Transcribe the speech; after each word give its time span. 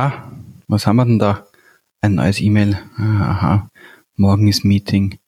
Ah, 0.00 0.30
was 0.68 0.86
haben 0.86 0.94
wir 0.94 1.06
denn 1.06 1.18
da? 1.18 1.44
Ein 2.02 2.14
neues 2.14 2.40
E-Mail. 2.40 2.78
Ah, 2.98 3.30
aha, 3.30 3.70
morgen 4.14 4.46
ist 4.46 4.64
Meeting. 4.64 5.18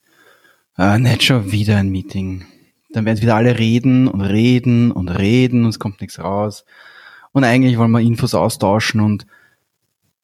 Ah, 0.77 0.96
nicht 0.96 1.25
schon 1.25 1.50
wieder 1.50 1.77
ein 1.77 1.89
Meeting. 1.89 2.45
Dann 2.91 3.04
werden 3.04 3.21
wieder 3.21 3.35
alle 3.35 3.59
reden 3.59 4.06
und 4.06 4.21
reden 4.21 4.93
und 4.93 5.09
reden 5.09 5.64
und 5.64 5.71
es 5.71 5.80
kommt 5.80 6.01
nichts 6.01 6.21
raus. 6.21 6.64
Und 7.33 7.43
eigentlich 7.43 7.79
wollen 7.79 7.91
wir 7.91 7.98
Infos 7.98 8.33
austauschen 8.33 9.01
und 9.01 9.27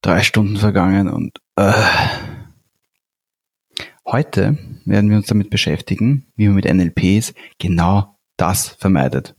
drei 0.00 0.22
Stunden 0.22 0.58
vergangen 0.58 1.08
und 1.08 1.40
äh. 1.56 1.72
heute 4.04 4.58
werden 4.84 5.10
wir 5.10 5.16
uns 5.16 5.26
damit 5.26 5.50
beschäftigen, 5.50 6.24
wie 6.36 6.46
man 6.46 6.54
mit 6.54 6.72
NLPs 6.72 7.34
genau 7.58 8.16
das 8.36 8.68
vermeidet. 8.68 9.34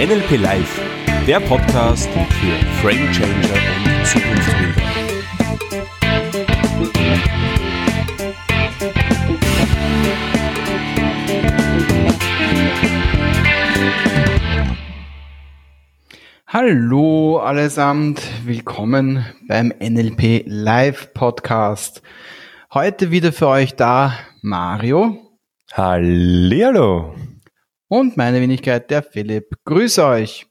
NLP 0.00 0.38
Live, 0.38 0.80
der 1.26 1.40
Podcast 1.40 2.08
für 2.08 2.56
Frame 2.80 3.12
Changer 3.12 3.52
und 3.84 4.06
Zukunftsbilder. 4.06 4.82
Hallo 16.46 17.36
allesamt, 17.40 18.22
willkommen 18.46 19.26
beim 19.48 19.70
NLP 19.80 20.44
Live 20.46 21.12
Podcast. 21.12 22.00
Heute 22.72 23.10
wieder 23.10 23.32
für 23.32 23.48
euch 23.48 23.76
da 23.76 24.14
Mario. 24.40 25.18
Hallihallo 25.72 27.14
und 27.90 28.16
meine 28.16 28.40
Wenigkeit, 28.40 28.88
der 28.90 29.02
Philipp. 29.02 29.56
Grüße 29.64 30.06
euch. 30.06 30.46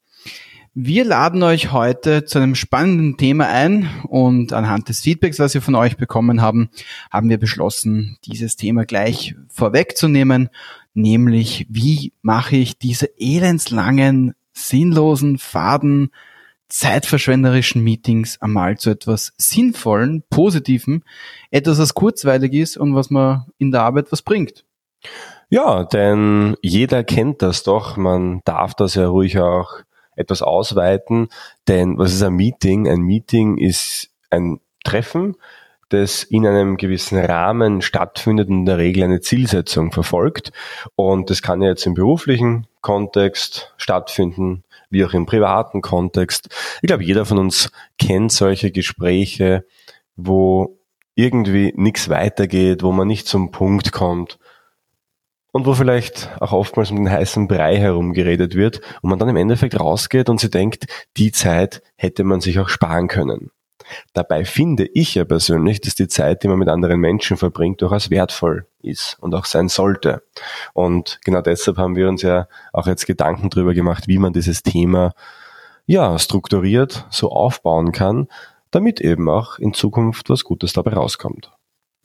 Wir 0.74 1.06
laden 1.06 1.42
euch 1.42 1.72
heute 1.72 2.26
zu 2.26 2.38
einem 2.38 2.54
spannenden 2.54 3.16
Thema 3.16 3.48
ein 3.48 3.90
und 4.10 4.52
anhand 4.52 4.90
des 4.90 5.00
Feedbacks, 5.00 5.40
was 5.40 5.54
wir 5.54 5.62
von 5.62 5.76
euch 5.76 5.96
bekommen 5.96 6.42
haben, 6.42 6.70
haben 7.10 7.30
wir 7.30 7.40
beschlossen, 7.40 8.18
dieses 8.26 8.58
Thema 8.58 8.86
gleich 8.86 9.36
vorwegzunehmen, 9.48 10.50
nämlich 10.94 11.66
wie 11.70 12.12
mache 12.22 12.58
ich 12.58 12.78
diese 12.78 13.10
elendslangen, 13.18 14.36
sinnlosen, 14.52 15.38
faden, 15.38 16.12
zeitverschwenderischen 16.68 17.82
Meetings 17.82 18.40
einmal 18.42 18.78
zu 18.78 18.90
etwas 18.90 19.32
Sinnvollen, 19.38 20.24
Positiven, 20.30 21.06
etwas, 21.52 21.80
was 21.80 21.94
kurzweilig 21.94 22.54
ist 22.54 22.78
und 22.78 22.96
was 22.96 23.10
man 23.10 23.46
in 23.58 23.72
der 23.72 23.84
Arbeit 23.84 24.12
was 24.12 24.22
bringt. 24.22 24.66
Ja, 25.50 25.84
denn 25.84 26.56
jeder 26.62 27.04
kennt 27.04 27.42
das 27.42 27.64
doch. 27.64 27.98
Man 27.98 28.42
darf 28.46 28.76
das 28.76 28.94
ja 28.94 29.08
ruhig 29.08 29.40
auch 29.40 29.80
etwas 30.16 30.44
ausweiten. 30.44 31.30
Denn 31.68 31.98
was 31.98 32.14
ist 32.14 32.22
ein 32.22 32.36
Meeting? 32.36 32.88
Ein 32.88 33.02
Meeting 33.02 33.58
ist 33.58 34.12
ein 34.30 34.60
Treffen, 34.84 35.36
das 35.90 36.24
in 36.24 36.46
einem 36.46 36.78
gewissen 36.78 37.18
Rahmen 37.18 37.82
stattfindet 37.82 38.50
und 38.50 38.60
in 38.60 38.66
der 38.66 38.78
Regel 38.78 39.04
eine 39.04 39.22
Zielsetzung 39.22 39.92
verfolgt. 39.92 40.52
Und 40.96 41.32
das 41.32 41.42
kann 41.42 41.64
ja 41.64 41.70
jetzt 41.70 41.88
im 41.88 41.96
beruflichen 41.96 42.68
Kontext 42.82 43.74
stattfinden, 43.78 44.64
wie 44.92 45.04
auch 45.04 45.14
im 45.14 45.26
privaten 45.26 45.82
Kontext. 45.82 46.50
Ich 46.84 46.88
glaube, 46.88 47.04
jeder 47.04 47.26
von 47.26 47.40
uns 47.40 47.72
kennt 47.98 48.32
solche 48.32 48.72
Gespräche, 48.72 49.66
wo 50.16 50.78
irgendwie 51.16 51.74
nichts 51.76 52.08
weitergeht, 52.08 52.84
wo 52.84 52.92
man 52.92 53.08
nicht 53.08 53.28
zum 53.28 53.50
Punkt 53.50 53.92
kommt 53.92 54.38
und 55.52 55.66
wo 55.66 55.74
vielleicht 55.74 56.30
auch 56.40 56.52
oftmals 56.52 56.92
um 56.92 56.98
den 56.98 57.12
heißen 57.12 57.48
Brei 57.48 57.78
herumgeredet 57.78 58.56
wird 58.56 58.82
und 59.02 59.10
man 59.10 59.20
dann 59.20 59.30
im 59.30 59.36
Endeffekt 59.36 59.80
rausgeht 59.80 60.30
und 60.30 60.40
sie 60.40 60.50
denkt, 60.50 60.86
die 61.18 61.32
Zeit 61.32 61.82
hätte 61.96 62.24
man 62.24 62.42
sich 62.42 62.60
auch 62.60 62.70
sparen 62.70 63.08
können. 63.08 63.52
Dabei 64.14 64.46
finde 64.46 64.86
ich 64.86 65.16
ja 65.16 65.26
persönlich, 65.26 65.82
dass 65.82 65.96
die 65.96 66.08
Zeit, 66.08 66.44
die 66.44 66.48
man 66.48 66.60
mit 66.60 66.70
anderen 66.70 67.00
Menschen 67.00 67.38
verbringt, 67.38 67.82
durchaus 67.82 68.10
wertvoll 68.10 68.68
ist 68.82 69.18
und 69.20 69.34
auch 69.34 69.46
sein 69.46 69.68
sollte. 69.68 70.22
Und 70.74 71.20
genau 71.24 71.42
deshalb 71.42 71.78
haben 71.78 71.96
wir 71.96 72.08
uns 72.08 72.22
ja 72.22 72.48
auch 72.72 72.88
jetzt 72.88 73.08
Gedanken 73.08 73.50
darüber 73.50 73.74
gemacht, 73.74 74.08
wie 74.08 74.20
man 74.20 74.34
dieses 74.34 74.64
Thema 74.64 75.14
ja 75.86 76.20
strukturiert 76.20 77.08
so 77.10 77.32
aufbauen 77.32 77.92
kann, 77.92 78.28
damit 78.70 79.02
eben 79.02 79.28
auch 79.30 79.58
in 79.58 79.74
Zukunft 79.74 80.30
was 80.30 80.44
Gutes 80.44 80.74
dabei 80.74 80.94
rauskommt. 80.94 81.52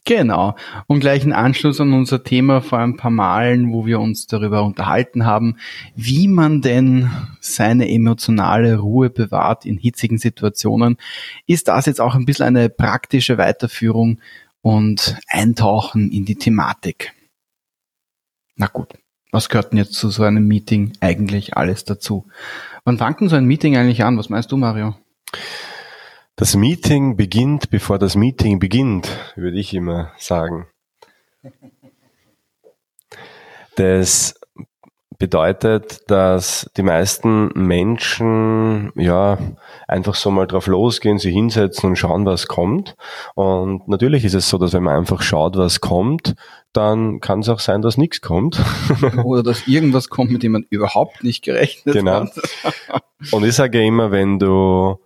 Genau. 0.07 0.55
Und 0.87 1.01
gleich 1.01 1.25
ein 1.25 1.33
Anschluss 1.33 1.81
an 1.81 1.95
unser 1.95 2.23
Thema 2.23 2.61
vor 2.61 2.79
ein 2.79 2.97
paar 2.97 3.11
Malen, 3.11 3.73
wo 3.73 3.87
wir 3.87 4.01
uns 4.01 4.27
darüber 4.27 4.63
unterhalten 4.63 5.25
haben, 5.25 5.57
wie 5.97 6.29
man 6.29 6.61
denn 6.61 7.11
seine 7.41 7.89
emotionale 7.91 8.77
Ruhe 8.77 9.09
bewahrt 9.09 9.65
in 9.65 9.79
hitzigen 9.79 10.19
Situationen, 10.19 10.99
ist 11.47 11.69
das 11.69 11.87
jetzt 11.87 12.03
auch 12.03 12.15
ein 12.15 12.27
bisschen 12.27 12.47
eine 12.47 12.69
praktische 12.69 13.39
Weiterführung 13.39 14.21
und 14.61 15.17
Eintauchen 15.29 16.13
in 16.13 16.27
die 16.27 16.37
Thematik. 16.37 17.13
Na 18.57 18.67
gut, 18.67 18.95
was 19.33 19.49
gehört 19.49 19.73
denn 19.73 19.79
jetzt 19.79 19.95
zu 19.95 20.11
so 20.11 20.23
einem 20.23 20.47
Meeting 20.47 20.93
eigentlich 21.01 21.57
alles 21.57 21.85
dazu? 21.85 22.27
Wann 22.85 22.99
fängt 22.99 23.21
denn 23.21 23.29
so 23.31 23.37
ein 23.37 23.47
Meeting 23.47 23.77
eigentlich 23.77 24.05
an? 24.05 24.19
Was 24.19 24.29
meinst 24.29 24.53
du, 24.53 24.59
Mario? 24.59 24.97
Das 26.37 26.57
Meeting 26.57 27.17
beginnt, 27.17 27.71
bevor 27.71 27.99
das 27.99 28.17
Meeting 28.17 28.59
beginnt, 28.59 29.09
würde 29.37 29.57
ich 29.57 29.73
immer 29.73 30.11
sagen. 30.19 30.67
Das 33.77 34.35
bedeutet, 35.17 36.11
dass 36.11 36.69
die 36.77 36.83
meisten 36.83 37.53
Menschen 37.55 38.91
ja 38.97 39.39
einfach 39.87 40.17
so 40.17 40.33
mal 40.33 40.49
drauf 40.49 40.67
losgehen, 40.67 41.19
sie 41.19 41.31
hinsetzen 41.31 41.91
und 41.91 41.97
schauen, 41.97 42.27
was 42.27 42.49
kommt. 42.49 42.97
Und 43.37 43.87
natürlich 43.87 44.25
ist 44.25 44.35
es 44.35 44.49
so, 44.49 44.59
dass 44.59 44.73
wenn 44.73 44.83
man 44.83 44.97
einfach 44.97 45.23
schaut, 45.23 45.57
was 45.57 45.81
kommt, 45.81 46.35
dann 46.73 47.21
kann 47.21 47.41
es 47.41 47.49
auch 47.49 47.61
sein, 47.61 47.81
dass 47.81 47.97
nichts 47.97 48.23
kommt. 48.23 48.61
Oder 49.25 49.45
dass 49.45 49.69
irgendwas 49.69 50.09
kommt, 50.09 50.33
mit 50.33 50.43
dem 50.43 50.51
man 50.51 50.67
überhaupt 50.69 51.23
nicht 51.23 51.45
gerechnet 51.45 51.95
genau. 51.95 52.23
hat. 52.23 52.33
Und 53.31 53.45
ich 53.45 53.55
sage 53.55 53.85
immer, 53.85 54.11
wenn 54.11 54.41
du 54.41 54.99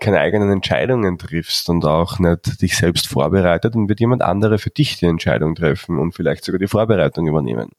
keine 0.00 0.18
eigenen 0.18 0.50
Entscheidungen 0.50 1.18
triffst 1.18 1.68
und 1.68 1.84
auch 1.84 2.18
nicht 2.18 2.60
dich 2.60 2.76
selbst 2.76 3.06
vorbereitet, 3.06 3.74
dann 3.74 3.88
wird 3.88 4.00
jemand 4.00 4.22
andere 4.22 4.58
für 4.58 4.70
dich 4.70 4.98
die 4.98 5.06
Entscheidung 5.06 5.54
treffen 5.54 5.98
und 5.98 6.12
vielleicht 6.12 6.44
sogar 6.44 6.58
die 6.58 6.66
Vorbereitung 6.66 7.26
übernehmen. 7.26 7.70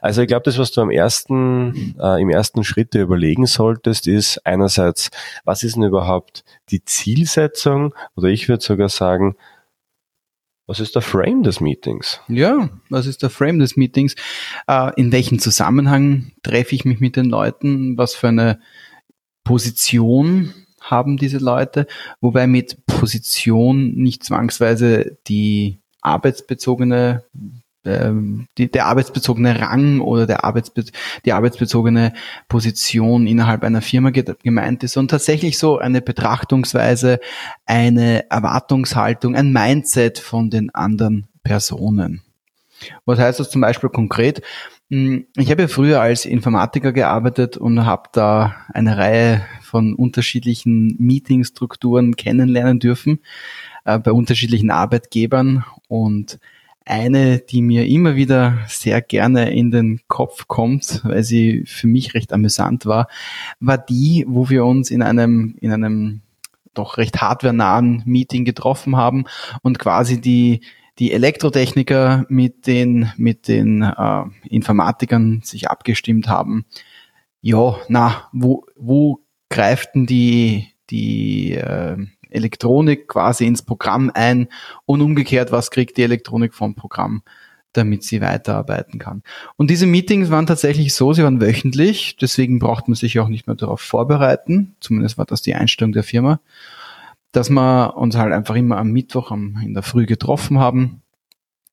Also 0.00 0.22
ich 0.22 0.28
glaube, 0.28 0.44
das, 0.44 0.58
was 0.58 0.72
du 0.72 0.80
am 0.80 0.90
ersten, 0.90 1.94
äh, 2.00 2.20
im 2.20 2.30
ersten 2.30 2.64
Schritt 2.64 2.94
überlegen 2.94 3.46
solltest, 3.46 4.08
ist 4.08 4.44
einerseits, 4.46 5.10
was 5.44 5.62
ist 5.62 5.76
denn 5.76 5.84
überhaupt 5.84 6.44
die 6.70 6.84
Zielsetzung? 6.84 7.94
Oder 8.16 8.28
ich 8.28 8.48
würde 8.48 8.62
sogar 8.62 8.88
sagen, 8.88 9.36
was 10.66 10.80
ist 10.80 10.94
der 10.94 11.02
Frame 11.02 11.42
des 11.42 11.60
Meetings? 11.60 12.20
Ja, 12.28 12.70
was 12.90 13.06
ist 13.06 13.22
der 13.22 13.30
Frame 13.30 13.58
des 13.58 13.76
Meetings? 13.76 14.14
Äh, 14.68 14.92
in 14.96 15.12
welchem 15.12 15.40
Zusammenhang 15.40 16.32
treffe 16.42 16.74
ich 16.74 16.84
mich 16.84 17.00
mit 17.00 17.16
den 17.16 17.26
Leuten? 17.26 17.98
Was 17.98 18.14
für 18.14 18.28
eine 18.28 18.60
Position 19.42 20.54
haben 20.90 21.16
diese 21.16 21.38
Leute, 21.38 21.86
wobei 22.20 22.46
mit 22.46 22.86
Position 22.86 23.94
nicht 23.94 24.24
zwangsweise 24.24 25.16
die 25.26 25.78
arbeitsbezogene 26.02 27.24
ähm, 27.84 28.46
die, 28.58 28.70
der 28.70 28.86
arbeitsbezogene 28.86 29.58
Rang 29.58 30.00
oder 30.00 30.26
der 30.26 30.44
Arbeitsbe 30.44 30.84
die 31.24 31.32
arbeitsbezogene 31.32 32.12
Position 32.48 33.26
innerhalb 33.26 33.64
einer 33.64 33.80
Firma 33.80 34.10
gemeint 34.10 34.84
ist 34.84 34.98
und 34.98 35.10
tatsächlich 35.10 35.58
so 35.58 35.78
eine 35.78 36.02
Betrachtungsweise, 36.02 37.20
eine 37.64 38.30
Erwartungshaltung, 38.30 39.34
ein 39.34 39.52
Mindset 39.52 40.18
von 40.18 40.50
den 40.50 40.74
anderen 40.74 41.28
Personen. 41.42 42.22
Was 43.04 43.18
heißt 43.18 43.40
das 43.40 43.50
zum 43.50 43.60
Beispiel 43.62 43.90
konkret? 43.90 44.42
Hm, 44.90 45.26
ich 45.36 45.50
habe 45.52 45.62
ja 45.62 45.68
früher 45.68 46.00
als 46.00 46.26
Informatiker 46.26 46.92
gearbeitet 46.92 47.56
und 47.56 47.86
habe 47.86 48.08
da 48.12 48.56
eine 48.74 48.98
Reihe 48.98 49.42
von 49.62 49.94
unterschiedlichen 49.94 50.96
Meetingstrukturen 50.98 52.16
kennenlernen 52.16 52.80
dürfen 52.80 53.20
äh, 53.84 54.00
bei 54.00 54.10
unterschiedlichen 54.10 54.72
Arbeitgebern. 54.72 55.64
Und 55.86 56.40
eine, 56.84 57.38
die 57.38 57.62
mir 57.62 57.86
immer 57.86 58.16
wieder 58.16 58.58
sehr 58.66 59.00
gerne 59.00 59.52
in 59.52 59.70
den 59.70 60.00
Kopf 60.08 60.48
kommt, 60.48 61.02
weil 61.04 61.22
sie 61.22 61.62
für 61.66 61.86
mich 61.86 62.14
recht 62.14 62.32
amüsant 62.32 62.84
war, 62.84 63.06
war 63.60 63.78
die, 63.78 64.24
wo 64.26 64.50
wir 64.50 64.64
uns 64.64 64.90
in 64.90 65.02
einem, 65.02 65.54
in 65.60 65.72
einem 65.72 66.22
doch 66.74 66.98
recht 66.98 67.20
hardwarenahen 67.20 68.02
Meeting 68.06 68.44
getroffen 68.44 68.96
haben 68.96 69.24
und 69.62 69.78
quasi 69.78 70.20
die 70.20 70.62
die 71.00 71.12
Elektrotechniker 71.12 72.26
mit 72.28 72.66
den, 72.66 73.10
mit 73.16 73.48
den 73.48 73.82
äh, 73.82 74.24
Informatikern 74.48 75.40
sich 75.42 75.68
abgestimmt 75.68 76.28
haben. 76.28 76.66
Ja, 77.40 77.76
na, 77.88 78.28
wo, 78.32 78.66
wo 78.76 79.20
greift 79.48 79.94
denn 79.94 80.06
die, 80.06 80.68
die 80.90 81.54
äh, 81.54 81.96
Elektronik 82.28 83.08
quasi 83.08 83.46
ins 83.46 83.62
Programm 83.62 84.12
ein 84.14 84.48
und 84.84 85.00
umgekehrt, 85.00 85.50
was 85.50 85.70
kriegt 85.70 85.96
die 85.96 86.02
Elektronik 86.02 86.54
vom 86.54 86.74
Programm 86.74 87.22
damit 87.72 88.02
sie 88.02 88.20
weiterarbeiten 88.20 88.98
kann. 88.98 89.22
Und 89.56 89.70
diese 89.70 89.86
Meetings 89.86 90.28
waren 90.28 90.46
tatsächlich 90.46 90.92
so, 90.92 91.12
sie 91.12 91.22
waren 91.22 91.40
wöchentlich, 91.40 92.16
deswegen 92.20 92.58
braucht 92.58 92.88
man 92.88 92.96
sich 92.96 93.20
auch 93.20 93.28
nicht 93.28 93.46
mehr 93.46 93.54
darauf 93.54 93.80
vorbereiten, 93.80 94.74
zumindest 94.80 95.18
war 95.18 95.24
das 95.24 95.42
die 95.42 95.54
Einstellung 95.54 95.92
der 95.92 96.02
Firma, 96.02 96.40
dass 97.32 97.50
wir 97.50 97.96
uns 97.96 98.16
halt 98.16 98.32
einfach 98.32 98.56
immer 98.56 98.78
am 98.78 98.90
Mittwoch 98.90 99.30
in 99.30 99.74
der 99.74 99.82
Früh 99.82 100.06
getroffen 100.06 100.58
haben, 100.58 101.02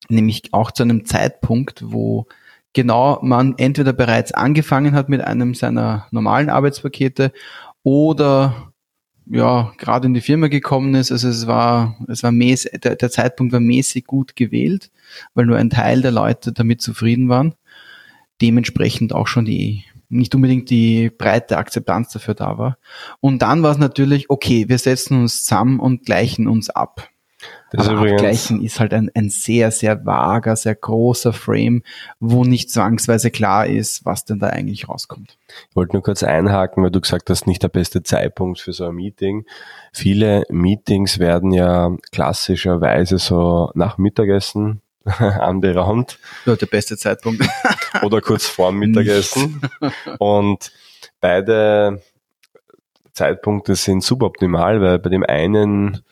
nämlich 0.08 0.52
auch 0.52 0.70
zu 0.70 0.82
einem 0.82 1.04
Zeitpunkt, 1.04 1.82
wo 1.86 2.26
genau 2.72 3.18
man 3.22 3.54
entweder 3.58 3.92
bereits 3.92 4.32
angefangen 4.32 4.94
hat 4.94 5.08
mit 5.08 5.20
einem 5.20 5.54
seiner 5.54 6.06
normalen 6.10 6.50
Arbeitspakete 6.50 7.32
oder 7.82 8.72
ja, 9.30 9.72
gerade 9.76 10.06
in 10.06 10.14
die 10.14 10.20
Firma 10.20 10.48
gekommen 10.48 10.94
ist. 10.94 11.12
Also 11.12 11.28
es 11.28 11.46
war, 11.46 11.96
es 12.08 12.22
war 12.22 12.32
mäßig, 12.32 12.80
der, 12.80 12.96
der 12.96 13.10
Zeitpunkt 13.10 13.52
war 13.52 13.60
mäßig 13.60 14.04
gut 14.06 14.36
gewählt, 14.36 14.90
weil 15.34 15.46
nur 15.46 15.56
ein 15.56 15.70
Teil 15.70 16.02
der 16.02 16.12
Leute 16.12 16.52
damit 16.52 16.80
zufrieden 16.80 17.28
waren. 17.28 17.54
Dementsprechend 18.40 19.12
auch 19.12 19.26
schon 19.26 19.44
die, 19.44 19.84
nicht 20.08 20.34
unbedingt 20.34 20.70
die 20.70 21.10
breite 21.10 21.58
Akzeptanz 21.58 22.12
dafür 22.12 22.34
da 22.34 22.58
war. 22.58 22.78
Und 23.20 23.42
dann 23.42 23.62
war 23.62 23.72
es 23.72 23.78
natürlich, 23.78 24.30
okay, 24.30 24.68
wir 24.68 24.78
setzen 24.78 25.20
uns 25.20 25.44
zusammen 25.44 25.80
und 25.80 26.04
gleichen 26.04 26.48
uns 26.48 26.70
ab. 26.70 27.08
Das 27.70 27.86
Aber 27.86 27.98
übrigens, 27.98 28.14
Abgleichen 28.14 28.62
ist 28.62 28.80
halt 28.80 28.94
ein, 28.94 29.10
ein 29.14 29.28
sehr, 29.28 29.70
sehr 29.70 30.04
vager, 30.04 30.56
sehr 30.56 30.74
großer 30.74 31.32
Frame, 31.32 31.82
wo 32.18 32.44
nicht 32.44 32.70
zwangsweise 32.70 33.30
klar 33.30 33.66
ist, 33.66 34.04
was 34.04 34.24
denn 34.24 34.38
da 34.38 34.48
eigentlich 34.48 34.88
rauskommt. 34.88 35.38
Ich 35.70 35.76
wollte 35.76 35.94
nur 35.94 36.02
kurz 36.02 36.22
einhaken, 36.22 36.82
weil 36.82 36.90
du 36.90 37.00
gesagt 37.00 37.30
hast, 37.30 37.46
nicht 37.46 37.62
der 37.62 37.68
beste 37.68 38.02
Zeitpunkt 38.02 38.58
für 38.58 38.72
so 38.72 38.86
ein 38.86 38.94
Meeting. 38.94 39.44
Viele 39.92 40.44
Meetings 40.48 41.18
werden 41.18 41.52
ja 41.52 41.94
klassischerweise 42.10 43.18
so 43.18 43.70
nach 43.74 43.98
Mittagessen 43.98 44.80
anberaumt. 45.18 46.18
Ja, 46.46 46.56
der 46.56 46.66
beste 46.66 46.96
Zeitpunkt. 46.96 47.44
Oder 48.02 48.20
kurz 48.20 48.46
vor 48.46 48.70
dem 48.70 48.78
Mittagessen. 48.78 49.60
Und 50.18 50.72
beide 51.20 52.02
Zeitpunkte 53.12 53.74
sind 53.74 54.02
suboptimal, 54.04 54.80
weil 54.80 54.98
bei 54.98 55.10
dem 55.10 55.24
einen 55.24 56.02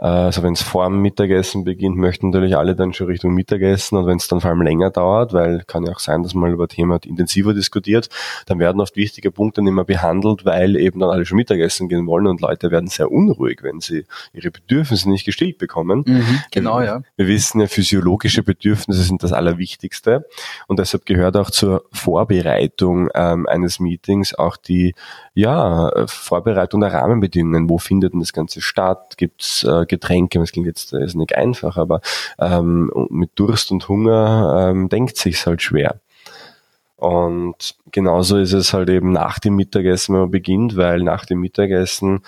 also 0.00 0.42
wenn 0.42 0.52
es 0.54 0.62
vor 0.62 0.86
dem 0.86 1.00
Mittagessen 1.02 1.64
beginnt, 1.64 1.96
möchten 1.96 2.30
natürlich 2.30 2.56
alle 2.56 2.74
dann 2.74 2.92
schon 2.92 3.06
Richtung 3.06 3.34
Mittagessen 3.34 3.96
und 3.96 4.06
wenn 4.06 4.16
es 4.16 4.28
dann 4.28 4.40
vor 4.40 4.50
allem 4.50 4.62
länger 4.62 4.90
dauert, 4.90 5.32
weil 5.32 5.62
kann 5.66 5.84
ja 5.84 5.92
auch 5.92 5.98
sein, 5.98 6.22
dass 6.22 6.34
man 6.34 6.52
über 6.52 6.68
Thema 6.68 6.98
intensiver 7.04 7.54
diskutiert, 7.54 8.08
dann 8.46 8.58
werden 8.58 8.80
oft 8.80 8.96
wichtige 8.96 9.30
Punkte 9.30 9.62
nicht 9.62 9.72
mehr 9.72 9.84
behandelt, 9.84 10.44
weil 10.44 10.76
eben 10.76 11.00
dann 11.00 11.10
alle 11.10 11.24
schon 11.24 11.36
Mittagessen 11.36 11.88
gehen 11.88 12.06
wollen 12.06 12.26
und 12.26 12.40
Leute 12.40 12.70
werden 12.70 12.88
sehr 12.88 13.10
unruhig, 13.10 13.62
wenn 13.62 13.80
sie 13.80 14.04
ihre 14.32 14.50
Bedürfnisse 14.50 15.08
nicht 15.08 15.24
gestillt 15.24 15.58
bekommen. 15.58 16.04
Mhm, 16.06 16.40
genau, 16.50 16.80
ja. 16.80 17.02
Wir 17.16 17.26
wissen 17.26 17.60
ja, 17.60 17.66
physiologische 17.66 18.42
Bedürfnisse 18.42 19.02
sind 19.02 19.22
das 19.22 19.32
Allerwichtigste 19.32 20.26
und 20.66 20.78
deshalb 20.78 21.06
gehört 21.06 21.36
auch 21.36 21.50
zur 21.50 21.84
Vorbereitung 21.92 23.08
ähm, 23.14 23.46
eines 23.46 23.80
Meetings 23.80 24.34
auch 24.34 24.56
die 24.56 24.94
ja, 25.34 25.90
Vorbereitung 26.06 26.80
der 26.80 26.92
Rahmenbedingungen. 26.92 27.68
Wo 27.68 27.78
findet 27.78 28.12
denn 28.12 28.20
das 28.20 28.32
Ganze 28.32 28.60
statt? 28.60 29.16
Gibt's 29.16 29.64
äh, 29.64 29.83
Getränke? 29.86 30.38
Das 30.38 30.52
klingt 30.52 30.66
jetzt 30.66 30.92
ist 30.92 31.14
nicht 31.14 31.34
einfach, 31.34 31.76
aber 31.76 32.00
ähm, 32.38 32.90
mit 33.10 33.30
Durst 33.36 33.70
und 33.70 33.88
Hunger 33.88 34.70
ähm, 34.70 34.88
denkt 34.88 35.16
sich's 35.16 35.46
halt 35.46 35.62
schwer. 35.62 36.00
Und 36.96 37.74
genauso 37.90 38.38
ist 38.38 38.52
es 38.52 38.72
halt 38.72 38.88
eben 38.88 39.12
nach 39.12 39.38
dem 39.38 39.56
Mittagessen, 39.56 40.14
wenn 40.14 40.22
man 40.22 40.30
beginnt, 40.30 40.76
weil 40.76 41.02
nach 41.02 41.26
dem 41.26 41.40
Mittagessen 41.40 42.22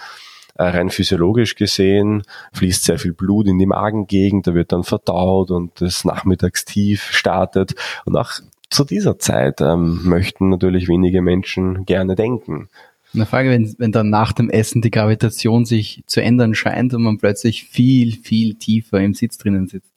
äh, 0.56 0.64
rein 0.64 0.91
physiologisch 0.91 1.55
gesehen 1.55 2.25
fließt 2.53 2.85
sehr 2.85 2.99
viel 2.99 3.12
Blut 3.12 3.47
in 3.47 3.58
die 3.58 3.67
Magengegend, 3.67 4.47
da 4.47 4.55
wird 4.55 4.73
dann 4.73 4.85
verdaut 4.85 5.50
und 5.50 5.81
das 5.81 6.05
Nachmittagstief 6.05 7.12
startet. 7.12 7.75
Und 8.05 8.17
auch 8.17 8.32
zu 8.70 8.85
dieser 8.85 9.19
Zeit 9.19 9.61
ähm, 9.61 10.00
möchten 10.05 10.49
natürlich 10.49 10.88
wenige 10.88 11.23
Menschen 11.23 11.85
gerne 11.85 12.14
denken. 12.14 12.69
Eine 13.14 13.26
Frage, 13.26 13.50
wenn, 13.50 13.75
wenn 13.79 13.93
dann 13.93 14.11
nach 14.11 14.32
dem 14.32 14.50
Essen 14.50 14.82
die 14.82 14.91
Gravitation 14.91 15.64
sich 15.64 16.03
zu 16.06 16.23
ändern 16.23 16.55
scheint 16.55 16.93
und 16.93 17.03
man 17.03 17.19
plötzlich 17.19 17.64
viel, 17.64 18.17
viel 18.17 18.55
tiefer 18.55 19.00
im 19.00 19.14
Sitz 19.14 19.38
drinnen 19.38 19.67
sitzt. 19.67 19.93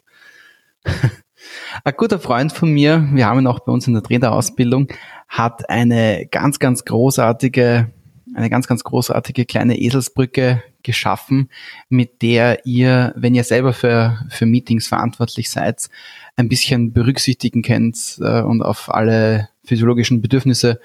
Ein 1.84 1.94
guter 1.98 2.20
Freund 2.20 2.52
von 2.52 2.72
mir, 2.72 3.08
wir 3.14 3.26
haben 3.26 3.40
ihn 3.40 3.48
auch 3.48 3.60
bei 3.60 3.72
uns 3.72 3.88
in 3.88 3.94
der 3.94 4.04
Trainerausbildung, 4.04 4.88
hat 5.28 5.70
eine 5.70 6.28
ganz, 6.30 6.60
ganz 6.60 6.86
großartige, 6.86 7.92
eine 8.36 8.50
ganz, 8.50 8.68
ganz 8.68 8.84
großartige 8.84 9.46
kleine 9.46 9.80
Eselsbrücke 9.80 10.64
geschaffen, 10.84 11.50
mit 11.88 12.22
der 12.22 12.66
ihr, 12.66 13.14
wenn 13.16 13.36
ihr 13.36 13.44
selber 13.44 13.74
für, 13.74 14.20
für 14.30 14.46
Meetings 14.46 14.88
verantwortlich 14.88 15.50
seid, 15.50 15.90
ein 16.36 16.50
bisschen 16.50 16.94
berücksichtigen 16.94 17.62
könnt 17.62 18.20
äh, 18.22 18.42
und 18.42 18.62
auf 18.62 18.94
alle 18.94 19.50
physiologischen 19.64 20.22
Bedürfnisse 20.22 20.80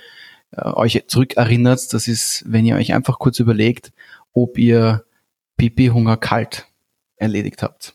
äh, 0.57 0.69
euch 0.71 1.05
zurückerinnert, 1.07 1.93
das 1.93 2.09
ist, 2.09 2.45
wenn 2.47 2.65
ihr 2.65 2.77
euch 2.77 2.95
einfach 2.95 3.19
kurz 3.19 3.39
überlegt, 3.41 3.93
ob 4.33 4.59
ihr 4.59 5.05
Pipi, 5.57 5.89
Hunger, 5.89 6.17
Kalt 6.17 6.67
erledigt 7.17 7.63
habt. 7.63 7.95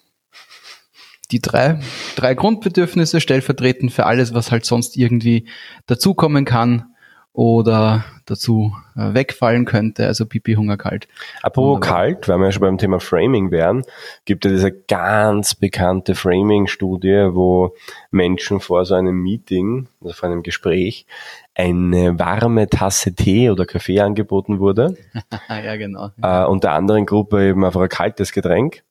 Die 1.32 1.40
drei, 1.40 1.80
drei 2.16 2.34
Grundbedürfnisse 2.34 3.22
stellvertretend 3.22 3.92
für 3.92 4.06
alles, 4.06 4.34
was 4.34 4.52
halt 4.52 4.66
sonst 4.66 4.98
irgendwie 4.98 5.48
dazukommen 5.86 6.46
kann 6.46 6.96
oder 7.34 8.04
dazu 8.26 8.76
äh, 8.96 9.14
wegfallen 9.14 9.66
könnte, 9.66 10.08
also 10.08 10.26
Pipi, 10.26 10.54
Hunger, 10.56 10.78
Kalt. 10.78 11.08
Apropos 11.42 11.76
Wunderbar. 11.76 11.98
kalt, 11.98 12.28
weil 12.28 12.38
wir 12.38 12.46
ja 12.46 12.52
schon 12.52 12.62
beim 12.62 12.78
Thema 12.78 13.00
Framing 13.00 13.52
wären, 13.52 13.84
gibt 14.26 14.46
es 14.46 14.52
diese 14.52 14.72
ganz 14.72 15.56
bekannte 15.56 16.16
Framing-Studie, 16.16 17.30
wo 17.32 17.76
Menschen 18.12 18.60
vor 18.60 18.86
so 18.86 18.96
einem 18.96 19.22
Meeting, 19.22 19.88
also 20.02 20.14
vor 20.14 20.30
einem 20.30 20.44
Gespräch, 20.44 21.06
eine 21.56 22.18
warme 22.18 22.68
Tasse 22.68 23.14
Tee 23.14 23.50
oder 23.50 23.66
Kaffee 23.66 24.00
angeboten 24.00 24.60
wurde. 24.60 24.96
ja, 25.50 25.76
genau. 25.76 26.10
Äh, 26.22 26.46
und 26.46 26.64
der 26.64 26.74
anderen 26.74 27.06
Gruppe 27.06 27.50
eben 27.50 27.66
einfach 27.66 27.82
ein 27.82 27.90
kaltes 27.90 28.32
Getränk. 28.32 28.84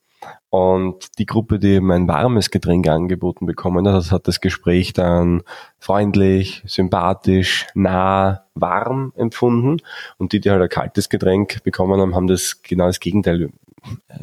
Und 0.50 1.18
die 1.18 1.26
Gruppe, 1.26 1.58
die 1.58 1.74
eben 1.74 1.90
ein 1.92 2.08
warmes 2.08 2.50
Getränk 2.50 2.88
angeboten 2.88 3.46
bekommen 3.46 3.86
hat, 3.86 4.10
hat 4.10 4.26
das 4.28 4.40
Gespräch 4.40 4.92
dann 4.92 5.42
freundlich, 5.78 6.62
sympathisch, 6.66 7.66
nah, 7.74 8.44
warm 8.54 9.12
empfunden. 9.16 9.82
Und 10.16 10.32
die, 10.32 10.40
die 10.40 10.50
halt 10.50 10.62
ein 10.62 10.68
kaltes 10.68 11.08
Getränk 11.08 11.62
bekommen 11.64 12.00
haben, 12.00 12.14
haben 12.14 12.26
das 12.26 12.62
genau 12.62 12.86
das 12.86 13.00
Gegenteil 13.00 13.50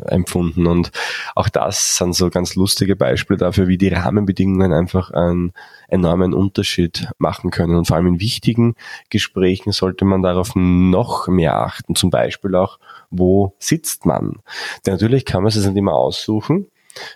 empfunden. 0.07 0.67
Und 0.67 0.91
auch 1.35 1.49
das 1.49 1.97
sind 1.97 2.15
so 2.15 2.29
ganz 2.29 2.55
lustige 2.55 2.95
Beispiele 2.95 3.37
dafür, 3.37 3.67
wie 3.67 3.77
die 3.77 3.89
Rahmenbedingungen 3.89 4.73
einfach 4.73 5.11
einen 5.11 5.53
enormen 5.87 6.33
Unterschied 6.33 7.07
machen 7.17 7.51
können. 7.51 7.75
Und 7.75 7.87
vor 7.87 7.97
allem 7.97 8.07
in 8.07 8.19
wichtigen 8.19 8.75
Gesprächen 9.09 9.71
sollte 9.71 10.05
man 10.05 10.21
darauf 10.21 10.51
noch 10.55 11.27
mehr 11.27 11.55
achten. 11.55 11.95
Zum 11.95 12.09
Beispiel 12.09 12.55
auch, 12.55 12.79
wo 13.09 13.55
sitzt 13.59 14.05
man? 14.05 14.39
Denn 14.85 14.93
natürlich 14.93 15.25
kann 15.25 15.43
man 15.43 15.49
es 15.49 15.55
nicht 15.55 15.77
immer 15.77 15.93
aussuchen. 15.93 16.67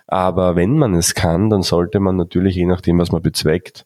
Aber 0.07 0.55
wenn 0.55 0.77
man 0.77 0.93
es 0.93 1.13
kann, 1.15 1.49
dann 1.49 1.61
sollte 1.61 1.99
man 1.99 2.17
natürlich, 2.17 2.55
je 2.55 2.65
nachdem, 2.65 2.99
was 2.99 3.11
man 3.11 3.21
bezweckt, 3.21 3.85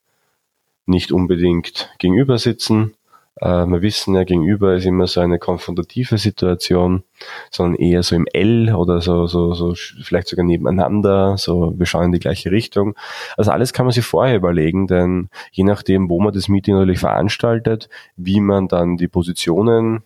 nicht 0.85 1.11
unbedingt 1.11 1.93
gegenüber 1.99 2.37
sitzen, 2.37 2.95
äh, 3.37 3.65
wir 3.65 3.81
wissen 3.81 4.15
ja, 4.15 4.23
gegenüber 4.23 4.75
ist 4.75 4.85
immer 4.85 5.07
so 5.07 5.21
eine 5.21 5.39
konfrontative 5.39 6.17
Situation, 6.17 7.03
sondern 7.49 7.79
eher 7.79 8.03
so 8.03 8.15
im 8.15 8.27
L 8.31 8.73
oder 8.75 9.01
so, 9.01 9.27
so, 9.27 9.53
so 9.53 9.73
vielleicht 9.75 10.27
sogar 10.27 10.45
nebeneinander, 10.45 11.37
so 11.37 11.73
wir 11.77 11.85
schauen 11.85 12.05
in 12.05 12.11
die 12.11 12.19
gleiche 12.19 12.51
Richtung. 12.51 12.95
Also 13.37 13.51
alles 13.51 13.73
kann 13.73 13.85
man 13.85 13.93
sich 13.93 14.05
vorher 14.05 14.35
überlegen, 14.35 14.87
denn 14.87 15.29
je 15.51 15.63
nachdem, 15.63 16.09
wo 16.09 16.19
man 16.21 16.33
das 16.33 16.47
Meeting 16.47 16.75
natürlich 16.75 16.99
veranstaltet, 16.99 17.89
wie 18.15 18.39
man 18.39 18.67
dann 18.67 18.97
die 18.97 19.07
Positionen 19.07 20.03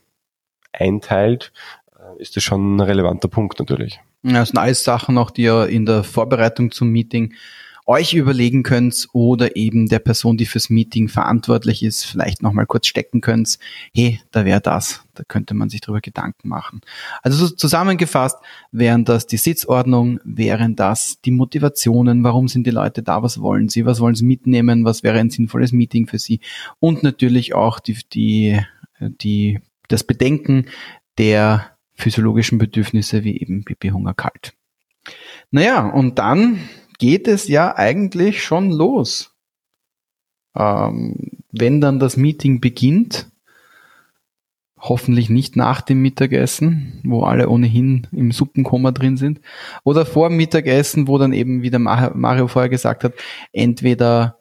einteilt, 0.72 1.52
äh, 1.98 2.22
ist 2.22 2.36
das 2.36 2.44
schon 2.44 2.78
ein 2.78 2.82
relevanter 2.82 3.28
Punkt 3.28 3.60
natürlich. 3.60 4.00
Ja, 4.24 4.40
das 4.40 4.50
sind 4.50 4.58
alles 4.58 4.84
Sachen 4.84 5.18
auch, 5.18 5.32
die 5.32 5.44
ja 5.44 5.66
in 5.66 5.86
der 5.86 6.04
Vorbereitung 6.04 6.72
zum 6.72 6.90
Meeting 6.90 7.34
euch 7.88 8.14
überlegen 8.14 8.64
könnt 8.64 9.08
oder 9.14 9.56
eben 9.56 9.88
der 9.88 10.00
Person, 10.00 10.36
die 10.36 10.46
fürs 10.46 10.70
Meeting 10.70 11.08
verantwortlich 11.08 11.84
ist, 11.84 12.04
vielleicht 12.04 12.44
nochmal 12.44 12.66
kurz 12.66 12.88
stecken 12.88 13.22
könnt, 13.22 13.58
hey, 13.96 14.20
da 14.32 14.44
wäre 14.44 14.60
das, 14.60 15.06
da 15.14 15.24
könnte 15.24 15.54
man 15.54 15.70
sich 15.70 15.80
drüber 15.80 16.02
Gedanken 16.02 16.50
machen. 16.50 16.82
Also 17.24 17.48
so 17.48 17.56
zusammengefasst 17.56 18.38
wären 18.72 19.06
das 19.06 19.26
die 19.26 19.38
Sitzordnung, 19.38 20.20
wären 20.26 20.76
das 20.76 21.22
die 21.22 21.32
Motivationen, 21.32 22.26
warum 22.26 22.50
sind 22.50 22.68
die 22.68 22.72
Leute 22.72 23.04
da, 23.04 23.24
was 23.24 23.40
wollen 23.40 23.70
sie, 23.70 23.86
was 23.86 24.02
wollen 24.02 24.16
sie 24.16 24.26
mitnehmen, 24.26 24.84
was 24.84 25.02
wäre 25.02 25.20
ein 25.20 25.30
sinnvolles 25.30 25.72
Meeting 25.72 26.08
für 26.08 26.20
sie 26.20 26.42
und 26.80 27.04
natürlich 27.04 27.56
auch 27.56 27.80
die, 27.80 27.98
die, 28.12 28.60
die, 29.00 29.62
das 29.88 30.04
Bedenken 30.04 30.66
der 31.18 31.72
physiologischen 31.94 32.58
Bedürfnisse 32.58 33.24
wie 33.24 33.40
eben 33.40 33.64
Pipi 33.64 33.90
Hunger 33.90 34.14
kalt. 34.14 34.54
Naja, 35.52 35.88
und 35.88 36.20
dann 36.20 36.60
geht 36.98 37.28
es 37.28 37.48
ja 37.48 37.76
eigentlich 37.76 38.44
schon 38.44 38.72
los. 38.72 39.36
Ähm, 40.56 41.16
wenn 41.52 41.82
dann 41.82 42.00
das 42.00 42.18
Meeting 42.18 42.60
beginnt, 42.60 43.28
hoffentlich 44.80 45.30
nicht 45.30 45.56
nach 45.56 45.82
dem 45.82 46.02
Mittagessen, 46.02 47.02
wo 47.04 47.24
alle 47.24 47.50
ohnehin 47.50 48.08
im 48.12 48.32
Suppenkoma 48.32 48.92
drin 48.92 49.18
sind, 49.18 49.42
oder 49.84 50.06
vor 50.06 50.30
dem 50.30 50.38
Mittagessen, 50.38 51.08
wo 51.08 51.18
dann 51.18 51.34
eben, 51.34 51.62
wie 51.62 51.72
der 51.72 51.80
Mario 51.80 52.48
vorher 52.48 52.70
gesagt 52.70 53.04
hat, 53.04 53.14
entweder 53.54 54.38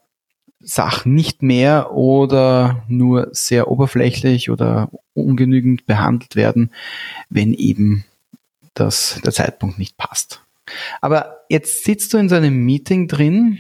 Sachen 0.61 1.15
nicht 1.15 1.43
mehr 1.43 1.93
oder 1.93 2.85
nur 2.89 3.29
sehr 3.33 3.69
oberflächlich 3.71 4.51
oder 4.51 4.91
ungenügend 5.15 5.87
behandelt 5.87 6.37
werden, 6.37 6.71
wenn 7.31 7.55
eben 7.55 8.05
das, 8.75 9.21
der 9.25 9.33
Zeitpunkt 9.33 9.79
nicht 9.79 9.97
passt. 9.97 10.43
Aber 11.01 11.36
jetzt 11.49 11.85
sitzt 11.85 12.13
du 12.13 12.19
in 12.19 12.29
so 12.29 12.35
einem 12.35 12.65
Meeting 12.65 13.09
drin 13.09 13.59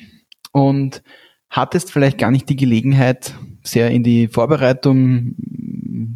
und 0.52 1.02
hattest 1.50 1.92
vielleicht 1.92 2.18
gar 2.18 2.30
nicht 2.30 2.48
die 2.48 2.56
Gelegenheit, 2.56 3.34
sehr 3.62 3.90
in 3.90 4.02
die 4.02 4.28
Vorbereitung, 4.28 5.34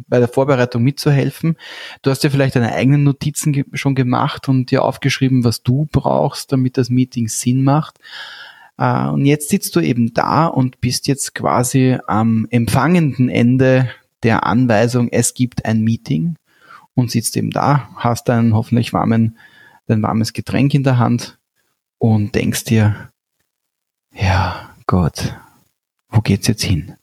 bei 0.07 0.19
der 0.19 0.27
Vorbereitung 0.27 0.83
mitzuhelfen. 0.83 1.55
Du 2.01 2.11
hast 2.11 2.23
ja 2.23 2.29
vielleicht 2.29 2.55
deine 2.55 2.73
eigenen 2.73 3.03
Notizen 3.03 3.63
schon 3.73 3.95
gemacht 3.95 4.49
und 4.49 4.71
dir 4.71 4.83
aufgeschrieben, 4.83 5.43
was 5.43 5.63
du 5.63 5.87
brauchst, 5.91 6.51
damit 6.51 6.77
das 6.77 6.89
Meeting 6.89 7.27
Sinn 7.27 7.63
macht. 7.63 7.97
Uh, 8.79 9.11
und 9.13 9.25
jetzt 9.25 9.49
sitzt 9.49 9.75
du 9.75 9.79
eben 9.79 10.13
da 10.13 10.47
und 10.47 10.81
bist 10.81 11.07
jetzt 11.07 11.35
quasi 11.35 11.97
am 12.07 12.47
empfangenden 12.49 13.29
Ende 13.29 13.91
der 14.23 14.45
Anweisung, 14.45 15.09
es 15.09 15.33
gibt 15.33 15.65
ein 15.65 15.81
Meeting 15.81 16.35
und 16.95 17.11
sitzt 17.11 17.37
eben 17.37 17.51
da, 17.51 17.89
hast 17.95 18.29
einen 18.29 18.55
hoffentlich 18.55 18.91
warmen, 18.91 19.37
dein 19.87 20.01
warmes 20.01 20.33
Getränk 20.33 20.73
in 20.73 20.83
der 20.83 20.97
Hand 20.97 21.37
und 22.01 22.33
denkst 22.33 22.63
dir, 22.63 23.11
ja, 24.11 24.71
Gott, 24.87 25.35
wo 26.09 26.21
geht's 26.21 26.47
jetzt 26.47 26.63
hin? 26.63 26.95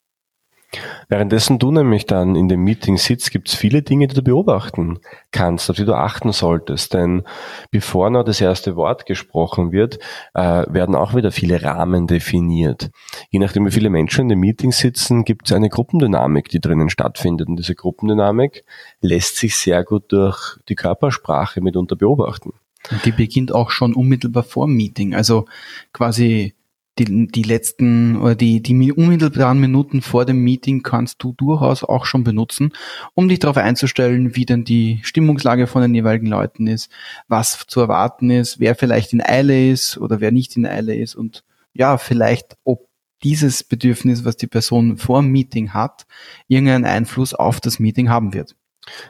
Währenddessen 1.09 1.61
du 1.61 1.71
nämlich 1.71 2.05
dann 2.05 2.35
in 2.35 2.49
dem 2.49 2.64
Meeting 2.64 2.99
sitzt, 2.99 3.31
gibt 3.31 3.49
es 3.49 3.55
viele 3.55 3.81
Dinge, 3.83 4.09
die 4.09 4.17
du 4.17 4.23
beobachten 4.23 4.99
kannst, 5.31 5.71
auf 5.71 5.76
die 5.76 5.85
du 5.85 5.95
achten 5.95 6.33
solltest. 6.33 6.95
Denn 6.95 7.23
bevor 7.71 8.11
noch 8.11 8.25
das 8.25 8.40
erste 8.40 8.75
Wort 8.75 9.07
gesprochen 9.07 9.71
wird, 9.71 10.00
äh, 10.35 10.64
werden 10.69 10.97
auch 10.97 11.14
wieder 11.14 11.31
viele 11.31 11.62
Rahmen 11.62 12.09
definiert. 12.09 12.90
Je 13.31 13.38
nachdem, 13.38 13.67
wie 13.67 13.71
viele 13.71 13.90
Menschen 13.90 14.23
in 14.23 14.28
dem 14.31 14.40
Meeting 14.40 14.73
sitzen, 14.73 15.25
gibt 15.25 15.49
es 15.49 15.57
eine 15.57 15.71
Gruppendynamik, 15.71 16.49
die 16.49 16.61
drinnen 16.61 16.90
stattfindet. 16.90 17.49
Und 17.49 17.57
diese 17.57 17.76
Gruppendynamik 17.76 18.64
lässt 19.00 19.37
sich 19.37 19.57
sehr 19.57 19.85
gut 19.85 20.11
durch 20.12 20.59
die 20.69 20.75
Körpersprache 20.75 21.61
mitunter 21.61 21.95
beobachten. 21.95 22.52
Und 22.90 23.04
die 23.04 23.12
beginnt 23.12 23.52
auch 23.52 23.70
schon 23.70 23.94
unmittelbar 23.94 24.42
vor 24.42 24.66
dem 24.66 24.76
Meeting. 24.76 25.14
Also 25.14 25.47
quasi 25.92 26.54
die, 26.99 27.28
die 27.28 27.42
letzten 27.42 28.16
oder 28.16 28.35
die, 28.35 28.61
die 28.61 28.92
unmittelbaren 28.92 29.61
Minuten 29.61 30.02
vor 30.02 30.25
dem 30.25 30.42
Meeting 30.42 30.82
kannst 30.82 31.23
du 31.23 31.32
durchaus 31.32 31.85
auch 31.85 32.04
schon 32.04 32.25
benutzen, 32.25 32.73
um 33.14 33.28
dich 33.28 33.38
darauf 33.38 33.56
einzustellen, 33.56 34.35
wie 34.37 34.47
denn 34.47 34.64
die 34.64 35.00
Stimmungslage 35.02 35.66
von 35.66 35.82
den 35.82 35.94
jeweiligen 35.94 36.26
Leuten 36.26 36.66
ist, 36.66 36.90
was 37.28 37.66
zu 37.66 37.80
erwarten 37.80 38.30
ist, 38.30 38.58
wer 38.58 38.75
vielleicht 38.75 39.12
in 39.12 39.23
Eile 39.23 39.70
ist 39.70 39.99
oder 39.99 40.20
wer 40.20 40.32
nicht 40.32 40.56
in 40.56 40.66
Eile 40.66 40.97
ist 40.97 41.14
und 41.14 41.44
ja, 41.73 41.99
vielleicht 41.99 42.56
ob 42.64 42.88
dieses 43.23 43.64
Bedürfnis, 43.64 44.25
was 44.25 44.37
die 44.37 44.47
Person 44.47 44.97
vor 44.97 45.20
dem 45.20 45.30
Meeting 45.30 45.75
hat, 45.75 46.06
irgendeinen 46.47 46.85
Einfluss 46.85 47.35
auf 47.35 47.61
das 47.61 47.78
Meeting 47.78 48.08
haben 48.08 48.32
wird. 48.32 48.54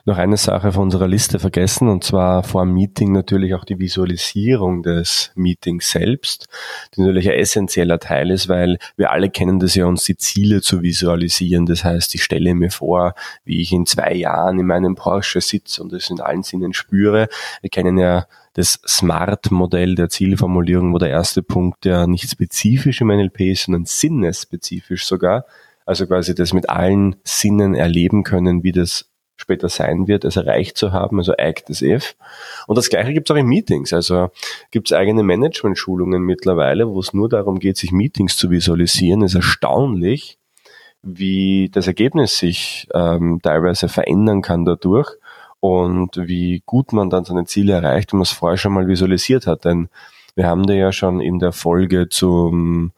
Noch 0.04 0.18
eine 0.18 0.36
Sache 0.36 0.72
von 0.72 0.84
unserer 0.84 1.08
Liste 1.08 1.38
vergessen, 1.38 1.88
und 1.88 2.04
zwar 2.04 2.42
vor 2.42 2.64
dem 2.64 2.74
Meeting 2.74 3.12
natürlich 3.12 3.54
auch 3.54 3.64
die 3.64 3.78
Visualisierung 3.78 4.82
des 4.82 5.32
Meetings 5.34 5.90
selbst, 5.90 6.46
die 6.94 7.02
natürlich 7.02 7.28
ein 7.28 7.38
essentieller 7.38 7.98
Teil 7.98 8.30
ist, 8.30 8.48
weil 8.48 8.78
wir 8.96 9.10
alle 9.10 9.30
kennen 9.30 9.58
das 9.58 9.74
ja, 9.74 9.86
uns 9.86 10.04
die 10.04 10.16
Ziele 10.16 10.62
zu 10.62 10.82
visualisieren. 10.82 11.66
Das 11.66 11.84
heißt, 11.84 12.14
ich 12.14 12.22
stelle 12.22 12.54
mir 12.54 12.70
vor, 12.70 13.14
wie 13.44 13.60
ich 13.60 13.72
in 13.72 13.86
zwei 13.86 14.14
Jahren 14.14 14.58
in 14.58 14.66
meinem 14.66 14.94
Porsche 14.94 15.40
sitze 15.40 15.82
und 15.82 15.92
es 15.92 16.10
in 16.10 16.20
allen 16.20 16.42
Sinnen 16.42 16.72
spüre. 16.72 17.28
Wir 17.60 17.70
kennen 17.70 17.98
ja 17.98 18.26
das 18.54 18.80
SMART-Modell 18.86 19.94
der 19.94 20.08
Zielformulierung, 20.08 20.92
wo 20.92 20.98
der 20.98 21.10
erste 21.10 21.44
Punkt 21.44 21.84
ja 21.84 22.08
nicht 22.08 22.28
spezifisch 22.28 23.00
im 23.00 23.08
NLP 23.08 23.40
ist, 23.52 23.64
sondern 23.64 23.84
sinnesspezifisch 23.84 25.06
sogar. 25.06 25.44
Also 25.86 26.06
quasi 26.06 26.34
das 26.34 26.52
mit 26.52 26.68
allen 26.68 27.16
Sinnen 27.24 27.74
erleben 27.74 28.24
können, 28.24 28.64
wie 28.64 28.72
das 28.72 29.08
später 29.38 29.68
sein 29.68 30.08
wird, 30.08 30.24
es 30.24 30.36
erreicht 30.36 30.76
zu 30.76 30.92
haben, 30.92 31.18
also 31.18 31.32
Act 31.32 31.70
as 31.70 31.80
if. 31.80 32.16
Und 32.66 32.76
das 32.76 32.90
gleiche 32.90 33.12
gibt 33.14 33.30
es 33.30 33.34
auch 33.34 33.38
in 33.38 33.46
Meetings. 33.46 33.92
Also 33.92 34.30
gibt 34.70 34.90
es 34.90 34.96
eigene 34.96 35.22
Management-Schulungen 35.22 36.22
mittlerweile, 36.22 36.88
wo 36.88 37.00
es 37.00 37.14
nur 37.14 37.28
darum 37.28 37.58
geht, 37.58 37.76
sich 37.76 37.92
Meetings 37.92 38.36
zu 38.36 38.50
visualisieren. 38.50 39.22
Es 39.22 39.32
ist 39.32 39.36
erstaunlich, 39.36 40.38
wie 41.02 41.70
das 41.72 41.86
Ergebnis 41.86 42.36
sich 42.36 42.88
ähm, 42.92 43.40
teilweise 43.42 43.88
verändern 43.88 44.42
kann 44.42 44.64
dadurch 44.64 45.08
und 45.60 46.16
wie 46.16 46.62
gut 46.66 46.92
man 46.92 47.08
dann 47.08 47.24
seine 47.24 47.44
Ziele 47.44 47.74
erreicht, 47.74 48.12
wenn 48.12 48.18
man 48.18 48.24
es 48.24 48.32
vorher 48.32 48.58
schon 48.58 48.72
mal 48.72 48.88
visualisiert 48.88 49.46
hat. 49.46 49.64
Denn 49.64 49.88
wir 50.34 50.46
haben 50.46 50.66
da 50.66 50.74
ja 50.74 50.92
schon 50.92 51.20
in 51.20 51.38
der 51.38 51.52
Folge 51.52 52.08
zum 52.08 52.92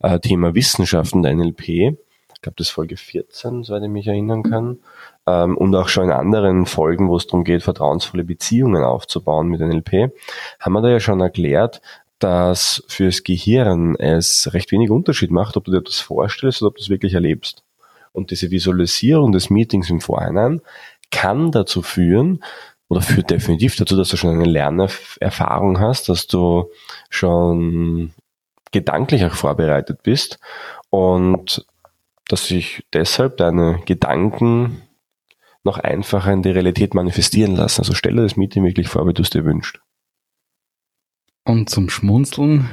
äh, 0.00 0.18
Thema 0.20 0.54
Wissenschaften 0.54 1.22
der 1.22 1.34
NLP, 1.34 1.68
ich 1.68 2.42
glaube 2.42 2.56
das 2.56 2.68
ist 2.68 2.70
Folge 2.70 2.96
14, 2.96 3.64
soweit 3.64 3.82
ich 3.82 3.88
mich 3.88 4.06
erinnern 4.06 4.42
kann, 4.42 4.78
ähm, 5.26 5.56
und 5.56 5.74
auch 5.74 5.88
schon 5.88 6.04
in 6.04 6.10
anderen 6.10 6.66
Folgen, 6.66 7.08
wo 7.08 7.16
es 7.16 7.26
darum 7.26 7.44
geht, 7.44 7.62
vertrauensvolle 7.62 8.24
Beziehungen 8.24 8.84
aufzubauen 8.84 9.48
mit 9.48 9.60
NLP, 9.60 10.12
haben 10.60 10.72
wir 10.72 10.82
da 10.82 10.88
ja 10.88 11.00
schon 11.00 11.20
erklärt, 11.20 11.80
dass 12.18 12.82
fürs 12.88 13.24
Gehirn 13.24 13.96
es 13.96 14.52
recht 14.54 14.72
wenig 14.72 14.90
Unterschied 14.90 15.30
macht, 15.30 15.56
ob 15.56 15.64
du 15.64 15.72
dir 15.72 15.82
das 15.82 16.00
vorstellst 16.00 16.62
oder 16.62 16.68
ob 16.68 16.76
du 16.76 16.82
es 16.82 16.88
wirklich 16.88 17.14
erlebst. 17.14 17.62
Und 18.12 18.30
diese 18.30 18.50
Visualisierung 18.50 19.32
des 19.32 19.50
Meetings 19.50 19.90
im 19.90 20.00
Vorhinein 20.00 20.62
kann 21.10 21.50
dazu 21.50 21.82
führen, 21.82 22.42
oder 22.88 23.00
führt 23.00 23.30
definitiv 23.30 23.76
dazu, 23.76 23.96
dass 23.96 24.10
du 24.10 24.16
schon 24.16 24.34
eine 24.34 24.44
Lernerfahrung 24.44 25.80
hast, 25.80 26.08
dass 26.08 26.26
du 26.26 26.70
schon 27.10 28.12
gedanklich 28.72 29.24
auch 29.24 29.34
vorbereitet 29.34 30.02
bist 30.02 30.38
und 30.90 31.66
dass 32.28 32.46
sich 32.46 32.84
deshalb 32.92 33.36
deine 33.38 33.80
Gedanken 33.86 34.82
noch 35.66 35.78
einfacher 35.78 36.32
in 36.32 36.42
die 36.42 36.50
Realität 36.50 36.94
manifestieren 36.94 37.54
lassen. 37.54 37.82
Also 37.82 37.92
stelle 37.92 38.22
das 38.22 38.36
Meeting 38.36 38.64
wirklich 38.64 38.88
vor, 38.88 39.06
wie 39.06 39.12
du 39.12 39.22
es 39.22 39.30
dir 39.30 39.44
wünschst. 39.44 39.80
Und 41.44 41.70
zum 41.70 41.90
Schmunzeln, 41.90 42.68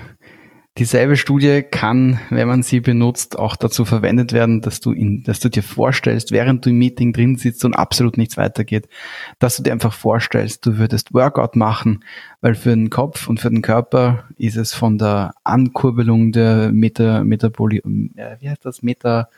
dieselbe 0.80 1.18
Studie 1.18 1.62
kann, 1.62 2.20
wenn 2.32 2.48
man 2.48 2.64
sie 2.64 2.80
benutzt, 2.80 3.38
auch 3.38 3.56
dazu 3.56 3.86
verwendet 3.86 4.34
werden, 4.34 4.62
dass 4.62 4.80
du, 4.80 4.92
in, 4.92 5.24
dass 5.24 5.40
du 5.40 5.50
dir 5.50 5.62
vorstellst, 5.62 6.32
während 6.32 6.66
du 6.66 6.72
im 6.72 6.80
Meeting 6.80 7.14
drin 7.14 7.36
sitzt 7.36 7.64
und 7.66 7.76
absolut 7.76 8.18
nichts 8.18 8.38
weitergeht, 8.38 8.90
dass 9.38 9.58
du 9.58 9.64
dir 9.64 9.74
einfach 9.74 9.94
vorstellst, 9.94 10.66
du 10.66 10.78
würdest 10.78 11.14
Workout 11.14 11.56
machen, 11.56 12.04
weil 12.42 12.56
für 12.56 12.72
den 12.72 12.90
Kopf 12.90 13.28
und 13.28 13.40
für 13.40 13.52
den 13.52 13.62
Körper 13.62 14.24
ist 14.38 14.58
es 14.58 14.74
von 14.74 14.98
der 14.98 15.36
Ankurbelung 15.44 16.32
der 16.32 16.72
Meta, 16.72 17.24
Metaboli, 17.24 17.78
äh, 18.16 18.38
wie 18.40 18.50
heißt 18.50 18.66
das, 18.66 18.82
Meta, 18.82 19.30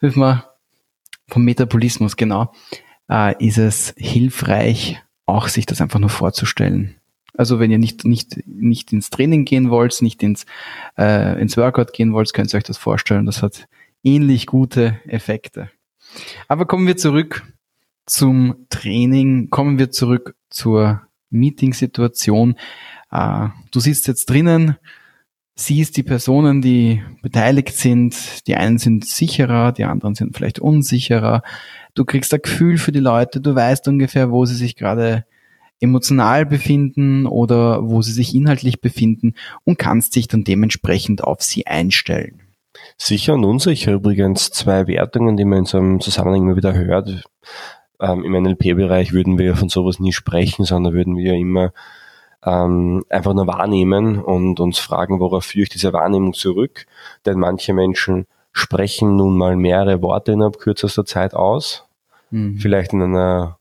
hilf 0.00 0.16
mal, 0.16 0.49
vom 1.30 1.44
Metabolismus, 1.44 2.16
genau, 2.16 2.52
äh, 3.08 3.34
ist 3.44 3.58
es 3.58 3.94
hilfreich, 3.96 5.00
auch 5.26 5.48
sich 5.48 5.66
das 5.66 5.80
einfach 5.80 6.00
nur 6.00 6.10
vorzustellen. 6.10 6.96
Also 7.36 7.58
wenn 7.58 7.70
ihr 7.70 7.78
nicht, 7.78 8.04
nicht, 8.04 8.40
nicht 8.46 8.92
ins 8.92 9.10
Training 9.10 9.44
gehen 9.44 9.70
wollt, 9.70 10.02
nicht 10.02 10.22
ins, 10.22 10.44
äh, 10.98 11.40
ins 11.40 11.56
Workout 11.56 11.92
gehen 11.92 12.12
wollt, 12.12 12.34
könnt 12.34 12.52
ihr 12.52 12.58
euch 12.58 12.64
das 12.64 12.76
vorstellen. 12.76 13.26
Das 13.26 13.42
hat 13.42 13.68
ähnlich 14.02 14.46
gute 14.46 15.00
Effekte. 15.06 15.70
Aber 16.48 16.66
kommen 16.66 16.86
wir 16.86 16.96
zurück 16.96 17.44
zum 18.04 18.66
Training, 18.68 19.50
kommen 19.50 19.78
wir 19.78 19.90
zurück 19.90 20.34
zur 20.50 21.02
Meeting-Situation. 21.30 22.56
Äh, 23.10 23.48
du 23.70 23.80
sitzt 23.80 24.08
jetzt 24.08 24.28
drinnen, 24.28 24.76
siehst 25.64 25.96
die 25.96 26.02
Personen, 26.02 26.62
die 26.62 27.02
beteiligt 27.22 27.74
sind. 27.74 28.46
Die 28.46 28.56
einen 28.56 28.78
sind 28.78 29.04
sicherer, 29.04 29.72
die 29.72 29.84
anderen 29.84 30.14
sind 30.14 30.36
vielleicht 30.36 30.58
unsicherer. 30.58 31.42
Du 31.94 32.04
kriegst 32.04 32.32
ein 32.32 32.42
Gefühl 32.42 32.78
für 32.78 32.92
die 32.92 33.00
Leute, 33.00 33.40
du 33.40 33.54
weißt 33.54 33.86
ungefähr, 33.88 34.30
wo 34.30 34.44
sie 34.46 34.54
sich 34.54 34.76
gerade 34.76 35.24
emotional 35.80 36.46
befinden 36.46 37.26
oder 37.26 37.88
wo 37.88 38.02
sie 38.02 38.12
sich 38.12 38.34
inhaltlich 38.34 38.80
befinden 38.80 39.34
und 39.64 39.78
kannst 39.78 40.16
dich 40.16 40.28
dann 40.28 40.44
dementsprechend 40.44 41.24
auf 41.24 41.42
sie 41.42 41.66
einstellen. 41.66 42.40
Sicher 42.96 43.34
und 43.34 43.44
unsicher 43.44 43.92
übrigens 43.92 44.50
zwei 44.50 44.86
Wertungen, 44.86 45.36
die 45.36 45.44
man 45.44 45.60
in 45.60 45.64
so 45.64 45.78
einem 45.78 46.00
Zusammenhang 46.00 46.42
immer 46.42 46.56
wieder 46.56 46.74
hört. 46.74 47.24
Ähm, 47.98 48.24
Im 48.24 48.32
NLP-Bereich 48.32 49.12
würden 49.12 49.38
wir 49.38 49.56
von 49.56 49.68
sowas 49.68 49.98
nie 50.00 50.12
sprechen, 50.12 50.64
sondern 50.64 50.94
würden 50.94 51.16
wir 51.16 51.34
immer 51.34 51.72
ähm, 52.44 53.04
einfach 53.08 53.34
nur 53.34 53.46
wahrnehmen 53.46 54.20
und 54.20 54.60
uns 54.60 54.78
fragen, 54.78 55.20
worauf 55.20 55.44
führe 55.44 55.64
ich 55.64 55.68
diese 55.68 55.92
Wahrnehmung 55.92 56.32
zurück. 56.32 56.86
Denn 57.26 57.38
manche 57.38 57.72
Menschen 57.72 58.26
sprechen 58.52 59.16
nun 59.16 59.36
mal 59.36 59.56
mehrere 59.56 60.02
Worte 60.02 60.32
innerhalb 60.32 60.58
kürzester 60.58 61.04
Zeit 61.04 61.34
aus, 61.34 61.86
mhm. 62.30 62.56
vielleicht 62.56 62.92
in 62.92 63.02
einer 63.02 63.58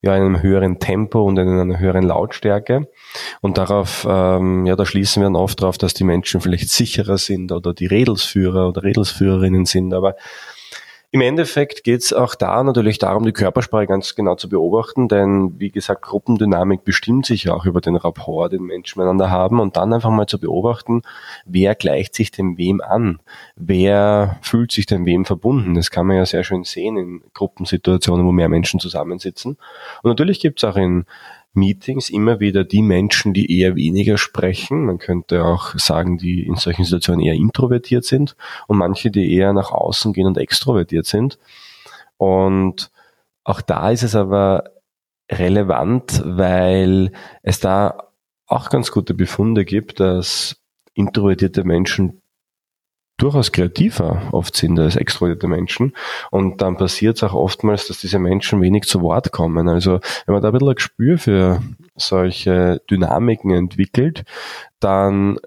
ja, 0.00 0.16
in 0.16 0.22
einem 0.22 0.42
höheren 0.42 0.78
Tempo 0.78 1.24
und 1.24 1.38
in 1.38 1.48
einer 1.48 1.80
höheren 1.80 2.04
Lautstärke. 2.04 2.88
Und 3.40 3.58
darauf, 3.58 4.06
ähm, 4.08 4.64
ja, 4.64 4.76
da 4.76 4.86
schließen 4.86 5.20
wir 5.20 5.26
dann 5.26 5.34
oft 5.34 5.60
darauf, 5.60 5.76
dass 5.76 5.92
die 5.92 6.04
Menschen 6.04 6.40
vielleicht 6.40 6.70
sicherer 6.70 7.18
sind 7.18 7.50
oder 7.50 7.74
die 7.74 7.86
Redelsführer 7.86 8.68
oder 8.68 8.84
Redelsführerinnen 8.84 9.66
sind. 9.66 9.92
Aber 9.92 10.14
Im 11.10 11.22
Endeffekt 11.22 11.84
geht 11.84 12.02
es 12.02 12.12
auch 12.12 12.34
da 12.34 12.62
natürlich 12.62 12.98
darum, 12.98 13.24
die 13.24 13.32
Körpersprache 13.32 13.86
ganz 13.86 14.14
genau 14.14 14.34
zu 14.34 14.50
beobachten, 14.50 15.08
denn 15.08 15.58
wie 15.58 15.70
gesagt, 15.70 16.02
Gruppendynamik 16.02 16.84
bestimmt 16.84 17.24
sich 17.24 17.44
ja 17.44 17.54
auch 17.54 17.64
über 17.64 17.80
den 17.80 17.96
Rapport, 17.96 18.52
den 18.52 18.64
Menschen 18.64 18.98
miteinander 18.98 19.30
haben 19.30 19.58
und 19.58 19.78
dann 19.78 19.94
einfach 19.94 20.10
mal 20.10 20.26
zu 20.26 20.38
beobachten, 20.38 21.00
wer 21.46 21.74
gleicht 21.74 22.14
sich 22.14 22.30
dem 22.30 22.58
wem 22.58 22.82
an, 22.82 23.20
wer 23.56 24.38
fühlt 24.42 24.70
sich 24.70 24.84
dem 24.84 25.06
wem 25.06 25.24
verbunden. 25.24 25.74
Das 25.74 25.90
kann 25.90 26.06
man 26.06 26.18
ja 26.18 26.26
sehr 26.26 26.44
schön 26.44 26.64
sehen 26.64 26.98
in 26.98 27.22
Gruppensituationen, 27.32 28.26
wo 28.26 28.32
mehr 28.32 28.50
Menschen 28.50 28.78
zusammensitzen. 28.78 29.56
Und 30.02 30.10
natürlich 30.10 30.40
gibt 30.40 30.62
es 30.62 30.68
auch 30.68 30.76
in 30.76 31.06
Meetings 31.58 32.10
immer 32.10 32.40
wieder 32.40 32.64
die 32.64 32.82
Menschen, 32.82 33.34
die 33.34 33.58
eher 33.58 33.76
weniger 33.76 34.18
sprechen. 34.18 34.84
Man 34.84 34.98
könnte 34.98 35.44
auch 35.44 35.78
sagen, 35.78 36.18
die 36.18 36.46
in 36.46 36.56
solchen 36.56 36.84
Situationen 36.84 37.24
eher 37.24 37.34
introvertiert 37.34 38.04
sind 38.04 38.36
und 38.66 38.78
manche, 38.78 39.10
die 39.10 39.34
eher 39.34 39.52
nach 39.52 39.70
außen 39.70 40.12
gehen 40.12 40.26
und 40.26 40.38
extrovertiert 40.38 41.06
sind. 41.06 41.38
Und 42.16 42.90
auch 43.44 43.60
da 43.60 43.90
ist 43.90 44.02
es 44.02 44.14
aber 44.14 44.70
relevant, 45.30 46.22
weil 46.24 47.12
es 47.42 47.60
da 47.60 48.08
auch 48.46 48.70
ganz 48.70 48.90
gute 48.90 49.14
Befunde 49.14 49.64
gibt, 49.64 50.00
dass 50.00 50.56
introvertierte 50.94 51.64
Menschen 51.64 52.22
durchaus 53.18 53.52
kreativer 53.52 54.22
oft 54.32 54.56
sind 54.56 54.78
als 54.78 54.96
extrovertierte 54.96 55.48
Menschen. 55.48 55.92
Und 56.30 56.62
dann 56.62 56.76
passiert 56.76 57.16
es 57.16 57.22
auch 57.24 57.34
oftmals, 57.34 57.88
dass 57.88 57.98
diese 57.98 58.18
Menschen 58.18 58.62
wenig 58.62 58.84
zu 58.84 59.02
Wort 59.02 59.32
kommen. 59.32 59.68
Also 59.68 60.00
wenn 60.24 60.32
man 60.32 60.42
da 60.42 60.48
ein 60.48 60.52
bisschen 60.52 60.68
ein 60.68 60.74
Gespür 60.76 61.18
für 61.18 61.62
solche 61.96 62.80
Dynamiken 62.90 63.50
entwickelt, 63.50 64.24
dann 64.80 65.38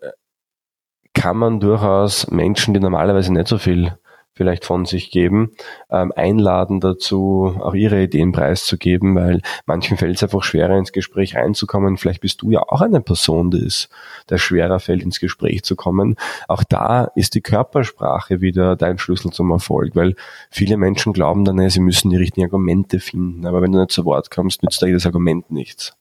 kann 1.14 1.38
man 1.38 1.60
durchaus 1.60 2.30
Menschen, 2.30 2.74
die 2.74 2.80
normalerweise 2.80 3.34
nicht 3.34 3.48
so 3.48 3.58
viel 3.58 3.98
vielleicht 4.34 4.66
von 4.66 4.86
sich 4.86 5.12
geben, 5.12 5.52
ähm, 5.90 6.14
einladen 6.16 6.80
dazu, 6.80 7.56
auch 7.60 7.74
ihre 7.74 8.04
Ideen 8.04 8.32
preiszugeben, 8.32 9.16
weil 9.16 9.42
manchen 9.66 9.98
fällt 9.98 10.16
es 10.16 10.24
einfach 10.24 10.44
schwerer, 10.44 10.78
ins 10.78 10.92
Gespräch 10.92 11.36
reinzukommen. 11.36 11.98
Vielleicht 11.98 12.22
bist 12.22 12.42
du 12.42 12.52
ja 12.52 12.62
auch 12.62 12.82
eine 12.82 13.02
Person, 13.02 13.52
die 13.52 13.66
es, 13.66 13.90
der 14.30 14.38
schwerer 14.38 14.80
fällt, 14.80 15.04
ins 15.04 15.20
Gespräch 15.20 15.64
zu 15.64 15.76
kommen. 15.76 16.16
Auch 16.48 16.64
da 16.64 17.06
ist 17.16 17.36
die 17.36 17.42
Körpersprache 17.42 18.42
wieder 18.42 18.76
dein 18.76 18.98
Schlüssel 18.98 19.32
zum 19.32 19.52
Erfolg, 19.52 19.96
weil 19.96 20.16
viele 20.50 20.78
Menschen 20.78 21.14
glauben 21.14 21.46
dann, 21.46 21.70
sie 21.70 21.80
müssen 21.80 22.10
die 22.10 22.18
richtigen 22.18 22.46
Argumente 22.46 23.00
finden. 23.00 23.46
Aber 23.46 23.62
wenn 23.62 23.72
du 23.72 23.80
nicht 23.80 23.92
zu 23.92 24.06
Wort 24.06 24.32
kommst, 24.32 24.64
nützt 24.64 24.82
da 24.82 24.88
jedes 24.88 25.06
Argument 25.06 25.52
nichts. 25.52 25.96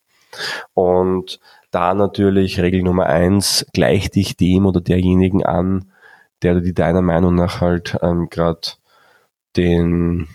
Und 0.73 1.39
da 1.71 1.93
natürlich 1.93 2.59
Regel 2.59 2.83
Nummer 2.83 3.05
eins, 3.05 3.65
gleich 3.73 4.09
dich 4.11 4.37
dem 4.37 4.65
oder 4.65 4.81
derjenigen 4.81 5.45
an, 5.45 5.90
der 6.41 6.59
die 6.61 6.73
deiner 6.73 7.01
Meinung 7.01 7.35
nach 7.35 7.61
halt 7.61 7.97
ähm, 8.01 8.29
gerade 8.29 8.61
den 9.55 10.27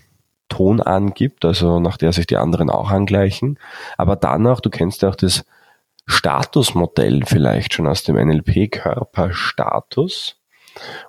Ton 0.48 0.80
angibt, 0.80 1.44
also 1.44 1.80
nach 1.80 1.96
der 1.96 2.12
sich 2.12 2.26
die 2.26 2.36
anderen 2.36 2.70
auch 2.70 2.90
angleichen. 2.90 3.58
Aber 3.96 4.16
danach, 4.16 4.60
du 4.60 4.70
kennst 4.70 5.02
ja 5.02 5.08
auch 5.08 5.16
das 5.16 5.44
Statusmodell 6.06 7.24
vielleicht 7.26 7.74
schon 7.74 7.88
aus 7.88 8.04
dem 8.04 8.16
NLP, 8.16 8.70
Körperstatus. 8.70 10.40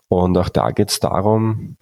Und 0.07 0.37
auch 0.37 0.49
da 0.49 0.71
geht 0.71 0.89
es 0.89 0.99
darum, 0.99 1.77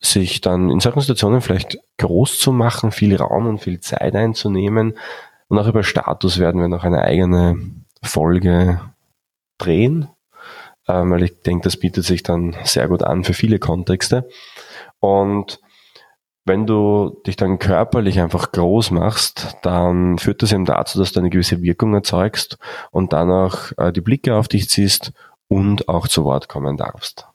sich 0.00 0.40
dann 0.40 0.70
in 0.70 0.80
solchen 0.80 1.00
Situationen 1.00 1.42
vielleicht 1.42 1.78
groß 1.98 2.38
zu 2.38 2.52
machen, 2.52 2.92
viel 2.92 3.16
Raum 3.16 3.46
und 3.46 3.58
viel 3.58 3.80
Zeit 3.80 4.14
einzunehmen. 4.14 4.96
Und 5.48 5.58
auch 5.58 5.66
über 5.66 5.82
Status 5.82 6.38
werden 6.38 6.60
wir 6.60 6.68
noch 6.68 6.84
eine 6.84 7.02
eigene 7.02 7.60
Folge 8.02 8.80
drehen 9.58 10.08
ähm, 10.88 11.10
weil 11.10 11.24
ich 11.24 11.42
denke, 11.42 11.64
das 11.64 11.76
bietet 11.76 12.04
sich 12.04 12.22
dann 12.22 12.56
sehr 12.64 12.88
gut 12.88 13.02
an 13.02 13.24
für 13.24 13.34
viele 13.34 13.58
Kontexte. 13.58 14.28
Und 15.00 15.60
wenn 16.44 16.64
du 16.64 17.20
dich 17.26 17.36
dann 17.36 17.58
körperlich 17.58 18.20
einfach 18.20 18.52
groß 18.52 18.92
machst, 18.92 19.56
dann 19.62 20.18
führt 20.18 20.42
das 20.42 20.52
eben 20.52 20.64
dazu, 20.64 20.98
dass 20.98 21.12
du 21.12 21.18
eine 21.20 21.30
gewisse 21.30 21.60
Wirkung 21.60 21.92
erzeugst 21.92 22.56
und 22.92 23.12
dann 23.12 23.30
auch 23.30 23.72
äh, 23.78 23.92
die 23.92 24.00
Blicke 24.00 24.36
auf 24.36 24.46
dich 24.46 24.68
ziehst 24.70 25.12
und 25.48 25.88
auch 25.88 26.06
zu 26.06 26.24
Wort 26.24 26.48
kommen 26.48 26.76
darfst. 26.76 27.26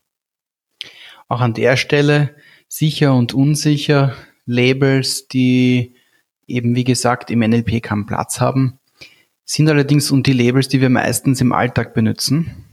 Auch 1.28 1.42
an 1.42 1.54
der 1.54 1.76
Stelle 1.76 2.36
sicher 2.70 3.14
und 3.14 3.34
unsicher 3.34 4.14
Labels, 4.46 5.28
die 5.28 5.96
eben 6.48 6.76
wie 6.76 6.86
gesagt 6.86 7.32
im 7.32 7.40
NLP 7.40 7.84
keinen 7.84 8.06
Platz 8.06 8.40
haben, 8.40 8.80
sind 9.44 9.70
allerdings 9.70 10.12
und 10.12 10.26
die 10.28 10.34
Labels, 10.34 10.70
die 10.70 10.80
wir 10.80 10.90
meistens 10.90 11.42
im 11.42 11.52
Alltag 11.52 11.94
benutzen. 11.94 12.66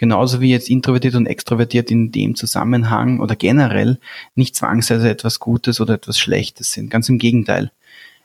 Genauso 0.00 0.40
wie 0.40 0.48
jetzt 0.48 0.70
introvertiert 0.70 1.14
und 1.14 1.26
extrovertiert 1.26 1.90
in 1.90 2.10
dem 2.10 2.34
Zusammenhang 2.34 3.20
oder 3.20 3.36
generell 3.36 3.98
nicht 4.34 4.56
zwangsweise 4.56 5.10
etwas 5.10 5.40
Gutes 5.40 5.78
oder 5.78 5.92
etwas 5.92 6.18
Schlechtes 6.18 6.72
sind. 6.72 6.88
Ganz 6.88 7.10
im 7.10 7.18
Gegenteil. 7.18 7.70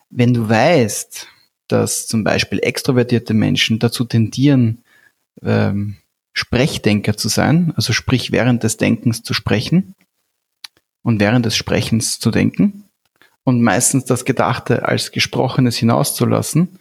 Wenn 0.09 0.33
du 0.33 0.47
weißt, 0.47 1.27
dass 1.67 2.07
zum 2.07 2.23
Beispiel 2.23 2.59
extrovertierte 2.59 3.33
Menschen 3.33 3.79
dazu 3.79 4.05
tendieren, 4.05 4.85
ähm, 5.41 5.97
Sprechdenker 6.31 7.17
zu 7.17 7.27
sein, 7.27 7.73
also 7.75 7.91
sprich 7.91 8.31
während 8.31 8.63
des 8.63 8.77
Denkens 8.77 9.21
zu 9.21 9.33
sprechen 9.33 9.95
und 11.03 11.19
während 11.19 11.45
des 11.45 11.57
Sprechens 11.57 12.19
zu 12.19 12.31
denken 12.31 12.85
und 13.43 13.61
meistens 13.61 14.05
das 14.05 14.23
Gedachte 14.23 14.87
als 14.87 15.11
Gesprochenes 15.11 15.75
hinauszulassen, 15.75 16.79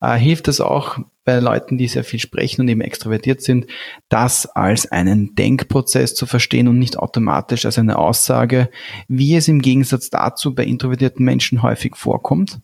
äh, 0.00 0.16
hilft 0.16 0.48
es 0.48 0.60
auch 0.60 0.98
bei 1.24 1.38
Leuten, 1.38 1.78
die 1.78 1.88
sehr 1.88 2.04
viel 2.04 2.18
sprechen 2.18 2.62
und 2.62 2.68
eben 2.68 2.80
extrovertiert 2.80 3.42
sind, 3.42 3.66
das 4.08 4.46
als 4.46 4.90
einen 4.90 5.34
Denkprozess 5.34 6.14
zu 6.14 6.26
verstehen 6.26 6.68
und 6.68 6.78
nicht 6.78 6.98
automatisch 6.98 7.66
als 7.66 7.78
eine 7.78 7.98
Aussage, 7.98 8.70
wie 9.08 9.36
es 9.36 9.48
im 9.48 9.62
Gegensatz 9.62 10.10
dazu 10.10 10.54
bei 10.54 10.64
introvertierten 10.64 11.24
Menschen 11.24 11.62
häufig 11.62 11.96
vorkommt, 11.96 12.60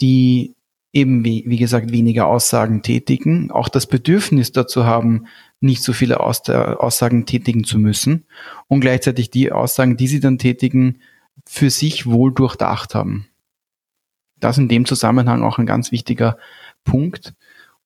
die 0.00 0.54
eben 0.92 1.24
wie, 1.24 1.44
wie 1.46 1.56
gesagt 1.56 1.92
weniger 1.92 2.26
Aussagen 2.26 2.82
tätigen, 2.82 3.50
auch 3.50 3.68
das 3.68 3.86
Bedürfnis 3.86 4.52
dazu 4.52 4.84
haben, 4.84 5.26
nicht 5.60 5.82
so 5.82 5.92
viele 5.92 6.20
Aussagen 6.20 7.24
tätigen 7.24 7.64
zu 7.64 7.78
müssen 7.78 8.26
und 8.68 8.80
gleichzeitig 8.80 9.30
die 9.30 9.52
Aussagen, 9.52 9.96
die 9.96 10.08
sie 10.08 10.20
dann 10.20 10.38
tätigen, 10.38 11.00
für 11.46 11.70
sich 11.70 12.06
wohl 12.06 12.32
durchdacht 12.32 12.94
haben. 12.94 13.28
Das 14.38 14.58
in 14.58 14.68
dem 14.68 14.84
Zusammenhang 14.84 15.42
auch 15.42 15.58
ein 15.58 15.66
ganz 15.66 15.92
wichtiger 15.92 16.36
Punkt. 16.84 17.34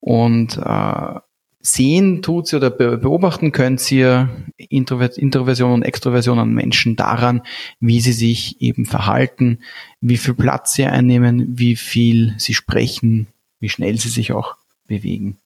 Und 0.00 0.58
äh, 0.58 1.20
sehen 1.60 2.22
tut 2.22 2.46
sie 2.46 2.56
oder 2.56 2.70
beobachten 2.70 3.52
könnt 3.52 3.90
ihr 3.90 4.28
Introversion 4.56 5.72
und 5.72 5.82
Extroversion 5.82 6.38
an 6.38 6.54
Menschen 6.54 6.96
daran, 6.96 7.42
wie 7.80 8.00
sie 8.00 8.12
sich 8.12 8.60
eben 8.60 8.86
verhalten, 8.86 9.58
wie 10.00 10.16
viel 10.16 10.34
Platz 10.34 10.74
sie 10.74 10.84
einnehmen, 10.84 11.58
wie 11.58 11.76
viel 11.76 12.34
sie 12.38 12.54
sprechen, 12.54 13.26
wie 13.58 13.68
schnell 13.68 13.98
sie 13.98 14.08
sich 14.08 14.32
auch 14.32 14.56
bewegen. 14.86 15.38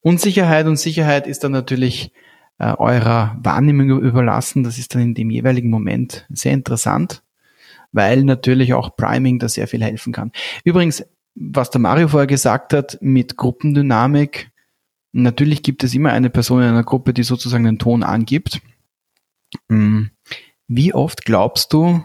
Unsicherheit 0.00 0.66
und 0.66 0.76
Sicherheit 0.76 1.26
ist 1.26 1.44
dann 1.44 1.52
natürlich 1.52 2.10
äh, 2.58 2.74
eurer 2.76 3.38
Wahrnehmung 3.42 4.00
überlassen. 4.00 4.64
Das 4.64 4.78
ist 4.78 4.94
dann 4.94 5.02
in 5.02 5.14
dem 5.14 5.30
jeweiligen 5.30 5.70
Moment 5.70 6.26
sehr 6.28 6.52
interessant 6.52 7.22
weil 7.94 8.24
natürlich 8.24 8.74
auch 8.74 8.96
Priming 8.96 9.38
da 9.38 9.48
sehr 9.48 9.68
viel 9.68 9.82
helfen 9.82 10.12
kann. 10.12 10.32
Übrigens, 10.64 11.04
was 11.34 11.70
der 11.70 11.80
Mario 11.80 12.08
vorher 12.08 12.26
gesagt 12.26 12.72
hat 12.72 12.98
mit 13.00 13.36
Gruppendynamik, 13.36 14.50
natürlich 15.12 15.62
gibt 15.62 15.84
es 15.84 15.94
immer 15.94 16.12
eine 16.12 16.30
Person 16.30 16.62
in 16.62 16.68
einer 16.68 16.84
Gruppe, 16.84 17.12
die 17.14 17.22
sozusagen 17.22 17.64
den 17.64 17.78
Ton 17.78 18.02
angibt. 18.02 18.60
Hm, 19.68 20.10
wie 20.68 20.94
oft 20.94 21.24
glaubst 21.24 21.72
du, 21.72 22.04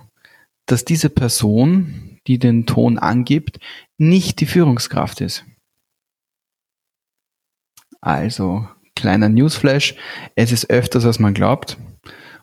dass 0.65 0.85
diese 0.85 1.09
Person, 1.09 2.19
die 2.27 2.39
den 2.39 2.65
Ton 2.65 2.97
angibt, 2.97 3.59
nicht 3.97 4.39
die 4.39 4.45
Führungskraft 4.45 5.21
ist? 5.21 5.45
Also, 8.01 8.67
kleiner 8.95 9.29
Newsflash, 9.29 9.95
es 10.35 10.51
ist 10.51 10.69
öfters, 10.69 11.05
als 11.05 11.19
man 11.19 11.33
glaubt 11.33 11.77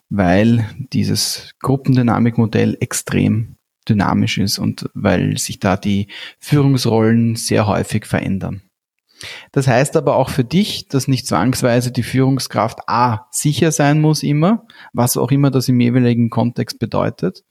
weil 0.08 0.68
dieses 0.92 1.54
Gruppendynamikmodell 1.60 2.76
extrem 2.80 3.55
dynamisch 3.88 4.38
ist 4.38 4.58
und 4.58 4.88
weil 4.94 5.38
sich 5.38 5.58
da 5.58 5.76
die 5.76 6.08
Führungsrollen 6.38 7.36
sehr 7.36 7.66
häufig 7.66 8.06
verändern. 8.06 8.62
Das 9.52 9.66
heißt 9.66 9.96
aber 9.96 10.16
auch 10.16 10.28
für 10.28 10.44
dich, 10.44 10.88
dass 10.88 11.08
nicht 11.08 11.26
zwangsweise 11.26 11.90
die 11.90 12.02
Führungskraft 12.02 12.80
A 12.86 13.26
sicher 13.30 13.72
sein 13.72 14.00
muss 14.00 14.22
immer, 14.22 14.66
was 14.92 15.16
auch 15.16 15.30
immer 15.30 15.50
das 15.50 15.68
im 15.68 15.80
jeweiligen 15.80 16.30
Kontext 16.30 16.78
bedeutet, 16.78 17.44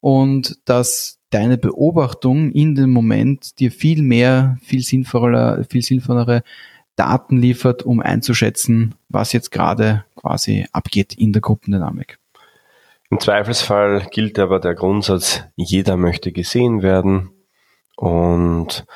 und 0.00 0.58
dass 0.64 1.18
deine 1.30 1.58
Beobachtung 1.58 2.52
in 2.52 2.74
dem 2.74 2.90
Moment 2.90 3.58
dir 3.60 3.70
viel 3.70 4.02
mehr, 4.02 4.58
viel 4.62 4.82
sinnvoller, 4.82 5.64
viel 5.64 5.82
sinnvollere 5.82 6.42
Daten 6.96 7.38
liefert, 7.38 7.82
um 7.82 8.00
einzuschätzen, 8.00 8.94
was 9.08 9.32
jetzt 9.32 9.50
gerade 9.50 10.04
quasi 10.16 10.66
abgeht 10.72 11.14
in 11.14 11.32
der 11.32 11.40
Gruppendynamik. 11.40 12.19
Im 13.10 13.18
Zweifelsfall 13.18 14.06
gilt 14.10 14.38
aber 14.38 14.60
der 14.60 14.74
Grundsatz, 14.74 15.44
jeder 15.56 15.96
möchte 15.96 16.32
gesehen 16.32 16.82
werden 16.82 17.30
und 17.96 18.86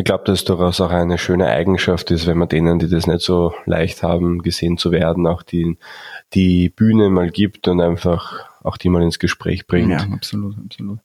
Ich 0.00 0.04
glaube, 0.04 0.24
dass 0.24 0.44
durchaus 0.44 0.80
auch 0.80 0.92
eine 0.92 1.18
schöne 1.18 1.46
Eigenschaft 1.48 2.10
ist, 2.10 2.26
wenn 2.26 2.38
man 2.38 2.48
denen, 2.48 2.78
die 2.78 2.88
das 2.88 3.06
nicht 3.06 3.20
so 3.20 3.52
leicht 3.66 4.02
haben, 4.02 4.38
gesehen 4.38 4.78
zu 4.78 4.92
werden, 4.92 5.26
auch 5.26 5.42
die, 5.42 5.76
die 6.32 6.70
Bühne 6.70 7.10
mal 7.10 7.30
gibt 7.30 7.68
und 7.68 7.82
einfach 7.82 8.46
auch 8.62 8.78
die 8.78 8.88
mal 8.88 9.02
ins 9.02 9.18
Gespräch 9.18 9.66
bringt. 9.66 9.90
Ja, 9.90 10.08
absolut, 10.10 10.56
absolut. 10.64 11.00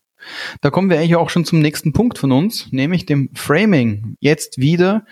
Da 0.61 0.69
kommen 0.69 0.89
wir 0.89 0.97
eigentlich 0.97 1.17
auch 1.17 1.29
schon 1.29 1.43
zum 1.43 1.59
nächsten 1.59 1.91
Punkt 1.91 2.17
von 2.17 2.31
uns, 2.31 2.71
nämlich 2.71 3.05
dem 3.05 3.31
Framing. 3.33 4.15
Jetzt 4.21 4.59
wieder. 4.59 5.05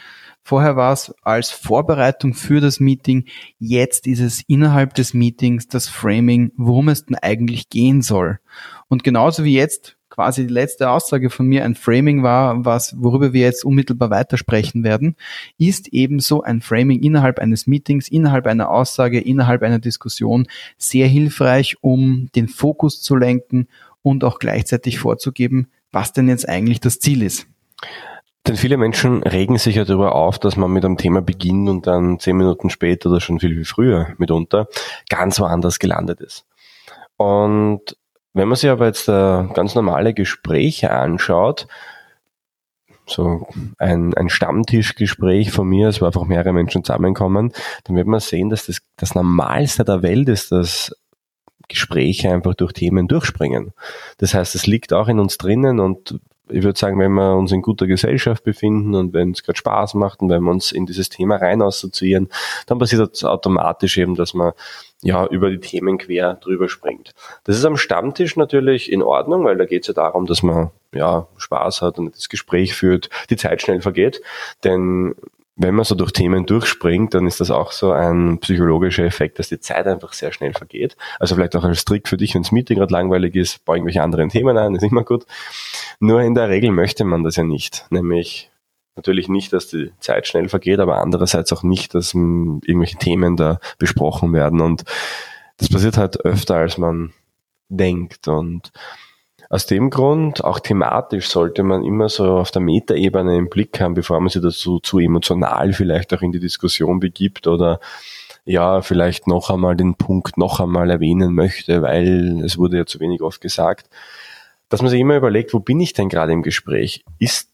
Vorher 0.43 0.75
war 0.75 0.91
es 0.91 1.13
als 1.21 1.51
Vorbereitung 1.51 2.33
für 2.33 2.59
das 2.59 2.81
Meeting. 2.81 3.25
Jetzt 3.59 4.07
ist 4.07 4.19
es 4.19 4.43
innerhalb 4.47 4.93
des 4.93 5.13
Meetings 5.13 5.67
das 5.67 5.87
Framing, 5.87 6.51
worum 6.57 6.89
es 6.89 7.05
denn 7.05 7.15
eigentlich 7.15 7.69
gehen 7.69 8.01
soll. 8.01 8.39
Und 8.89 9.05
genauso 9.05 9.45
wie 9.45 9.53
jetzt 9.53 9.97
quasi 10.09 10.45
die 10.45 10.53
letzte 10.53 10.91
Aussage 10.91 11.31
von 11.31 11.47
mir 11.47 11.63
ein 11.63 11.73
Framing 11.73 12.21
war, 12.21 12.65
was, 12.65 12.93
worüber 12.99 13.33
wir 13.33 13.41
jetzt 13.41 13.65
unmittelbar 13.65 14.11
weitersprechen 14.11 14.83
werden, 14.83 15.15
ist 15.57 15.87
ebenso 15.87 16.43
ein 16.43 16.61
Framing 16.61 17.01
innerhalb 17.01 17.39
eines 17.39 17.65
Meetings, 17.65 18.09
innerhalb 18.09 18.45
einer 18.45 18.69
Aussage, 18.69 19.19
innerhalb 19.19 19.63
einer 19.63 19.79
Diskussion 19.79 20.45
sehr 20.77 21.07
hilfreich, 21.07 21.77
um 21.81 22.29
den 22.35 22.47
Fokus 22.47 23.01
zu 23.01 23.15
lenken 23.15 23.67
und 24.03 24.23
auch 24.23 24.37
gleichzeitig 24.37 24.99
vorzugeben, 24.99 25.67
was 25.91 26.13
denn 26.13 26.27
jetzt 26.27 26.47
eigentlich 26.47 26.79
das 26.79 26.99
Ziel 26.99 27.23
ist. 27.23 27.47
Denn 28.45 28.57
viele 28.57 28.75
Menschen 28.75 29.23
regen 29.23 29.57
sich 29.57 29.75
ja 29.75 29.85
darüber 29.85 30.15
auf, 30.15 30.37
dass 30.37 30.57
man 30.57 30.71
mit 30.71 30.83
einem 30.83 30.97
Thema 30.97 31.21
beginnt 31.21 31.69
und 31.69 31.87
dann 31.87 32.19
zehn 32.19 32.35
Minuten 32.35 32.69
später 32.69 33.09
oder 33.09 33.21
schon 33.21 33.39
viel, 33.39 33.53
viel 33.53 33.65
früher 33.65 34.07
mitunter 34.17 34.67
ganz 35.09 35.39
woanders 35.39 35.79
gelandet 35.79 36.19
ist. 36.19 36.45
Und 37.15 37.95
wenn 38.33 38.47
man 38.47 38.57
sich 38.57 38.69
aber 38.69 38.87
jetzt 38.87 39.07
äh, 39.07 39.47
ganz 39.53 39.75
normale 39.75 40.13
Gespräche 40.13 40.91
anschaut, 40.91 41.67
so 43.05 43.47
ein, 43.77 44.13
ein 44.13 44.29
Stammtischgespräch 44.29 45.51
von 45.51 45.67
mir, 45.67 45.89
es 45.89 46.01
war 46.01 46.07
einfach 46.07 46.25
mehrere 46.25 46.53
Menschen 46.53 46.83
zusammenkommen, 46.83 47.53
dann 47.83 47.95
wird 47.95 48.07
man 48.07 48.19
sehen, 48.19 48.49
dass 48.49 48.65
das, 48.65 48.79
das 48.97 49.15
Normalste 49.15 49.83
der 49.83 50.01
Welt 50.01 50.29
ist, 50.29 50.51
dass 50.51 50.95
Gespräche 51.67 52.31
einfach 52.31 52.55
durch 52.55 52.73
Themen 52.73 53.07
durchspringen. 53.07 53.71
Das 54.17 54.33
heißt, 54.33 54.55
es 54.55 54.67
liegt 54.67 54.93
auch 54.93 55.07
in 55.07 55.19
uns 55.19 55.37
drinnen 55.37 55.79
und 55.79 56.19
ich 56.49 56.63
würde 56.63 56.77
sagen, 56.77 56.99
wenn 56.99 57.13
wir 57.13 57.35
uns 57.35 57.51
in 57.51 57.61
guter 57.61 57.87
Gesellschaft 57.87 58.43
befinden 58.43 58.95
und 58.95 59.13
wenn 59.13 59.31
es 59.31 59.43
gerade 59.43 59.57
Spaß 59.57 59.93
macht 59.93 60.21
und 60.21 60.29
wenn 60.29 60.43
wir 60.43 60.51
uns 60.51 60.71
in 60.71 60.85
dieses 60.85 61.09
Thema 61.09 61.37
rein 61.37 61.61
assoziieren, 61.61 62.29
dann 62.67 62.79
passiert 62.79 63.11
das 63.11 63.23
automatisch 63.23 63.97
eben, 63.97 64.15
dass 64.15 64.33
man 64.33 64.51
ja 65.01 65.25
über 65.25 65.49
die 65.49 65.59
Themen 65.59 65.97
quer 65.97 66.35
drüber 66.35 66.69
springt. 66.69 67.13
Das 67.43 67.57
ist 67.57 67.65
am 67.65 67.77
Stammtisch 67.77 68.35
natürlich 68.35 68.91
in 68.91 69.01
Ordnung, 69.01 69.43
weil 69.45 69.57
da 69.57 69.65
geht 69.65 69.83
es 69.83 69.87
ja 69.87 69.93
darum, 69.93 70.25
dass 70.25 70.43
man 70.43 70.71
ja 70.93 71.27
Spaß 71.37 71.81
hat 71.81 71.97
und 71.97 72.15
das 72.15 72.29
Gespräch 72.29 72.75
führt, 72.75 73.09
die 73.29 73.37
Zeit 73.37 73.61
schnell 73.61 73.81
vergeht. 73.81 74.21
Denn 74.63 75.15
wenn 75.55 75.75
man 75.75 75.85
so 75.85 75.93
durch 75.93 76.11
Themen 76.11 76.45
durchspringt, 76.45 77.13
dann 77.13 77.27
ist 77.27 77.39
das 77.39 77.51
auch 77.51 77.71
so 77.71 77.91
ein 77.91 78.39
psychologischer 78.39 79.03
Effekt, 79.03 79.37
dass 79.37 79.49
die 79.49 79.59
Zeit 79.59 79.85
einfach 79.85 80.13
sehr 80.13 80.33
schnell 80.33 80.53
vergeht. 80.53 80.97
Also 81.19 81.35
vielleicht 81.35 81.55
auch 81.55 81.63
als 81.63 81.85
Trick 81.85 82.07
für 82.07 82.17
dich, 82.17 82.33
wenn 82.33 82.41
das 82.41 82.51
Meeting 82.51 82.77
gerade 82.77 82.91
langweilig 82.91 83.35
ist, 83.35 83.63
bau 83.63 83.73
irgendwelche 83.75 84.01
anderen 84.01 84.29
Themen 84.29 84.57
ein, 84.57 84.73
ist 84.75 84.83
immer 84.83 85.03
gut. 85.03 85.25
Nur 85.99 86.21
in 86.21 86.33
der 86.33 86.49
Regel 86.49 86.71
möchte 86.71 87.05
man 87.05 87.23
das 87.23 87.35
ja 87.35 87.43
nicht. 87.43 87.85
Nämlich 87.91 88.49
natürlich 88.95 89.27
nicht, 89.27 89.53
dass 89.53 89.67
die 89.67 89.91
Zeit 89.99 90.27
schnell 90.27 90.49
vergeht, 90.49 90.79
aber 90.79 90.97
andererseits 90.97 91.53
auch 91.53 91.63
nicht, 91.63 91.93
dass 91.93 92.15
irgendwelche 92.15 92.97
Themen 92.97 93.37
da 93.37 93.59
besprochen 93.77 94.33
werden. 94.33 94.59
Und 94.59 94.83
das 95.57 95.69
passiert 95.69 95.97
halt 95.97 96.19
öfter, 96.25 96.55
als 96.55 96.79
man 96.79 97.13
denkt. 97.69 98.27
Und 98.27 98.71
aus 99.49 99.65
dem 99.65 99.89
Grund, 99.89 100.43
auch 100.43 100.59
thematisch, 100.59 101.27
sollte 101.27 101.63
man 101.63 101.83
immer 101.83 102.09
so 102.09 102.37
auf 102.37 102.51
der 102.51 102.61
Metaebene 102.61 103.37
im 103.37 103.49
Blick 103.49 103.79
haben, 103.79 103.93
bevor 103.93 104.19
man 104.19 104.29
sich 104.29 104.41
dazu 104.41 104.79
zu 104.79 104.99
emotional 104.99 105.73
vielleicht 105.73 106.13
auch 106.13 106.21
in 106.21 106.31
die 106.31 106.39
Diskussion 106.39 106.99
begibt 106.99 107.47
oder 107.47 107.79
ja, 108.45 108.81
vielleicht 108.81 109.27
noch 109.27 109.49
einmal 109.49 109.75
den 109.75 109.95
Punkt 109.95 110.37
noch 110.37 110.59
einmal 110.59 110.89
erwähnen 110.89 111.33
möchte, 111.33 111.81
weil 111.81 112.41
es 112.43 112.57
wurde 112.57 112.77
ja 112.77 112.85
zu 112.85 112.99
wenig 112.99 113.21
oft 113.21 113.41
gesagt, 113.41 113.89
dass 114.69 114.81
man 114.81 114.89
sich 114.89 114.99
immer 114.99 115.15
überlegt, 115.15 115.53
wo 115.53 115.59
bin 115.59 115.79
ich 115.79 115.93
denn 115.93 116.09
gerade 116.09 116.33
im 116.33 116.41
Gespräch? 116.41 117.05
Ist 117.19 117.49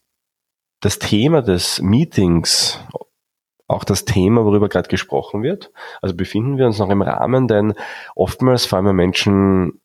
das 0.80 0.98
Thema 0.98 1.42
des 1.42 1.80
Meetings 1.80 2.78
auch 3.68 3.84
das 3.84 4.04
Thema, 4.04 4.44
worüber 4.44 4.68
gerade 4.68 4.88
gesprochen 4.88 5.42
wird? 5.42 5.70
Also 6.02 6.16
befinden 6.16 6.58
wir 6.58 6.66
uns 6.66 6.78
noch 6.78 6.90
im 6.90 7.02
Rahmen, 7.02 7.46
denn 7.46 7.74
oftmals 8.16 8.66
fallen 8.66 8.96
Menschen 8.96 9.79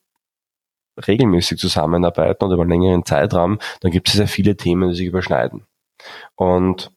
regelmäßig 1.08 1.58
zusammenarbeiten 1.58 2.44
oder 2.44 2.56
über 2.56 2.64
einen 2.64 2.72
längeren 2.72 3.06
Zeitraum, 3.06 3.60
dann 3.82 3.92
gibt 3.92 4.08
es 4.08 4.16
sehr 4.16 4.28
viele 4.28 4.56
Themen, 4.56 4.90
die 4.90 4.96
sich 4.96 5.08
überschneiden. 5.08 5.66
Und 6.36 6.92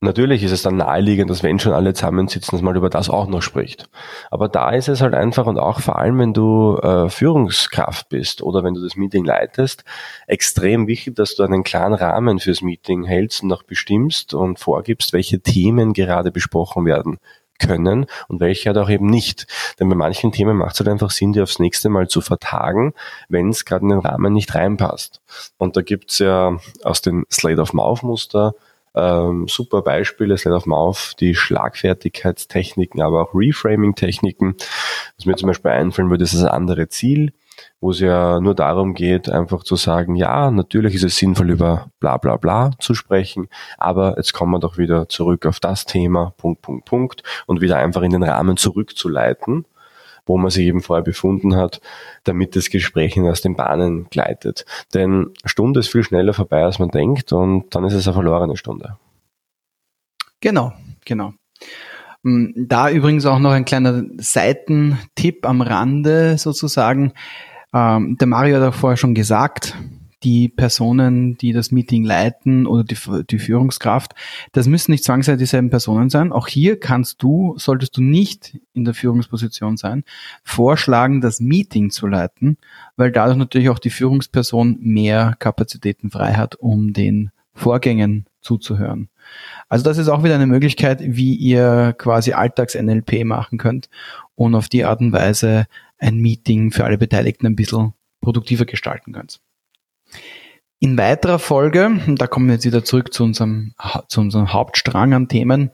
Natürlich 0.00 0.44
ist 0.44 0.52
es 0.52 0.62
dann 0.62 0.76
naheliegend, 0.76 1.28
dass 1.28 1.42
wenn 1.42 1.58
schon 1.58 1.72
alle 1.72 1.92
zusammensitzen, 1.92 2.52
dass 2.52 2.62
man 2.62 2.76
über 2.76 2.88
das 2.88 3.10
auch 3.10 3.26
noch 3.26 3.42
spricht. 3.42 3.88
Aber 4.30 4.48
da 4.48 4.70
ist 4.70 4.86
es 4.86 5.00
halt 5.00 5.12
einfach 5.12 5.46
und 5.46 5.58
auch 5.58 5.80
vor 5.80 5.98
allem, 5.98 6.20
wenn 6.20 6.32
du 6.32 6.76
äh, 6.76 7.08
Führungskraft 7.10 8.08
bist 8.08 8.40
oder 8.40 8.62
wenn 8.62 8.74
du 8.74 8.80
das 8.80 8.94
Meeting 8.94 9.24
leitest, 9.24 9.82
extrem 10.28 10.86
wichtig, 10.86 11.16
dass 11.16 11.34
du 11.34 11.42
einen 11.42 11.64
klaren 11.64 11.94
Rahmen 11.94 12.38
fürs 12.38 12.62
Meeting 12.62 13.02
hältst 13.02 13.42
und 13.42 13.52
auch 13.52 13.64
bestimmst 13.64 14.34
und 14.34 14.60
vorgibst, 14.60 15.12
welche 15.12 15.40
Themen 15.40 15.94
gerade 15.94 16.30
besprochen 16.30 16.84
werden 16.84 17.18
können 17.58 18.06
und 18.28 18.40
welche 18.40 18.68
halt 18.68 18.78
auch 18.78 18.90
eben 18.90 19.06
nicht. 19.06 19.46
Denn 19.78 19.88
bei 19.88 19.96
manchen 19.96 20.32
Themen 20.32 20.56
macht 20.56 20.74
es 20.74 20.80
halt 20.80 20.88
einfach 20.88 21.10
Sinn, 21.10 21.32
die 21.32 21.40
aufs 21.40 21.58
nächste 21.58 21.88
Mal 21.88 22.08
zu 22.08 22.20
vertagen, 22.20 22.94
wenn 23.28 23.50
es 23.50 23.64
gerade 23.64 23.82
in 23.82 23.90
den 23.90 23.98
Rahmen 24.00 24.32
nicht 24.32 24.54
reinpasst. 24.54 25.20
Und 25.58 25.76
da 25.76 25.82
gibt's 25.82 26.18
ja 26.18 26.58
aus 26.82 27.02
den 27.02 27.24
Slate 27.30 27.60
of 27.60 27.72
Mouth 27.72 28.02
Muster 28.02 28.54
ähm, 28.94 29.46
super 29.48 29.82
Beispiele, 29.82 30.36
Slate 30.36 30.56
of 30.56 30.66
Mouth, 30.66 31.14
die 31.20 31.34
Schlagfertigkeitstechniken, 31.34 33.00
aber 33.00 33.22
auch 33.22 33.34
Reframing-Techniken. 33.34 34.56
Was 35.16 35.26
mir 35.26 35.36
zum 35.36 35.48
Beispiel 35.48 35.70
einfallen 35.70 36.10
würde, 36.10 36.24
ist 36.24 36.34
das 36.34 36.44
andere 36.44 36.88
Ziel 36.88 37.32
wo 37.80 37.90
es 37.90 38.00
ja 38.00 38.40
nur 38.40 38.54
darum 38.54 38.94
geht, 38.94 39.28
einfach 39.28 39.62
zu 39.62 39.76
sagen, 39.76 40.16
ja, 40.16 40.50
natürlich 40.50 40.94
ist 40.94 41.04
es 41.04 41.16
sinnvoll, 41.16 41.50
über 41.50 41.90
bla 42.00 42.16
bla 42.16 42.36
bla 42.36 42.72
zu 42.78 42.94
sprechen, 42.94 43.48
aber 43.76 44.14
jetzt 44.16 44.32
kommen 44.32 44.52
wir 44.52 44.58
doch 44.58 44.78
wieder 44.78 45.08
zurück 45.08 45.46
auf 45.46 45.60
das 45.60 45.86
Thema, 45.86 46.32
Punkt, 46.36 46.62
Punkt, 46.62 46.84
Punkt, 46.86 47.22
und 47.46 47.60
wieder 47.60 47.76
einfach 47.76 48.02
in 48.02 48.10
den 48.10 48.22
Rahmen 48.22 48.56
zurückzuleiten, 48.56 49.64
wo 50.26 50.36
man 50.36 50.50
sich 50.50 50.66
eben 50.66 50.82
vorher 50.82 51.04
befunden 51.04 51.56
hat, 51.56 51.80
damit 52.24 52.56
das 52.56 52.70
Gespräch 52.70 53.18
aus 53.20 53.40
den 53.40 53.56
Bahnen 53.56 54.08
gleitet. 54.10 54.66
Denn 54.94 55.32
Stunde 55.44 55.80
ist 55.80 55.88
viel 55.88 56.04
schneller 56.04 56.34
vorbei, 56.34 56.64
als 56.64 56.78
man 56.78 56.90
denkt, 56.90 57.32
und 57.32 57.74
dann 57.74 57.84
ist 57.84 57.94
es 57.94 58.06
eine 58.06 58.14
verlorene 58.14 58.56
Stunde. 58.56 58.96
Genau, 60.40 60.72
genau. 61.04 61.32
Hm, 62.24 62.52
da 62.56 62.90
übrigens 62.90 63.26
auch 63.26 63.38
noch 63.38 63.52
ein 63.52 63.64
kleiner 63.64 64.02
Seitentipp 64.18 65.46
am 65.46 65.62
Rande 65.62 66.36
sozusagen. 66.38 67.12
Ähm, 67.74 68.16
der 68.18 68.26
Mario 68.26 68.56
hat 68.56 68.68
auch 68.68 68.74
vorher 68.74 68.96
schon 68.96 69.14
gesagt, 69.14 69.74
die 70.24 70.48
Personen, 70.48 71.36
die 71.36 71.52
das 71.52 71.70
Meeting 71.70 72.04
leiten 72.04 72.66
oder 72.66 72.82
die, 72.82 72.96
die 73.30 73.38
Führungskraft, 73.38 74.14
das 74.52 74.66
müssen 74.66 74.90
nicht 74.90 75.04
zwangsläufig 75.04 75.38
dieselben 75.38 75.70
Personen 75.70 76.10
sein. 76.10 76.32
Auch 76.32 76.48
hier 76.48 76.80
kannst 76.80 77.22
du, 77.22 77.54
solltest 77.56 77.96
du 77.96 78.02
nicht 78.02 78.58
in 78.72 78.84
der 78.84 78.94
Führungsposition 78.94 79.76
sein, 79.76 80.04
vorschlagen, 80.42 81.20
das 81.20 81.40
Meeting 81.40 81.90
zu 81.90 82.06
leiten, 82.06 82.58
weil 82.96 83.12
dadurch 83.12 83.38
natürlich 83.38 83.70
auch 83.70 83.78
die 83.78 83.90
Führungsperson 83.90 84.78
mehr 84.80 85.36
Kapazitäten 85.38 86.10
frei 86.10 86.34
hat, 86.34 86.56
um 86.56 86.92
den 86.92 87.30
Vorgängen 87.54 88.26
zuzuhören. 88.40 89.08
Also 89.68 89.84
das 89.84 89.98
ist 89.98 90.08
auch 90.08 90.24
wieder 90.24 90.36
eine 90.36 90.46
Möglichkeit, 90.46 91.00
wie 91.02 91.34
ihr 91.34 91.94
quasi 91.98 92.32
Alltags-NLP 92.32 93.24
machen 93.24 93.58
könnt 93.58 93.88
und 94.36 94.54
auf 94.54 94.68
die 94.68 94.84
Art 94.84 95.00
und 95.00 95.12
Weise 95.12 95.66
ein 95.98 96.18
Meeting 96.18 96.70
für 96.70 96.84
alle 96.84 96.98
Beteiligten 96.98 97.46
ein 97.46 97.56
bisschen 97.56 97.94
produktiver 98.20 98.64
gestalten 98.64 99.12
könnt. 99.12 99.40
In 100.80 100.96
weiterer 100.96 101.38
Folge, 101.38 102.00
da 102.16 102.26
kommen 102.26 102.46
wir 102.46 102.54
jetzt 102.54 102.64
wieder 102.64 102.84
zurück 102.84 103.12
zu 103.12 103.24
unserem, 103.24 103.74
zu 104.08 104.20
unserem 104.20 104.52
Hauptstrang 104.52 105.12
an 105.12 105.28
Themen, 105.28 105.72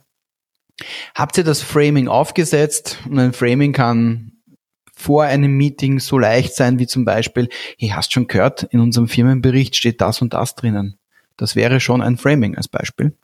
habt 1.15 1.37
ihr 1.39 1.45
das 1.45 1.63
Framing 1.63 2.09
aufgesetzt 2.09 2.99
und 3.09 3.19
ein 3.19 3.33
Framing 3.33 3.73
kann 3.73 4.33
vor 4.97 5.25
einem 5.25 5.57
Meeting 5.57 6.01
so 6.01 6.19
leicht 6.19 6.55
sein 6.55 6.79
wie 6.79 6.87
zum 6.87 7.05
Beispiel, 7.05 7.49
hey, 7.79 7.91
hast 7.91 8.13
schon 8.13 8.29
gehört, 8.29 8.63
in 8.63 8.81
unserem 8.81 9.09
Firmenbericht 9.09 9.77
steht 9.77 10.01
das 10.01 10.23
und 10.23 10.33
das 10.33 10.55
drinnen. 10.55 10.99
Das 11.37 11.57
wäre 11.57 11.81
schon 11.81 12.01
ein 12.01 12.17
Framing 12.17 12.57
als 12.57 12.69
Beispiel. 12.69 13.17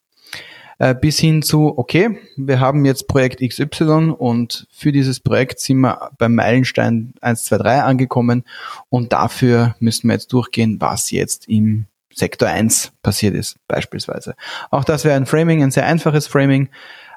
Äh, 0.80 0.94
bis 0.94 1.18
hin 1.18 1.42
zu, 1.42 1.76
okay, 1.76 2.18
wir 2.38 2.58
haben 2.58 2.86
jetzt 2.86 3.06
Projekt 3.06 3.46
XY 3.46 4.14
und 4.16 4.66
für 4.72 4.92
dieses 4.92 5.20
Projekt 5.20 5.60
sind 5.60 5.80
wir 5.80 6.10
beim 6.16 6.34
Meilenstein 6.34 7.12
1, 7.20 7.44
2, 7.44 7.58
3 7.58 7.82
angekommen 7.82 8.44
und 8.88 9.12
dafür 9.12 9.76
müssen 9.78 10.08
wir 10.08 10.14
jetzt 10.14 10.32
durchgehen, 10.32 10.80
was 10.80 11.10
jetzt 11.10 11.46
im 11.50 11.84
Sektor 12.14 12.48
1 12.48 12.92
passiert 13.02 13.34
ist, 13.34 13.58
beispielsweise. 13.68 14.34
Auch 14.70 14.84
das 14.84 15.04
wäre 15.04 15.16
ein 15.16 15.26
Framing, 15.26 15.62
ein 15.62 15.70
sehr 15.70 15.84
einfaches 15.84 16.26
Framing. 16.26 16.70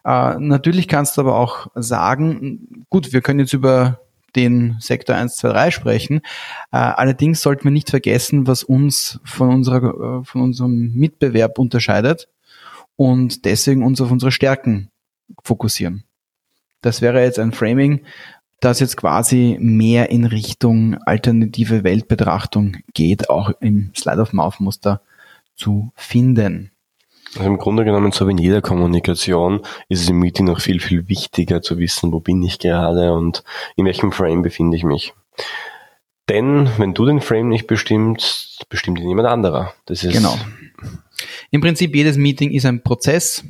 Äh, 0.03 0.35
natürlich 0.39 0.89
kannst 0.89 1.15
du 1.15 1.21
aber 1.21 1.39
auch 1.39 1.67
sagen, 1.73 2.85
gut, 2.89 3.13
wir 3.13 3.21
können 3.21 3.39
jetzt 3.39 3.53
über 3.53 4.01
den 4.35 4.75
Sektor 4.81 5.15
1, 5.15 5.37
2, 5.37 5.47
3 5.47 5.71
sprechen. 5.71 6.17
Äh, 6.73 6.79
allerdings 6.79 7.41
sollten 7.41 7.63
wir 7.63 7.71
nicht 7.71 7.91
vergessen, 7.91 8.45
was 8.45 8.63
uns 8.63 9.21
von, 9.23 9.47
unserer, 9.47 10.19
äh, 10.19 10.25
von 10.25 10.41
unserem 10.41 10.91
Mitbewerb 10.95 11.57
unterscheidet 11.59 12.27
und 12.95 13.45
deswegen 13.45 13.83
uns 13.83 14.01
auf 14.01 14.11
unsere 14.11 14.31
Stärken 14.31 14.89
fokussieren. 15.43 16.03
Das 16.81 17.01
wäre 17.01 17.21
jetzt 17.23 17.39
ein 17.39 17.53
Framing, 17.53 18.01
das 18.59 18.79
jetzt 18.79 18.97
quasi 18.97 19.57
mehr 19.59 20.09
in 20.09 20.25
Richtung 20.25 20.97
alternative 21.05 21.83
Weltbetrachtung 21.83 22.77
geht, 22.93 23.29
auch 23.29 23.51
im 23.59 23.91
Slide-of-Mouth-Muster 23.95 25.01
zu 25.55 25.91
finden. 25.95 26.71
Also 27.35 27.49
im 27.49 27.57
Grunde 27.57 27.83
genommen, 27.83 28.11
so 28.11 28.27
wie 28.27 28.31
in 28.31 28.37
jeder 28.37 28.61
Kommunikation, 28.61 29.61
ist 29.89 30.01
es 30.01 30.09
im 30.09 30.19
Meeting 30.19 30.45
noch 30.45 30.61
viel, 30.61 30.79
viel 30.79 31.09
wichtiger 31.09 31.61
zu 31.61 31.77
wissen, 31.79 32.11
wo 32.11 32.19
bin 32.19 32.43
ich 32.43 32.59
gerade 32.59 33.11
und 33.11 33.43
in 33.75 33.85
welchem 33.85 34.11
Frame 34.11 34.43
befinde 34.43 34.77
ich 34.77 34.83
mich. 34.83 35.13
Denn 36.29 36.69
wenn 36.77 36.93
du 36.93 37.05
den 37.05 37.21
Frame 37.21 37.49
nicht 37.49 37.67
bestimmst, 37.67 38.65
bestimmt 38.69 38.99
ihn 38.99 39.09
jemand 39.09 39.27
anderer. 39.27 39.73
Das 39.85 40.03
ist 40.03 40.13
genau. 40.13 40.37
Im 41.51 41.61
Prinzip 41.61 41.95
jedes 41.95 42.17
Meeting 42.17 42.51
ist 42.51 42.65
ein 42.65 42.83
Prozess. 42.83 43.43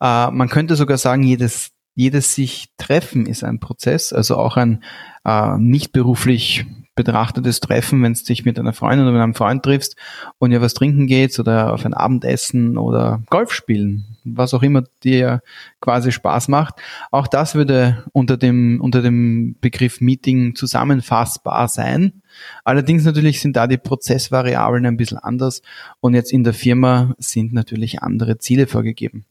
Äh, 0.00 0.30
man 0.30 0.48
könnte 0.48 0.76
sogar 0.76 0.98
sagen, 0.98 1.22
jedes 1.22 1.72
jedes 1.94 2.34
sich 2.34 2.68
Treffen 2.78 3.26
ist 3.26 3.44
ein 3.44 3.60
Prozess, 3.60 4.12
also 4.12 4.36
auch 4.36 4.56
ein 4.56 4.82
äh, 5.24 5.58
nicht 5.58 5.92
beruflich 5.92 6.64
betrachtetes 7.04 7.60
Treffen, 7.60 8.02
wenn 8.02 8.12
du 8.12 8.22
dich 8.22 8.44
mit 8.44 8.58
einer 8.58 8.72
Freundin 8.72 9.06
oder 9.06 9.12
mit 9.12 9.22
einem 9.22 9.34
Freund 9.34 9.62
triffst 9.62 9.96
und 10.38 10.52
ihr 10.52 10.60
was 10.60 10.74
trinken 10.74 11.06
geht 11.06 11.38
oder 11.38 11.72
auf 11.72 11.84
ein 11.86 11.94
Abendessen 11.94 12.76
oder 12.76 13.22
Golf 13.30 13.52
spielen, 13.52 14.16
was 14.24 14.52
auch 14.52 14.62
immer 14.62 14.84
dir 15.02 15.42
quasi 15.80 16.12
Spaß 16.12 16.48
macht. 16.48 16.74
Auch 17.10 17.26
das 17.26 17.54
würde 17.54 18.04
unter 18.12 18.36
dem, 18.36 18.80
unter 18.80 19.02
dem 19.02 19.56
Begriff 19.60 20.00
Meeting 20.00 20.54
zusammenfassbar 20.54 21.68
sein. 21.68 22.22
Allerdings 22.64 23.04
natürlich 23.04 23.40
sind 23.40 23.56
da 23.56 23.66
die 23.66 23.78
Prozessvariablen 23.78 24.86
ein 24.86 24.96
bisschen 24.96 25.18
anders 25.18 25.62
und 26.00 26.14
jetzt 26.14 26.32
in 26.32 26.44
der 26.44 26.54
Firma 26.54 27.14
sind 27.18 27.52
natürlich 27.52 28.02
andere 28.02 28.38
Ziele 28.38 28.66
vorgegeben. 28.66 29.24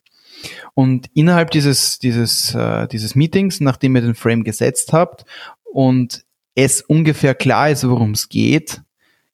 Und 0.73 1.10
innerhalb 1.13 1.51
dieses, 1.51 1.99
dieses, 1.99 2.55
äh, 2.55 2.88
dieses 2.88 3.15
Meetings, 3.15 3.60
nachdem 3.60 3.95
ihr 3.95 4.01
den 4.01 4.15
Frame 4.15 4.43
gesetzt 4.43 4.93
habt 4.93 5.25
und 5.63 6.23
es 6.63 6.81
ungefähr 6.81 7.35
klar 7.35 7.69
ist, 7.69 7.87
worum 7.87 8.11
es 8.11 8.27
geht, 8.27 8.81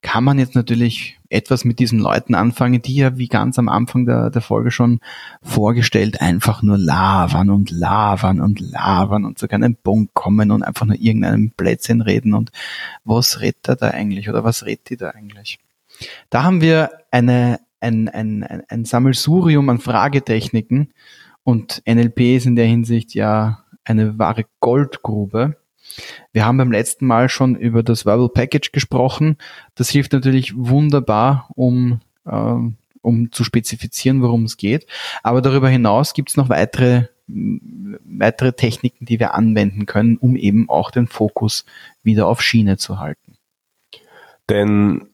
kann 0.01 0.23
man 0.23 0.38
jetzt 0.38 0.53
natürlich 0.53 1.17
etwas 1.29 1.65
mit 1.65 1.79
diesen 1.79 1.97
Leuten 1.97 2.35
anfangen, 2.35 2.83
die 2.83 2.93
ja 2.93 3.17
wie 3.17 3.27
ganz 3.27 3.57
am 3.57 3.67
Anfang 3.67 4.05
der, 4.05 4.29
der 4.29 4.43
Folge 4.43 4.69
schon 4.69 4.99
vorgestellt 5.41 6.21
einfach 6.21 6.61
nur 6.61 6.77
labern 6.77 7.49
und 7.49 7.71
labern 7.71 8.41
und 8.41 8.59
labern 8.59 9.25
und 9.25 9.39
zu 9.39 9.47
keinem 9.47 9.75
Punkt 9.75 10.13
kommen 10.13 10.51
und 10.51 10.61
einfach 10.61 10.85
nur 10.85 10.97
irgendeinem 10.97 11.49
Plätzchen 11.49 12.01
reden 12.01 12.35
und 12.35 12.51
was 13.03 13.41
redet 13.41 13.67
er 13.67 13.75
da 13.75 13.89
eigentlich 13.89 14.29
oder 14.29 14.43
was 14.43 14.63
redet 14.63 14.91
die 14.91 14.97
da 14.97 15.09
eigentlich? 15.09 15.57
Da 16.29 16.43
haben 16.43 16.61
wir 16.61 16.91
eine, 17.09 17.59
ein, 17.79 18.07
ein, 18.07 18.43
ein, 18.43 18.63
ein 18.67 18.85
Sammelsurium 18.85 19.67
an 19.69 19.79
Fragetechniken 19.79 20.93
und 21.43 21.81
NLP 21.88 22.38
ist 22.38 22.45
in 22.45 22.55
der 22.55 22.67
Hinsicht 22.67 23.15
ja 23.15 23.63
eine 23.83 24.19
wahre 24.19 24.45
Goldgrube. 24.59 25.57
Wir 26.31 26.45
haben 26.45 26.58
beim 26.58 26.71
letzten 26.71 27.05
Mal 27.05 27.29
schon 27.29 27.55
über 27.55 27.84
das 27.84 28.05
Verbal 28.05 28.29
Package 28.29 28.71
gesprochen. 28.71 29.38
Das 29.75 29.89
hilft 29.89 30.13
natürlich 30.13 30.53
wunderbar, 30.55 31.49
um, 31.55 32.01
äh, 32.25 32.55
um 33.01 33.31
zu 33.31 33.43
spezifizieren, 33.43 34.21
worum 34.21 34.43
es 34.45 34.58
geht. 34.58 34.88
Aber 35.23 35.41
darüber 35.41 35.69
hinaus 35.69 36.13
gibt 36.13 36.29
es 36.29 36.38
noch 36.38 36.49
weitere, 36.49 37.08
weitere 37.27 38.53
Techniken, 38.53 39.05
die 39.05 39.19
wir 39.19 39.34
anwenden 39.34 39.86
können, 39.86 40.17
um 40.17 40.36
eben 40.36 40.69
auch 40.69 40.91
den 40.91 41.08
Fokus 41.08 41.65
wieder 42.03 42.27
auf 42.27 42.41
Schiene 42.41 42.77
zu 42.77 42.99
halten. 42.99 43.38
Denn 44.49 45.08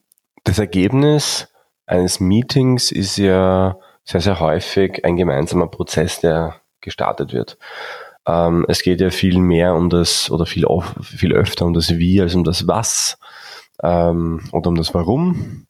das 0.44 0.60
Ergebnis 0.60 1.48
eines 1.86 2.20
Meetings 2.20 2.92
ist 2.92 3.18
ja 3.18 3.78
sehr, 4.04 4.22
sehr 4.22 4.40
häufig 4.40 5.06
ein 5.06 5.16
gemeinsamer 5.16 5.68
Prozess, 5.68 6.20
der 6.20 6.62
gestartet 6.82 7.34
wird. 7.34 7.58
Ähm, 8.28 8.66
es 8.68 8.84
geht 8.84 9.02
ja 9.02 9.10
viel 9.10 9.40
mehr 9.40 9.76
um 9.76 9.90
das 9.90 10.30
oder 10.30 10.46
viel, 10.46 10.66
viel 11.02 11.34
öfter 11.34 11.66
um 11.66 11.74
das 11.74 11.98
Wie 11.98 12.22
als 12.22 12.36
um 12.36 12.44
das 12.44 12.68
Was 12.68 13.18
ähm, 13.82 14.42
oder 14.52 14.70
um 14.70 14.76
das 14.76 14.94
Warum. 14.94 15.68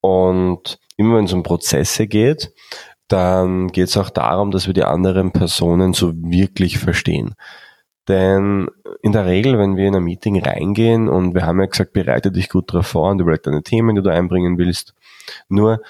Und 0.00 0.78
immer 0.96 1.16
wenn 1.16 1.24
es 1.24 1.32
um 1.32 1.42
Prozesse 1.42 2.06
geht, 2.06 2.52
dann 3.08 3.68
geht 3.68 3.88
es 3.88 3.96
auch 3.96 4.10
darum, 4.10 4.50
dass 4.50 4.66
wir 4.66 4.74
die 4.74 4.84
anderen 4.84 5.32
Personen 5.32 5.92
so 5.92 6.12
wirklich 6.14 6.78
verstehen. 6.78 7.34
Denn 8.08 8.68
in 9.02 9.12
der 9.12 9.26
Regel, 9.26 9.58
wenn 9.58 9.76
wir 9.76 9.88
in 9.88 9.96
ein 9.96 10.04
Meeting 10.04 10.40
reingehen 10.42 11.08
und 11.08 11.34
wir 11.34 11.44
haben 11.44 11.60
ja 11.60 11.66
gesagt, 11.66 11.92
bereite 11.92 12.32
dich 12.32 12.48
gut 12.48 12.72
darauf 12.72 12.86
vor 12.86 13.10
und 13.10 13.20
überleg 13.20 13.42
deine 13.42 13.62
Themen, 13.62 13.96
die 13.96 14.02
du 14.02 14.10
einbringen 14.10 14.58
willst. 14.58 14.94
Nur 15.48 15.80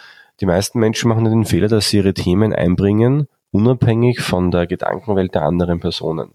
die 0.40 0.46
meisten 0.46 0.80
Menschen 0.80 1.08
machen 1.08 1.24
den 1.24 1.44
Fehler, 1.44 1.68
dass 1.68 1.90
sie 1.90 1.98
ihre 1.98 2.14
Themen 2.14 2.54
einbringen 2.54 3.28
unabhängig 3.52 4.20
von 4.20 4.50
der 4.50 4.66
Gedankenwelt 4.66 5.34
der 5.34 5.42
anderen 5.42 5.80
Personen. 5.80 6.32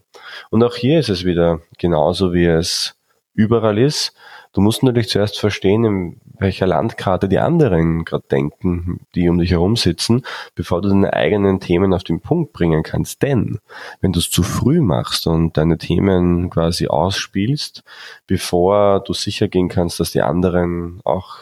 Und 0.49 0.63
auch 0.63 0.75
hier 0.75 0.99
ist 0.99 1.09
es 1.09 1.23
wieder 1.23 1.61
genauso, 1.77 2.33
wie 2.33 2.45
es 2.45 2.95
überall 3.33 3.77
ist. 3.77 4.13
Du 4.53 4.61
musst 4.61 4.83
natürlich 4.83 5.09
zuerst 5.09 5.37
verstehen, 5.37 5.83
in 5.83 6.21
welcher 6.39 6.65
Landkarte 6.65 7.27
die 7.27 7.39
anderen 7.39 8.05
gerade 8.05 8.25
denken, 8.31 9.01
die 9.13 9.27
um 9.27 9.37
dich 9.37 9.51
herum 9.51 9.75
sitzen, 9.75 10.23
bevor 10.55 10.81
du 10.81 10.89
deine 10.89 11.11
eigenen 11.11 11.59
Themen 11.59 11.93
auf 11.93 12.05
den 12.05 12.21
Punkt 12.21 12.53
bringen 12.53 12.81
kannst. 12.81 13.21
Denn 13.21 13.59
wenn 13.99 14.13
du 14.13 14.19
es 14.19 14.31
zu 14.31 14.43
früh 14.43 14.79
machst 14.79 15.27
und 15.27 15.57
deine 15.57 15.77
Themen 15.77 16.49
quasi 16.49 16.87
ausspielst, 16.87 17.83
bevor 18.27 19.01
du 19.01 19.13
sicher 19.13 19.49
gehen 19.49 19.67
kannst, 19.67 19.99
dass 19.99 20.11
die 20.11 20.21
anderen 20.21 21.01
auch 21.03 21.35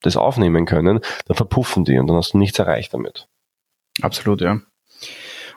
das 0.00 0.16
aufnehmen 0.16 0.64
können, 0.64 1.00
dann 1.26 1.36
verpuffen 1.36 1.84
die 1.84 1.98
und 1.98 2.06
dann 2.06 2.16
hast 2.16 2.32
du 2.32 2.38
nichts 2.38 2.58
erreicht 2.58 2.94
damit. 2.94 3.28
Absolut, 4.00 4.40
ja. 4.40 4.60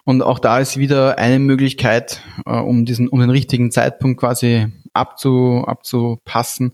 Und 0.08 0.22
auch 0.22 0.40
da 0.40 0.60
ist 0.60 0.78
wieder 0.78 1.18
eine 1.18 1.38
Möglichkeit, 1.38 2.22
äh, 2.46 2.52
um 2.58 2.86
diesen, 2.86 3.10
um 3.10 3.20
den 3.20 3.30
richtigen 3.30 3.72
Zeitpunkt 3.72 4.22
quasi 4.22 4.68
abzu, 4.94 5.66
abzupassen, 5.68 6.72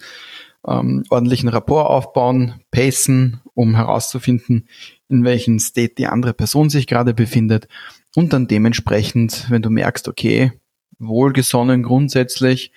ähm, 0.68 1.04
ordentlichen 1.10 1.50
Rapport 1.50 1.90
aufbauen, 1.90 2.62
pacen, 2.70 3.42
um 3.56 3.76
herauszufinden, 3.76 4.68
in 5.10 5.24
welchem 5.24 5.58
State 5.58 5.96
die 5.96 6.06
andere 6.06 6.36
Person 6.36 6.70
sich 6.70 6.86
gerade 6.86 7.16
befindet 7.16 7.68
und 8.16 8.34
dann 8.34 8.48
dementsprechend, 8.48 9.50
wenn 9.50 9.64
du 9.64 9.72
merkst, 9.72 10.08
okay, 10.08 10.52
wohlgesonnen 11.00 11.82
grundsätzlich, 11.82 12.72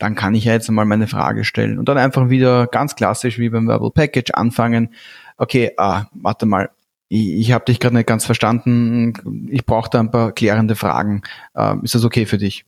dann 0.00 0.16
kann 0.16 0.34
ich 0.34 0.46
ja 0.46 0.54
jetzt 0.54 0.68
einmal 0.68 0.86
meine 0.86 1.06
Frage 1.06 1.44
stellen 1.44 1.78
und 1.78 1.88
dann 1.88 1.98
einfach 1.98 2.30
wieder 2.30 2.66
ganz 2.66 2.96
klassisch 2.96 3.38
wie 3.38 3.50
beim 3.50 3.68
Verbal 3.68 3.92
Package 3.92 4.32
anfangen. 4.32 4.92
Okay, 5.36 5.70
ah, 5.76 6.06
warte 6.14 6.46
mal, 6.46 6.70
ich, 7.10 7.28
ich 7.40 7.52
habe 7.52 7.66
dich 7.66 7.80
gerade 7.80 7.96
nicht 7.96 8.06
ganz 8.06 8.24
verstanden, 8.24 9.48
ich 9.50 9.66
brauche 9.66 9.90
da 9.90 10.00
ein 10.00 10.10
paar 10.10 10.32
klärende 10.32 10.76
Fragen. 10.76 11.22
Äh, 11.54 11.76
ist 11.82 11.94
das 11.94 12.04
okay 12.04 12.24
für 12.24 12.38
dich? 12.38 12.64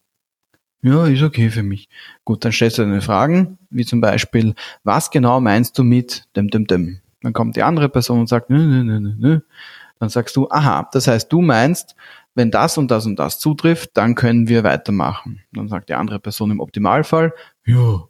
Ja, 0.82 1.06
ist 1.06 1.22
okay 1.22 1.48
für 1.48 1.62
mich. 1.62 1.88
Gut, 2.24 2.44
dann 2.44 2.50
stellst 2.50 2.76
du 2.76 2.82
deine 2.82 3.00
Fragen, 3.00 3.56
wie 3.70 3.86
zum 3.86 4.00
Beispiel, 4.00 4.54
was 4.82 5.10
genau 5.10 5.40
meinst 5.40 5.78
du 5.78 5.84
mit 5.84 6.24
dem, 6.34 6.48
dem, 6.48 6.66
dem? 6.66 7.00
Dann 7.22 7.32
kommt 7.32 7.54
die 7.54 7.62
andere 7.62 7.88
Person 7.88 8.18
und 8.18 8.28
sagt, 8.28 8.50
nö, 8.50 8.58
nö, 8.58 8.82
nö, 8.82 8.98
nö, 8.98 9.14
nö. 9.16 9.40
Dann 10.00 10.08
sagst 10.08 10.34
du, 10.34 10.50
aha, 10.50 10.88
das 10.92 11.06
heißt, 11.06 11.32
du 11.32 11.40
meinst, 11.40 11.94
wenn 12.34 12.50
das 12.50 12.76
und 12.78 12.90
das 12.90 13.06
und 13.06 13.20
das 13.20 13.38
zutrifft, 13.38 13.90
dann 13.94 14.16
können 14.16 14.48
wir 14.48 14.64
weitermachen. 14.64 15.40
Dann 15.52 15.68
sagt 15.68 15.88
die 15.88 15.94
andere 15.94 16.18
Person 16.18 16.50
im 16.50 16.58
Optimalfall, 16.58 17.32
ja, 17.64 18.02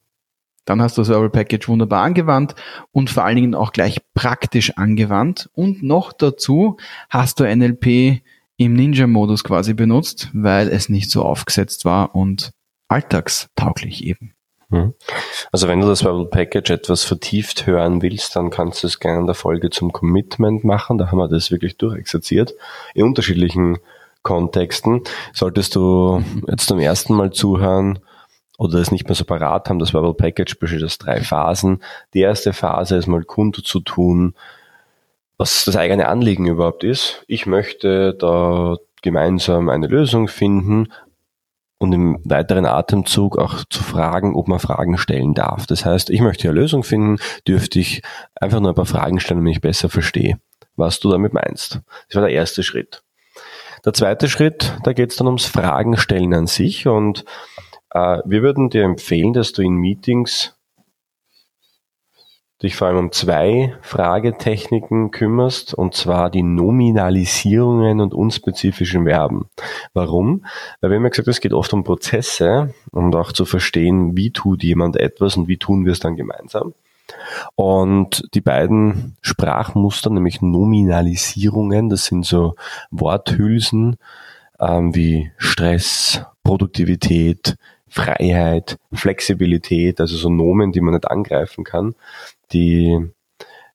dann 0.64 0.80
hast 0.80 0.96
du 0.96 1.02
das 1.02 1.08
Verbal 1.08 1.30
Package 1.30 1.68
wunderbar 1.68 2.02
angewandt 2.02 2.54
und 2.92 3.10
vor 3.10 3.24
allen 3.24 3.36
Dingen 3.36 3.54
auch 3.54 3.72
gleich 3.72 4.00
praktisch 4.14 4.76
angewandt. 4.76 5.50
Und 5.54 5.82
noch 5.82 6.12
dazu 6.12 6.76
hast 7.10 7.40
du 7.40 7.44
NLP 7.44 8.22
im 8.56 8.74
Ninja-Modus 8.74 9.44
quasi 9.44 9.74
benutzt, 9.74 10.28
weil 10.32 10.68
es 10.68 10.88
nicht 10.88 11.10
so 11.10 11.22
aufgesetzt 11.22 11.84
war 11.84 12.14
und 12.14 12.52
alltagstauglich 12.88 14.04
eben. 14.04 14.34
Mhm. 14.68 14.94
Also 15.50 15.68
wenn 15.68 15.80
du 15.80 15.86
das 15.86 16.04
Verbal 16.04 16.26
Package 16.26 16.70
etwas 16.70 17.04
vertieft 17.04 17.66
hören 17.66 18.02
willst, 18.02 18.36
dann 18.36 18.50
kannst 18.50 18.82
du 18.82 18.86
es 18.86 19.00
gerne 19.00 19.20
in 19.20 19.26
der 19.26 19.34
Folge 19.34 19.70
zum 19.70 19.92
Commitment 19.92 20.64
machen. 20.64 20.98
Da 20.98 21.10
haben 21.10 21.18
wir 21.18 21.28
das 21.28 21.50
wirklich 21.50 21.76
durchexerziert. 21.76 22.54
In 22.94 23.04
unterschiedlichen 23.04 23.78
Kontexten. 24.22 25.02
Solltest 25.32 25.74
du 25.74 26.22
jetzt 26.48 26.68
zum 26.68 26.78
ersten 26.78 27.14
Mal 27.14 27.32
zuhören, 27.32 27.98
oder 28.58 28.78
es 28.78 28.90
nicht 28.90 29.06
mehr 29.06 29.14
so 29.14 29.24
parat 29.24 29.68
haben. 29.68 29.78
Das 29.78 29.94
Verbal 29.94 30.14
Package 30.14 30.58
besteht 30.58 30.84
aus 30.84 30.98
drei 30.98 31.20
Phasen. 31.20 31.82
Die 32.14 32.20
erste 32.20 32.52
Phase 32.52 32.96
ist 32.96 33.06
mal 33.06 33.24
kundzutun, 33.24 34.34
was 35.36 35.64
das 35.64 35.76
eigene 35.76 36.08
Anliegen 36.08 36.46
überhaupt 36.46 36.84
ist. 36.84 37.24
Ich 37.26 37.46
möchte 37.46 38.14
da 38.14 38.76
gemeinsam 39.02 39.68
eine 39.68 39.88
Lösung 39.88 40.28
finden 40.28 40.92
und 41.78 41.92
im 41.92 42.20
weiteren 42.24 42.64
Atemzug 42.64 43.36
auch 43.36 43.64
zu 43.68 43.82
fragen, 43.82 44.36
ob 44.36 44.46
man 44.46 44.60
Fragen 44.60 44.96
stellen 44.96 45.34
darf. 45.34 45.66
Das 45.66 45.84
heißt, 45.84 46.10
ich 46.10 46.20
möchte 46.20 46.48
eine 46.48 46.58
Lösung 46.58 46.84
finden, 46.84 47.16
dürfte 47.46 47.80
ich 47.80 48.02
einfach 48.36 48.60
nur 48.60 48.70
ein 48.70 48.76
paar 48.76 48.86
Fragen 48.86 49.18
stellen, 49.18 49.40
damit 49.40 49.56
ich 49.56 49.60
besser 49.60 49.88
verstehe, 49.88 50.38
was 50.76 51.00
du 51.00 51.10
damit 51.10 51.32
meinst. 51.32 51.80
Das 52.08 52.14
war 52.14 52.22
der 52.22 52.36
erste 52.36 52.62
Schritt. 52.62 53.02
Der 53.84 53.92
zweite 53.92 54.28
Schritt, 54.28 54.78
da 54.84 54.92
geht 54.92 55.10
es 55.10 55.16
dann 55.16 55.26
ums 55.26 55.44
Fragen 55.44 55.96
stellen 55.96 56.32
an 56.34 56.46
sich 56.46 56.86
und 56.86 57.24
wir 57.92 58.42
würden 58.42 58.70
dir 58.70 58.84
empfehlen, 58.84 59.32
dass 59.32 59.52
du 59.52 59.62
in 59.62 59.74
Meetings 59.74 60.56
dich 62.62 62.76
vor 62.76 62.88
allem 62.88 62.98
um 62.98 63.12
zwei 63.12 63.74
Fragetechniken 63.80 65.10
kümmerst, 65.10 65.74
und 65.74 65.94
zwar 65.94 66.30
die 66.30 66.42
Nominalisierungen 66.42 68.00
und 68.00 68.14
unspezifischen 68.14 69.04
Verben. 69.04 69.46
Warum? 69.94 70.44
Weil 70.80 70.90
wir 70.90 70.96
haben 70.96 71.04
ja 71.04 71.10
gesagt, 71.10 71.28
es 71.28 71.40
geht 71.40 71.52
oft 71.52 71.72
um 71.72 71.84
Prozesse 71.84 72.72
und 72.92 73.14
auch 73.16 73.32
zu 73.32 73.44
verstehen, 73.44 74.16
wie 74.16 74.30
tut 74.30 74.62
jemand 74.62 74.96
etwas 74.96 75.36
und 75.36 75.48
wie 75.48 75.56
tun 75.56 75.84
wir 75.84 75.92
es 75.92 76.00
dann 76.00 76.16
gemeinsam. 76.16 76.74
Und 77.56 78.28
die 78.34 78.40
beiden 78.40 79.16
Sprachmuster, 79.20 80.08
nämlich 80.08 80.40
Nominalisierungen, 80.40 81.88
das 81.88 82.06
sind 82.06 82.24
so 82.24 82.54
Worthülsen 82.90 83.96
ähm, 84.60 84.94
wie 84.94 85.32
Stress, 85.36 86.24
Produktivität, 86.44 87.56
Freiheit, 87.92 88.78
Flexibilität, 88.92 90.00
also 90.00 90.16
so 90.16 90.30
Nomen, 90.30 90.72
die 90.72 90.80
man 90.80 90.94
nicht 90.94 91.10
angreifen 91.10 91.62
kann, 91.62 91.94
die 92.52 92.98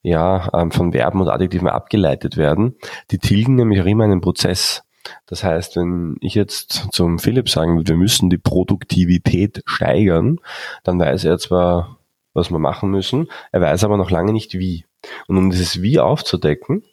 ja 0.02 0.50
ähm, 0.54 0.72
von 0.72 0.92
Verben 0.92 1.22
und 1.22 1.30
Adjektiven 1.30 1.68
abgeleitet 1.68 2.36
werden. 2.36 2.76
Die 3.12 3.20
tilgen 3.20 3.56
nämlich 3.56 3.80
auch 3.80 3.86
immer 3.86 4.06
einen 4.06 4.22
Prozess. 4.22 4.84
Das 5.28 5.44
heißt, 5.44 5.76
wenn 5.76 6.18
ich 6.20 6.34
jetzt 6.34 6.88
zum 6.92 7.20
Philipp 7.20 7.48
sagen 7.48 7.78
würde, 7.78 7.90
wir 7.90 7.98
müssen 7.98 8.32
die 8.32 8.40
Produktivität 8.40 9.62
steigern, 9.66 10.40
dann 10.84 11.00
weiß 11.00 11.24
er 11.26 11.38
zwar, 11.38 12.00
was 12.34 12.50
wir 12.50 12.60
machen 12.60 12.90
müssen, 12.90 13.28
er 13.52 13.62
weiß 13.62 13.84
aber 13.84 13.98
noch 13.98 14.10
lange 14.10 14.34
nicht 14.34 14.56
wie. 14.56 14.86
Und 15.28 15.38
um 15.38 15.52
dieses 15.52 15.84
Wie 15.84 16.00
aufzudecken, 16.00 16.84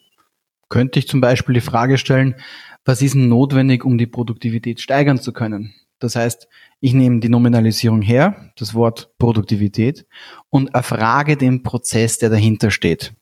könnte 0.69 0.99
ich 0.99 1.07
zum 1.07 1.21
Beispiel 1.21 1.55
die 1.55 1.61
Frage 1.61 1.97
stellen, 1.97 2.35
was 2.85 3.01
ist 3.01 3.15
denn 3.15 3.29
notwendig, 3.29 3.83
um 3.83 3.97
die 3.97 4.07
Produktivität 4.07 4.79
steigern 4.79 5.19
zu 5.19 5.33
können? 5.33 5.73
Das 5.99 6.15
heißt, 6.15 6.47
ich 6.79 6.93
nehme 6.93 7.19
die 7.19 7.29
Nominalisierung 7.29 8.01
her, 8.01 8.51
das 8.57 8.73
Wort 8.73 9.09
Produktivität, 9.17 10.05
und 10.49 10.73
erfrage 10.73 11.37
den 11.37 11.63
Prozess, 11.63 12.17
der 12.17 12.29
dahinter 12.29 12.71
steht. 12.71 13.13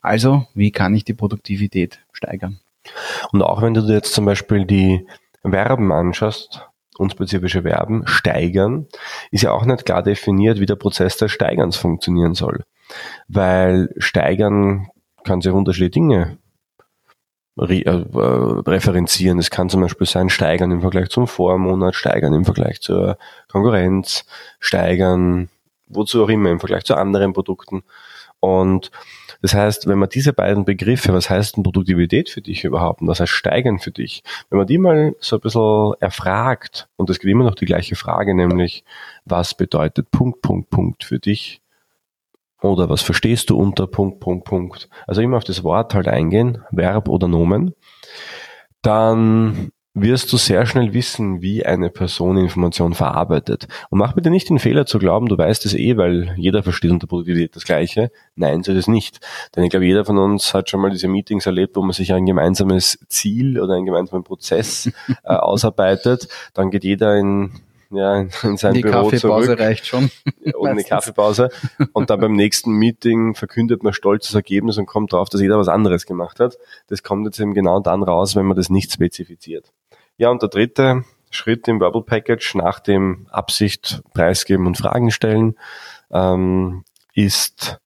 Also, 0.00 0.46
wie 0.54 0.72
kann 0.72 0.94
ich 0.94 1.04
die 1.04 1.14
Produktivität 1.14 2.00
steigern? 2.12 2.58
Und 3.30 3.42
auch 3.42 3.62
wenn 3.62 3.74
du 3.74 3.82
dir 3.82 3.94
jetzt 3.94 4.14
zum 4.14 4.24
Beispiel 4.24 4.64
die 4.64 5.06
Verben 5.42 5.92
anschaust, 5.92 6.66
unspezifische 6.98 7.62
Verben, 7.62 8.06
steigern, 8.06 8.86
ist 9.30 9.42
ja 9.42 9.52
auch 9.52 9.64
nicht 9.64 9.86
klar 9.86 10.02
definiert, 10.02 10.60
wie 10.60 10.66
der 10.66 10.76
Prozess 10.76 11.16
des 11.16 11.32
Steigerns 11.32 11.76
funktionieren 11.76 12.34
soll. 12.34 12.64
Weil 13.28 13.90
steigern 13.98 14.88
kann 15.24 15.40
sich 15.40 15.52
unterschiedliche 15.52 15.90
Dinge 15.90 16.38
re, 17.56 17.84
äh, 17.84 18.70
referenzieren. 18.70 19.38
Es 19.38 19.50
kann 19.50 19.68
zum 19.68 19.80
Beispiel 19.80 20.06
sein, 20.06 20.30
steigern 20.30 20.70
im 20.70 20.80
Vergleich 20.80 21.08
zum 21.10 21.26
Vormonat, 21.26 21.94
steigern 21.94 22.34
im 22.34 22.44
Vergleich 22.44 22.80
zur 22.80 23.18
Konkurrenz, 23.48 24.24
steigern, 24.60 25.48
wozu 25.88 26.24
auch 26.24 26.28
immer, 26.28 26.50
im 26.50 26.60
Vergleich 26.60 26.84
zu 26.84 26.96
anderen 26.96 27.32
Produkten. 27.32 27.82
Und 28.40 28.90
das 29.40 29.54
heißt, 29.54 29.86
wenn 29.86 29.98
man 29.98 30.08
diese 30.08 30.32
beiden 30.32 30.64
Begriffe, 30.64 31.12
was 31.12 31.30
heißt 31.30 31.56
denn 31.56 31.62
Produktivität 31.62 32.28
für 32.28 32.40
dich 32.40 32.64
überhaupt 32.64 33.00
und 33.00 33.06
was 33.06 33.20
heißt 33.20 33.32
steigern 33.32 33.78
für 33.78 33.92
dich, 33.92 34.24
wenn 34.50 34.58
man 34.58 34.66
die 34.66 34.78
mal 34.78 35.14
so 35.20 35.36
ein 35.36 35.40
bisschen 35.40 35.94
erfragt, 36.00 36.88
und 36.96 37.08
es 37.08 37.20
geht 37.20 37.30
immer 37.30 37.44
noch 37.44 37.54
die 37.54 37.66
gleiche 37.66 37.94
Frage, 37.94 38.34
nämlich, 38.34 38.84
was 39.24 39.54
bedeutet 39.54 40.10
Punkt, 40.10 40.42
Punkt, 40.42 40.70
Punkt 40.70 41.04
für 41.04 41.20
dich, 41.20 41.61
oder 42.62 42.88
was 42.88 43.02
verstehst 43.02 43.50
du 43.50 43.56
unter 43.56 43.86
Punkt, 43.86 44.20
Punkt, 44.20 44.44
Punkt. 44.44 44.88
Also 45.06 45.20
immer 45.20 45.36
auf 45.36 45.44
das 45.44 45.64
Wort 45.64 45.94
halt 45.94 46.08
eingehen, 46.08 46.62
Verb 46.70 47.08
oder 47.08 47.28
Nomen. 47.28 47.74
Dann 48.82 49.72
wirst 49.94 50.32
du 50.32 50.38
sehr 50.38 50.64
schnell 50.64 50.94
wissen, 50.94 51.42
wie 51.42 51.66
eine 51.66 51.90
Person 51.90 52.38
Information 52.38 52.94
verarbeitet. 52.94 53.68
Und 53.90 53.98
mach 53.98 54.14
bitte 54.14 54.30
nicht 54.30 54.48
den 54.48 54.58
Fehler 54.58 54.86
zu 54.86 54.98
glauben, 54.98 55.28
du 55.28 55.36
weißt 55.36 55.66
es 55.66 55.74
eh, 55.74 55.96
weil 55.98 56.34
jeder 56.38 56.62
versteht 56.62 56.90
unter 56.90 57.06
Produktivität 57.06 57.54
das 57.54 57.64
Gleiche. 57.64 58.10
Nein, 58.34 58.62
so 58.62 58.72
ist 58.72 58.78
es 58.78 58.88
nicht. 58.88 59.20
Denn 59.54 59.64
ich 59.64 59.70
glaube, 59.70 59.84
jeder 59.84 60.04
von 60.04 60.16
uns 60.16 60.54
hat 60.54 60.70
schon 60.70 60.80
mal 60.80 60.90
diese 60.90 61.08
Meetings 61.08 61.44
erlebt, 61.44 61.76
wo 61.76 61.82
man 61.82 61.92
sich 61.92 62.12
ein 62.12 62.24
gemeinsames 62.24 62.98
Ziel 63.08 63.60
oder 63.60 63.74
einen 63.74 63.84
gemeinsamen 63.84 64.24
Prozess 64.24 64.90
äh, 65.24 65.34
ausarbeitet. 65.34 66.28
Dann 66.54 66.70
geht 66.70 66.84
jeder 66.84 67.18
in 67.18 67.50
ja, 67.92 68.20
in, 68.20 68.30
in 68.42 68.56
sein 68.56 68.74
die 68.74 68.80
Büro 68.80 69.04
Kaffeepause 69.04 69.46
zurück. 69.46 69.60
reicht 69.60 69.86
schon. 69.86 70.10
Ohne 70.54 70.72
eine 70.72 70.84
Kaffeepause. 70.84 71.50
Und 71.92 72.10
dann 72.10 72.20
beim 72.20 72.34
nächsten 72.34 72.72
Meeting 72.72 73.34
verkündet 73.34 73.82
man 73.82 73.92
stolz 73.92 74.26
das 74.26 74.34
Ergebnis 74.34 74.78
und 74.78 74.86
kommt 74.86 75.12
drauf, 75.12 75.28
dass 75.28 75.40
jeder 75.40 75.58
was 75.58 75.68
anderes 75.68 76.06
gemacht 76.06 76.40
hat. 76.40 76.58
Das 76.88 77.02
kommt 77.02 77.26
jetzt 77.26 77.38
eben 77.40 77.54
genau 77.54 77.80
dann 77.80 78.02
raus, 78.02 78.36
wenn 78.36 78.46
man 78.46 78.56
das 78.56 78.70
nicht 78.70 78.92
spezifiziert. 78.92 79.72
Ja, 80.16 80.30
und 80.30 80.42
der 80.42 80.48
dritte 80.48 81.04
Schritt 81.30 81.66
im 81.68 81.80
Verbal 81.80 82.02
Package 82.02 82.54
nach 82.54 82.80
dem 82.80 83.26
Absicht 83.30 84.02
preisgeben 84.12 84.66
und 84.66 84.76
Fragen 84.76 85.10
stellen 85.10 85.56
ähm, 86.10 86.84
ist 87.14 87.80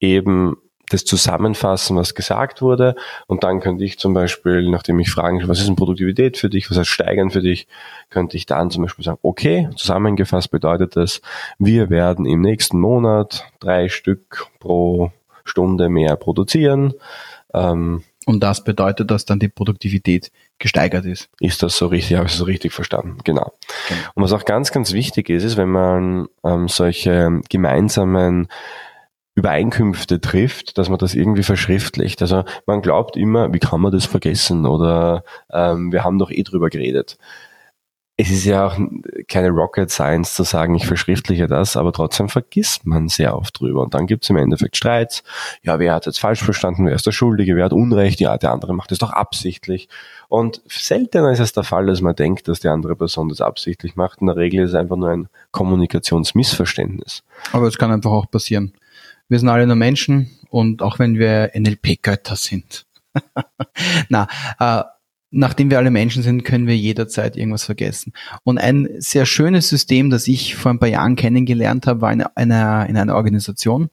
eben 0.00 0.56
das 0.92 1.04
zusammenfassen, 1.04 1.96
was 1.96 2.14
gesagt 2.14 2.62
wurde. 2.62 2.94
Und 3.26 3.44
dann 3.44 3.60
könnte 3.60 3.84
ich 3.84 3.98
zum 3.98 4.14
Beispiel, 4.14 4.70
nachdem 4.70 5.00
ich 5.00 5.10
fragen, 5.10 5.46
was 5.48 5.60
ist 5.60 5.68
denn 5.68 5.76
Produktivität 5.76 6.38
für 6.38 6.50
dich, 6.50 6.70
was 6.70 6.78
heißt 6.78 6.90
steigern 6.90 7.30
für 7.30 7.42
dich, 7.42 7.66
könnte 8.10 8.36
ich 8.36 8.46
dann 8.46 8.70
zum 8.70 8.82
Beispiel 8.82 9.04
sagen, 9.04 9.18
okay, 9.22 9.68
zusammengefasst 9.76 10.50
bedeutet 10.50 10.96
das, 10.96 11.20
wir 11.58 11.90
werden 11.90 12.26
im 12.26 12.40
nächsten 12.40 12.78
Monat 12.78 13.46
drei 13.60 13.88
Stück 13.88 14.46
pro 14.60 15.12
Stunde 15.44 15.88
mehr 15.88 16.16
produzieren. 16.16 16.94
Ähm, 17.54 18.04
und 18.24 18.40
das 18.40 18.62
bedeutet, 18.62 19.10
dass 19.10 19.24
dann 19.24 19.40
die 19.40 19.48
Produktivität 19.48 20.30
gesteigert 20.58 21.04
ist. 21.04 21.28
Ist 21.40 21.62
das 21.62 21.76
so 21.76 21.88
richtig? 21.88 22.16
Habe 22.16 22.28
ich 22.28 22.34
so 22.34 22.44
richtig 22.44 22.72
verstanden? 22.72 23.18
Genau. 23.24 23.52
genau. 23.88 24.00
Und 24.14 24.22
was 24.22 24.32
auch 24.32 24.44
ganz, 24.44 24.70
ganz 24.70 24.92
wichtig 24.92 25.28
ist, 25.28 25.42
ist, 25.42 25.56
wenn 25.56 25.70
man 25.70 26.28
ähm, 26.44 26.68
solche 26.68 27.40
gemeinsamen 27.48 28.48
Übereinkünfte 29.34 30.20
trifft, 30.20 30.76
dass 30.76 30.88
man 30.88 30.98
das 30.98 31.14
irgendwie 31.14 31.42
verschriftlicht. 31.42 32.20
Also 32.20 32.44
man 32.66 32.82
glaubt 32.82 33.16
immer, 33.16 33.52
wie 33.52 33.60
kann 33.60 33.80
man 33.80 33.92
das 33.92 34.04
vergessen 34.04 34.66
oder 34.66 35.24
ähm, 35.50 35.90
wir 35.90 36.04
haben 36.04 36.18
doch 36.18 36.30
eh 36.30 36.42
drüber 36.42 36.68
geredet. 36.68 37.16
Es 38.18 38.30
ist 38.30 38.44
ja 38.44 38.66
auch 38.66 38.76
keine 39.26 39.48
Rocket 39.48 39.90
Science 39.90 40.34
zu 40.34 40.42
sagen, 40.42 40.74
ich 40.74 40.86
verschriftliche 40.86 41.46
das, 41.46 41.78
aber 41.78 41.94
trotzdem 41.94 42.28
vergisst 42.28 42.84
man 42.84 43.08
sehr 43.08 43.34
oft 43.34 43.58
drüber. 43.58 43.82
Und 43.82 43.94
dann 43.94 44.06
gibt 44.06 44.24
es 44.24 44.30
im 44.30 44.36
Endeffekt 44.36 44.76
Streits. 44.76 45.24
Ja, 45.62 45.78
wer 45.78 45.94
hat 45.94 46.04
jetzt 46.04 46.20
falsch 46.20 46.44
verstanden, 46.44 46.84
wer 46.84 46.94
ist 46.94 47.06
der 47.06 47.12
Schuldige, 47.12 47.56
wer 47.56 47.64
hat 47.64 47.72
Unrecht, 47.72 48.20
ja, 48.20 48.36
der 48.36 48.52
andere 48.52 48.74
macht 48.74 48.92
es 48.92 48.98
doch 48.98 49.10
absichtlich. 49.10 49.88
Und 50.28 50.60
seltener 50.66 51.32
ist 51.32 51.40
es 51.40 51.54
der 51.54 51.64
Fall, 51.64 51.86
dass 51.86 52.02
man 52.02 52.14
denkt, 52.14 52.48
dass 52.48 52.60
die 52.60 52.68
andere 52.68 52.96
Person 52.96 53.30
das 53.30 53.40
absichtlich 53.40 53.96
macht. 53.96 54.20
In 54.20 54.26
der 54.26 54.36
Regel 54.36 54.62
ist 54.62 54.70
es 54.70 54.76
einfach 54.76 54.96
nur 54.96 55.08
ein 55.08 55.28
Kommunikationsmissverständnis. 55.50 57.22
Aber 57.52 57.66
es 57.66 57.78
kann 57.78 57.90
einfach 57.90 58.12
auch 58.12 58.30
passieren. 58.30 58.74
Wir 59.32 59.38
sind 59.38 59.48
alle 59.48 59.66
nur 59.66 59.76
Menschen 59.76 60.28
und 60.50 60.82
auch 60.82 60.98
wenn 60.98 61.18
wir 61.18 61.52
NLP-Götter 61.54 62.36
sind. 62.36 62.84
Na, 64.10 64.28
äh, 64.60 64.82
nachdem 65.30 65.70
wir 65.70 65.78
alle 65.78 65.90
Menschen 65.90 66.22
sind, 66.22 66.44
können 66.44 66.66
wir 66.66 66.76
jederzeit 66.76 67.34
irgendwas 67.38 67.64
vergessen. 67.64 68.12
Und 68.44 68.58
ein 68.58 68.90
sehr 68.98 69.24
schönes 69.24 69.70
System, 69.70 70.10
das 70.10 70.28
ich 70.28 70.54
vor 70.54 70.70
ein 70.70 70.78
paar 70.78 70.90
Jahren 70.90 71.16
kennengelernt 71.16 71.86
habe, 71.86 72.02
war 72.02 72.12
in 72.12 72.20
einer, 72.22 72.86
in 72.90 72.98
einer 72.98 73.14
Organisation, 73.14 73.88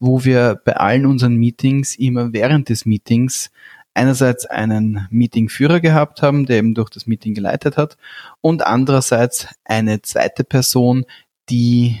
wo 0.00 0.22
wir 0.26 0.60
bei 0.62 0.76
allen 0.76 1.06
unseren 1.06 1.36
Meetings 1.36 1.96
immer 1.96 2.34
während 2.34 2.68
des 2.68 2.84
Meetings 2.84 3.52
einerseits 3.94 4.44
einen 4.44 5.08
Meetingführer 5.08 5.80
gehabt 5.80 6.20
haben, 6.20 6.44
der 6.44 6.58
eben 6.58 6.74
durch 6.74 6.90
das 6.90 7.06
Meeting 7.06 7.32
geleitet 7.32 7.78
hat, 7.78 7.96
und 8.42 8.66
andererseits 8.66 9.48
eine 9.64 10.02
zweite 10.02 10.44
Person, 10.44 11.06
die 11.48 12.00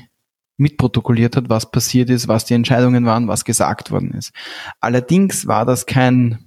mitprotokolliert 0.56 1.36
hat, 1.36 1.48
was 1.48 1.70
passiert 1.70 2.10
ist, 2.10 2.28
was 2.28 2.44
die 2.44 2.54
Entscheidungen 2.54 3.06
waren, 3.06 3.28
was 3.28 3.44
gesagt 3.44 3.90
worden 3.90 4.12
ist. 4.12 4.32
Allerdings 4.80 5.46
war 5.46 5.64
das 5.64 5.86
kein 5.86 6.38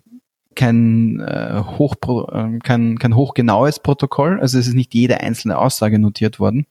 kein, 0.58 1.20
äh, 1.20 1.62
hoch, 1.78 1.96
äh, 2.32 2.60
kein, 2.64 2.98
kein 2.98 3.16
hochgenaues 3.16 3.80
Protokoll, 3.80 4.40
also 4.42 4.58
es 4.58 4.68
ist 4.68 4.74
nicht 4.74 4.94
jede 4.94 5.22
einzelne 5.22 5.58
Aussage 5.58 6.00
notiert 6.00 6.40
worden, 6.40 6.66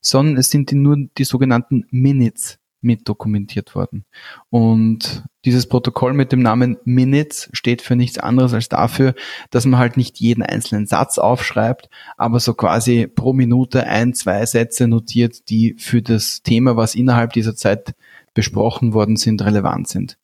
sondern 0.00 0.38
es 0.38 0.50
sind 0.50 0.70
die, 0.70 0.76
nur 0.76 0.96
die 1.18 1.24
sogenannten 1.24 1.84
Minutes 1.90 2.57
mit 2.80 3.08
dokumentiert 3.08 3.74
worden. 3.74 4.04
Und 4.50 5.24
dieses 5.44 5.68
Protokoll 5.68 6.12
mit 6.14 6.32
dem 6.32 6.40
Namen 6.40 6.76
Minutes 6.84 7.48
steht 7.52 7.82
für 7.82 7.96
nichts 7.96 8.18
anderes 8.18 8.54
als 8.54 8.68
dafür, 8.68 9.14
dass 9.50 9.64
man 9.64 9.78
halt 9.78 9.96
nicht 9.96 10.18
jeden 10.18 10.42
einzelnen 10.42 10.86
Satz 10.86 11.18
aufschreibt, 11.18 11.88
aber 12.16 12.40
so 12.40 12.54
quasi 12.54 13.06
pro 13.06 13.32
Minute 13.32 13.86
ein, 13.86 14.14
zwei 14.14 14.44
Sätze 14.46 14.86
notiert, 14.86 15.48
die 15.48 15.74
für 15.78 16.02
das 16.02 16.42
Thema, 16.42 16.76
was 16.76 16.94
innerhalb 16.94 17.32
dieser 17.32 17.56
Zeit 17.56 17.94
besprochen 18.34 18.92
worden 18.92 19.16
sind, 19.16 19.42
relevant 19.42 19.88
sind. 19.88 20.18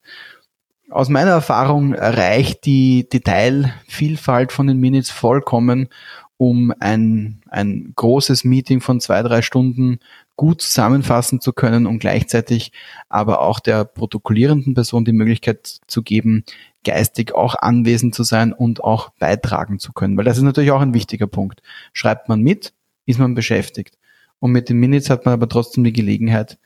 Aus 0.90 1.08
meiner 1.08 1.32
Erfahrung 1.32 1.94
reicht 1.94 2.66
die 2.66 3.08
Detailvielfalt 3.08 4.52
von 4.52 4.68
den 4.68 4.78
Minutes 4.78 5.10
vollkommen, 5.10 5.88
um 6.36 6.72
ein, 6.78 7.42
ein 7.48 7.92
großes 7.96 8.44
Meeting 8.44 8.80
von 8.80 9.00
zwei, 9.00 9.22
drei 9.22 9.42
Stunden 9.42 9.98
gut 10.36 10.62
zusammenfassen 10.62 11.40
zu 11.40 11.52
können 11.52 11.86
und 11.86 11.98
gleichzeitig 11.98 12.72
aber 13.08 13.40
auch 13.40 13.60
der 13.60 13.84
protokollierenden 13.84 14.74
Person 14.74 15.04
die 15.04 15.12
Möglichkeit 15.12 15.80
zu 15.86 16.02
geben, 16.02 16.44
geistig 16.84 17.34
auch 17.34 17.54
anwesend 17.54 18.14
zu 18.14 18.24
sein 18.24 18.52
und 18.52 18.82
auch 18.82 19.10
beitragen 19.18 19.78
zu 19.78 19.92
können. 19.92 20.16
Weil 20.16 20.24
das 20.24 20.36
ist 20.36 20.42
natürlich 20.42 20.70
auch 20.70 20.80
ein 20.80 20.94
wichtiger 20.94 21.26
Punkt. 21.26 21.62
Schreibt 21.92 22.28
man 22.28 22.40
mit, 22.40 22.74
ist 23.06 23.18
man 23.18 23.34
beschäftigt. 23.34 23.96
Und 24.38 24.52
mit 24.52 24.68
den 24.68 24.78
Minutes 24.78 25.08
hat 25.08 25.24
man 25.24 25.34
aber 25.34 25.48
trotzdem 25.48 25.84
die 25.84 25.92
Gelegenheit, 25.92 26.58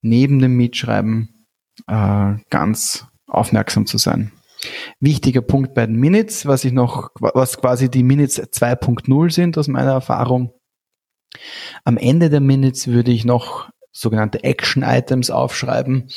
neben 0.00 0.38
dem 0.38 0.56
Mitschreiben 0.56 1.46
äh, 1.86 2.34
ganz 2.50 3.06
aufmerksam 3.26 3.86
zu 3.86 3.98
sein. 3.98 4.32
Wichtiger 5.00 5.42
Punkt 5.42 5.74
bei 5.74 5.86
den 5.86 5.96
Minutes, 5.96 6.46
was 6.46 6.64
ich 6.64 6.72
noch, 6.72 7.10
was 7.20 7.58
quasi 7.58 7.90
die 7.90 8.02
Minutes 8.02 8.40
2.0 8.40 9.30
sind 9.30 9.58
aus 9.58 9.68
meiner 9.68 9.92
Erfahrung. 9.92 10.52
Am 11.84 11.96
Ende 11.96 12.30
der 12.30 12.40
Minutes 12.40 12.88
würde 12.88 13.12
ich 13.12 13.24
noch 13.24 13.70
sogenannte 13.92 14.44
Action 14.44 14.82
Items 14.82 15.30
aufschreiben, 15.30 16.08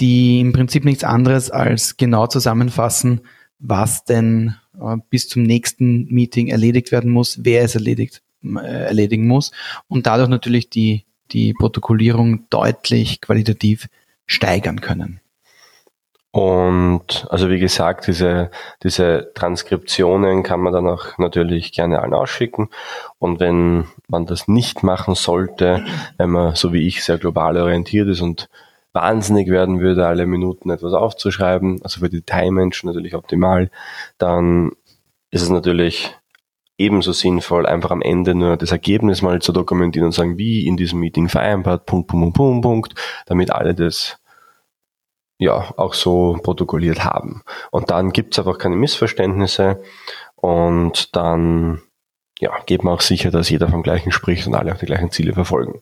die 0.00 0.40
im 0.40 0.52
Prinzip 0.52 0.84
nichts 0.84 1.04
anderes 1.04 1.50
als 1.50 1.96
genau 1.96 2.26
zusammenfassen, 2.26 3.22
was 3.58 4.04
denn 4.04 4.56
äh, 4.80 4.96
bis 5.10 5.28
zum 5.28 5.42
nächsten 5.44 6.06
Meeting 6.06 6.48
erledigt 6.48 6.92
werden 6.92 7.10
muss, 7.10 7.44
wer 7.44 7.62
es 7.62 7.74
erledigt, 7.74 8.22
äh, 8.42 8.86
erledigen 8.86 9.26
muss 9.26 9.52
und 9.88 10.06
dadurch 10.06 10.28
natürlich 10.28 10.68
die, 10.70 11.04
die 11.30 11.54
Protokollierung 11.54 12.48
deutlich 12.50 13.20
qualitativ 13.20 13.88
steigern 14.26 14.80
können. 14.80 15.20
Und 16.34 17.28
also 17.30 17.48
wie 17.48 17.60
gesagt, 17.60 18.08
diese, 18.08 18.50
diese 18.82 19.30
Transkriptionen 19.36 20.42
kann 20.42 20.58
man 20.58 20.72
dann 20.72 20.88
auch 20.88 21.16
natürlich 21.16 21.70
gerne 21.70 22.02
allen 22.02 22.12
ausschicken. 22.12 22.70
Und 23.20 23.38
wenn 23.38 23.86
man 24.08 24.26
das 24.26 24.48
nicht 24.48 24.82
machen 24.82 25.14
sollte, 25.14 25.84
wenn 26.18 26.30
man 26.30 26.56
so 26.56 26.72
wie 26.72 26.88
ich 26.88 27.04
sehr 27.04 27.18
global 27.18 27.56
orientiert 27.56 28.08
ist 28.08 28.20
und 28.20 28.48
wahnsinnig 28.92 29.48
werden 29.48 29.78
würde, 29.78 30.08
alle 30.08 30.26
Minuten 30.26 30.70
etwas 30.70 30.92
aufzuschreiben, 30.92 31.78
also 31.84 32.00
für 32.00 32.10
die 32.10 32.16
Detailmenschen 32.16 32.88
natürlich 32.88 33.14
optimal, 33.14 33.70
dann 34.18 34.72
ist 35.30 35.42
es 35.42 35.50
natürlich 35.50 36.16
ebenso 36.78 37.12
sinnvoll, 37.12 37.64
einfach 37.64 37.92
am 37.92 38.02
Ende 38.02 38.34
nur 38.34 38.56
das 38.56 38.72
Ergebnis 38.72 39.22
mal 39.22 39.40
zu 39.40 39.52
dokumentieren 39.52 40.06
und 40.06 40.12
sagen, 40.12 40.36
wie 40.36 40.66
in 40.66 40.76
diesem 40.76 40.98
Meeting 40.98 41.28
vereinbart, 41.28 41.86
Punkt, 41.86 42.08
Punkt, 42.08 42.34
Punkt, 42.34 42.62
Punkt, 42.62 42.94
damit 43.26 43.52
alle 43.52 43.76
das 43.76 44.18
ja 45.38 45.74
auch 45.76 45.94
so 45.94 46.38
protokolliert 46.42 47.04
haben. 47.04 47.42
Und 47.70 47.90
dann 47.90 48.12
gibt's 48.12 48.38
einfach 48.38 48.58
keine 48.58 48.76
Missverständnisse 48.76 49.82
und 50.36 51.14
dann 51.16 51.82
ja, 52.40 52.52
geht 52.66 52.84
man 52.84 52.94
auch 52.94 53.00
sicher, 53.00 53.30
dass 53.30 53.48
jeder 53.48 53.68
vom 53.68 53.82
gleichen 53.82 54.12
spricht 54.12 54.46
und 54.46 54.54
alle 54.54 54.72
auch 54.72 54.78
die 54.78 54.86
gleichen 54.86 55.10
Ziele 55.10 55.32
verfolgen. 55.32 55.80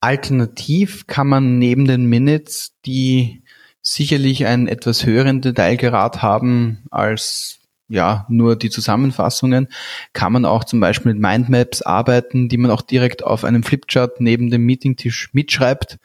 Alternativ 0.00 1.06
kann 1.06 1.26
man 1.26 1.58
neben 1.58 1.86
den 1.86 2.06
Minutes, 2.06 2.74
die 2.86 3.42
sicherlich 3.82 4.46
einen 4.46 4.68
etwas 4.68 5.04
höheren 5.04 5.40
Detailgrad 5.40 6.22
haben 6.22 6.84
als 6.90 7.60
ja, 7.88 8.24
nur 8.28 8.56
die 8.56 8.70
Zusammenfassungen, 8.70 9.66
kann 10.12 10.32
man 10.32 10.44
auch 10.44 10.62
zum 10.62 10.78
Beispiel 10.78 11.12
mit 11.12 11.20
Mindmaps 11.20 11.82
arbeiten, 11.82 12.48
die 12.48 12.56
man 12.56 12.70
auch 12.70 12.82
direkt 12.82 13.24
auf 13.24 13.44
einem 13.44 13.64
Flipchart 13.64 14.20
neben 14.20 14.48
dem 14.48 14.64
Meetingtisch 14.64 15.30
mitschreibt. 15.32 15.98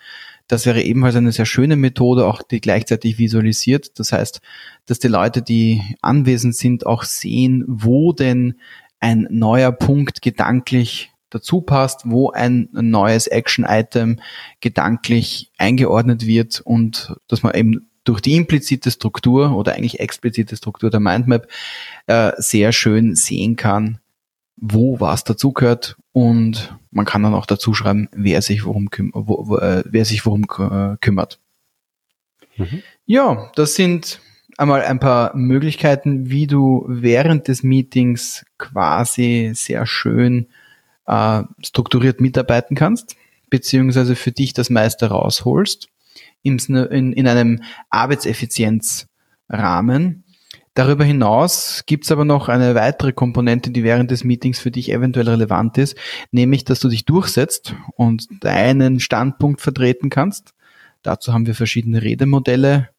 Das 0.48 0.66
wäre 0.66 0.82
ebenfalls 0.84 1.16
eine 1.16 1.32
sehr 1.32 1.46
schöne 1.46 1.76
Methode, 1.76 2.26
auch 2.26 2.44
die 2.44 2.62
gleichzeitig 2.62 3.18
visualisiert. 3.18 3.98
Das 4.00 4.12
heißt, 4.12 4.42
dass 4.86 5.00
die 5.00 5.08
Leute, 5.08 5.42
die 5.42 5.82
anwesend 6.02 6.56
sind, 6.56 6.86
auch 6.86 7.04
sehen, 7.04 7.64
wo 7.68 8.14
denn 8.14 8.60
ein 9.00 9.28
neuer 9.30 9.72
Punkt 9.72 10.22
gedanklich 10.22 11.12
dazu 11.30 11.62
passt, 11.62 12.02
wo 12.06 12.30
ein 12.30 12.70
neues 12.72 13.28
Action-Item 13.28 14.20
gedanklich 14.62 15.52
eingeordnet 15.58 16.26
wird 16.26 16.62
und 16.62 17.16
dass 17.28 17.44
man 17.44 17.56
eben 17.56 17.90
durch 18.04 18.22
die 18.22 18.36
implizite 18.36 18.92
Struktur 18.92 19.56
oder 19.56 19.74
eigentlich 19.74 20.00
explizite 20.00 20.56
Struktur 20.56 20.92
der 20.92 21.00
Mindmap 21.00 21.48
äh, 22.08 22.32
sehr 22.38 22.72
schön 22.72 23.16
sehen 23.16 23.56
kann, 23.56 24.00
wo 24.58 25.00
was 25.00 25.24
dazugehört 25.24 25.98
und 26.12 26.76
man 26.92 27.06
kann 27.06 27.24
dann 27.24 27.34
auch 27.34 27.46
dazu 27.46 27.74
schreiben, 27.74 28.10
wer 28.14 28.42
sich 28.42 28.66
worum, 28.66 28.90
küm 28.90 29.12
wo, 29.14 29.48
wo, 29.48 29.58
äh, 29.58 29.84
wer 29.86 30.06
sich 30.06 30.26
worum 30.26 30.44
äh, 30.44 30.98
kümmert. 31.02 31.40
Mhm. 32.58 32.82
Ja, 33.06 33.52
das 33.56 33.76
sind 33.76 34.22
einmal 34.58 34.82
ein 34.82 35.00
paar 35.00 35.36
Möglichkeiten, 35.36 36.30
wie 36.30 36.48
du 36.48 36.86
während 36.88 37.50
des 37.50 37.64
Meetings 37.64 38.46
quasi 38.58 39.52
sehr 39.54 39.86
schön 39.86 40.48
äh, 41.06 41.44
strukturiert 41.62 42.22
mitarbeiten 42.22 42.76
kannst, 42.76 43.18
beziehungsweise 43.50 44.16
für 44.16 44.32
dich 44.32 44.54
das 44.54 44.70
meiste 44.70 45.08
rausholst 45.08 45.90
in, 46.42 46.60
in, 46.60 47.12
in 47.14 47.28
einem 47.28 47.62
Arbeitseffizienzrahmen. 47.90 50.24
Darüber 50.76 51.06
hinaus 51.06 51.84
gibt's 51.86 52.12
aber 52.12 52.26
noch 52.26 52.50
eine 52.50 52.76
weitere 52.76 53.14
Komponente, 53.14 53.72
die 53.72 53.86
während 53.86 54.12
des 54.12 54.26
Meetings 54.26 54.60
für 54.60 54.72
dich 54.72 54.92
eventuell 54.92 55.30
relevant 55.30 55.78
ist, 55.78 55.98
nämlich, 56.32 56.66
dass 56.66 56.82
du 56.82 56.90
dich 56.90 57.06
durchsetzt 57.06 57.74
und 57.96 58.28
deinen 58.44 59.00
Standpunkt 59.00 59.62
vertreten 59.62 60.10
kannst. 60.10 60.54
Dazu 61.02 61.32
haben 61.32 61.48
wir 61.48 61.56
verschiedene 61.56 62.02
Redemodelle, 62.02 62.90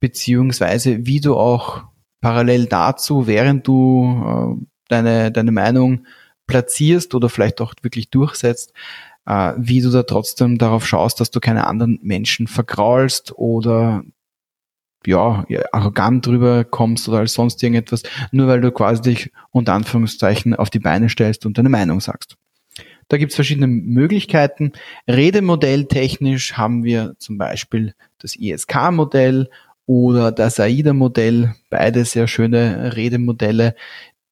beziehungsweise 0.00 1.04
wie 1.06 1.20
du 1.20 1.36
auch 1.36 1.84
parallel 2.22 2.64
dazu, 2.64 3.26
während 3.26 3.66
du 3.66 4.56
äh, 4.58 4.66
deine, 4.88 5.30
deine 5.30 5.52
Meinung 5.52 6.06
platzierst 6.46 7.14
oder 7.14 7.28
vielleicht 7.28 7.60
auch 7.60 7.74
wirklich 7.82 8.08
durchsetzt, 8.08 8.72
äh, 9.26 9.52
wie 9.58 9.82
du 9.82 9.90
da 9.90 10.04
trotzdem 10.04 10.56
darauf 10.56 10.86
schaust, 10.86 11.20
dass 11.20 11.30
du 11.30 11.40
keine 11.40 11.66
anderen 11.66 11.98
Menschen 12.02 12.46
vergraulst 12.46 13.36
oder 13.36 14.02
ja, 15.06 15.44
arrogant 15.72 16.26
drüber 16.26 16.64
kommst 16.64 17.08
oder 17.08 17.18
als 17.18 17.34
sonst 17.34 17.62
irgendetwas, 17.62 18.02
nur 18.30 18.46
weil 18.46 18.60
du 18.60 18.70
quasi 18.70 19.02
dich 19.02 19.32
unter 19.50 19.74
Anführungszeichen 19.74 20.54
auf 20.54 20.70
die 20.70 20.78
Beine 20.78 21.08
stellst 21.08 21.46
und 21.46 21.58
deine 21.58 21.68
Meinung 21.68 22.00
sagst. 22.00 22.36
Da 23.08 23.18
gibt's 23.18 23.34
verschiedene 23.34 23.66
Möglichkeiten. 23.66 24.72
Redemodell 25.08 25.86
technisch 25.86 26.54
haben 26.54 26.84
wir 26.84 27.14
zum 27.18 27.36
Beispiel 27.36 27.94
das 28.18 28.36
ISK-Modell 28.36 29.50
oder 29.86 30.32
das 30.32 30.60
AIDA-Modell, 30.60 31.54
beide 31.68 32.04
sehr 32.04 32.28
schöne 32.28 32.96
Redemodelle, 32.96 33.74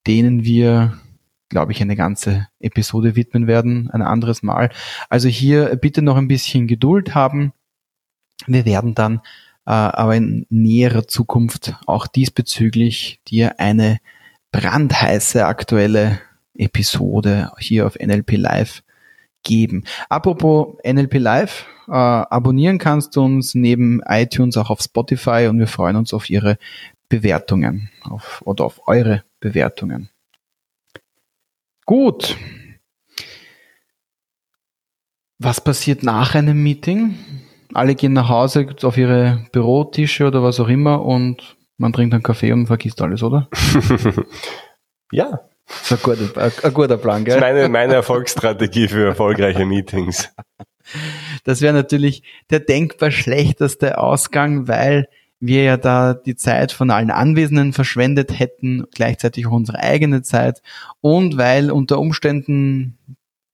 denen 0.07 0.45
wir 0.45 0.95
glaube 1.51 1.73
ich, 1.73 1.83
eine 1.83 1.97
ganze 1.97 2.47
Episode 2.61 3.17
widmen 3.17 3.47
werden, 3.47 3.91
ein 3.91 4.03
anderes 4.03 4.43
Mal. 4.43 4.71
Also 5.11 5.29
hier 5.29 5.77
bitte 5.77 6.01
noch 6.01 6.17
ein 6.17 6.29
bisschen 6.29 6.67
Geduld 6.67 7.15
haben. 7.15 7.53
Wir 8.47 8.65
werden 8.65 8.95
dann 8.95 9.21
aber 9.73 10.17
in 10.17 10.47
näherer 10.51 11.07
Zukunft 11.07 11.75
auch 11.87 12.07
diesbezüglich 12.07 13.21
dir 13.29 13.61
eine 13.61 13.99
brandheiße 14.53 15.47
aktuelle 15.47 16.21
Episode 16.57 17.53
hier 17.59 17.87
auf 17.87 17.97
NLP 17.99 18.33
Live 18.37 18.83
geben. 19.43 19.85
Apropos 20.09 20.77
NLP 20.85 21.15
Live, 21.19 21.67
äh, 21.89 21.93
abonnieren 21.93 22.79
kannst 22.79 23.17
du 23.17 23.23
uns 23.23 23.55
neben 23.55 24.01
iTunes 24.07 24.57
auch 24.57 24.71
auf 24.71 24.81
Spotify 24.81 25.47
und 25.49 25.59
wir 25.59 25.69
freuen 25.69 25.97
uns 25.97 26.13
auf 26.13 26.29
Ihre 26.31 26.59
Bewertungen 27.09 27.91
auf, 28.03 28.43
oder 28.45 28.65
auf 28.65 28.87
eure 28.87 29.25
Bewertungen. 29.41 30.11
Gut. 31.87 32.37
Was 35.39 35.61
passiert 35.63 36.03
nach 36.03 36.35
einem 36.35 36.63
Meeting? 36.63 37.15
Alle 37.75 37.95
gehen 37.95 38.13
nach 38.13 38.29
Hause 38.29 38.67
auf 38.83 38.97
ihre 38.97 39.47
Bürotische 39.53 40.27
oder 40.27 40.43
was 40.43 40.61
auch 40.61 40.69
immer 40.69 41.05
und 41.05 41.57
man 41.77 41.93
trinkt 41.93 42.13
einen 42.15 42.23
Kaffee 42.23 42.53
und 42.53 42.67
vergisst 42.67 43.01
alles, 43.01 43.23
oder? 43.23 43.49
ja. 45.13 45.41
Das 45.67 45.93
ist 45.93 45.93
ein 45.93 46.03
guter, 46.03 46.43
ein, 46.43 46.53
ein 46.63 46.75
guter 46.75 46.97
Plan, 46.97 47.25
gell? 47.25 47.39
Das 47.39 47.49
ist 47.49 47.55
meine, 47.55 47.69
meine 47.69 47.95
Erfolgsstrategie 47.95 48.89
für 48.89 49.07
erfolgreiche 49.07 49.65
Meetings. 49.65 50.31
Das 51.45 51.61
wäre 51.61 51.73
natürlich 51.73 52.25
der 52.51 52.61
denkbar 52.61 53.13
schlechteste 53.13 53.99
Ausgang, 53.99 54.67
weil 54.67 55.07
wir 55.39 55.63
ja 55.63 55.77
da 55.77 56.15
die 56.15 56.37
Zeit 56.37 56.73
von 56.73 56.91
allen 56.91 57.11
Anwesenden 57.11 57.73
verschwendet 57.73 58.39
hätten, 58.39 58.85
gleichzeitig 58.95 59.47
auch 59.47 59.53
unsere 59.53 59.79
eigene 59.79 60.23
Zeit 60.23 60.61
und 61.01 61.39
weil 61.39 61.71
unter 61.71 61.99
Umständen 61.99 62.99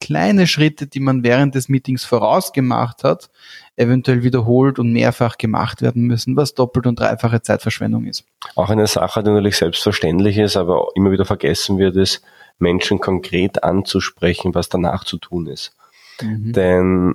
kleine 0.07 0.47
Schritte, 0.47 0.87
die 0.87 1.01
man 1.01 1.25
während 1.25 1.57
des 1.57 1.69
Meetings 1.69 2.05
vorausgemacht 2.05 3.03
hat, 3.03 3.29
eventuell 3.75 4.23
wiederholt 4.23 4.79
und 4.79 4.93
mehrfach 4.93 5.37
gemacht 5.37 5.83
werden 5.83 6.05
müssen, 6.05 6.37
was 6.37 6.55
doppelt 6.55 6.87
und 6.87 7.01
dreifache 7.01 7.43
Zeitverschwendung 7.43 8.05
ist. 8.07 8.25
Auch 8.55 8.71
eine 8.71 8.87
Sache, 8.87 9.25
die 9.25 9.31
natürlich 9.31 9.57
selbstverständlich 9.57 10.39
ist, 10.39 10.57
aber 10.57 10.91
immer 10.95 11.11
wieder 11.11 11.25
vergessen 11.25 11.79
wird, 11.79 11.97
ist, 11.97 12.23
Menschen 12.61 13.01
konkret 13.01 13.65
anzusprechen, 13.65 14.55
was 14.55 14.69
danach 14.69 15.03
zu 15.03 15.19
tun 15.19 15.49
ist. 15.49 15.75
Mhm. 16.23 16.53
Denn 16.53 17.15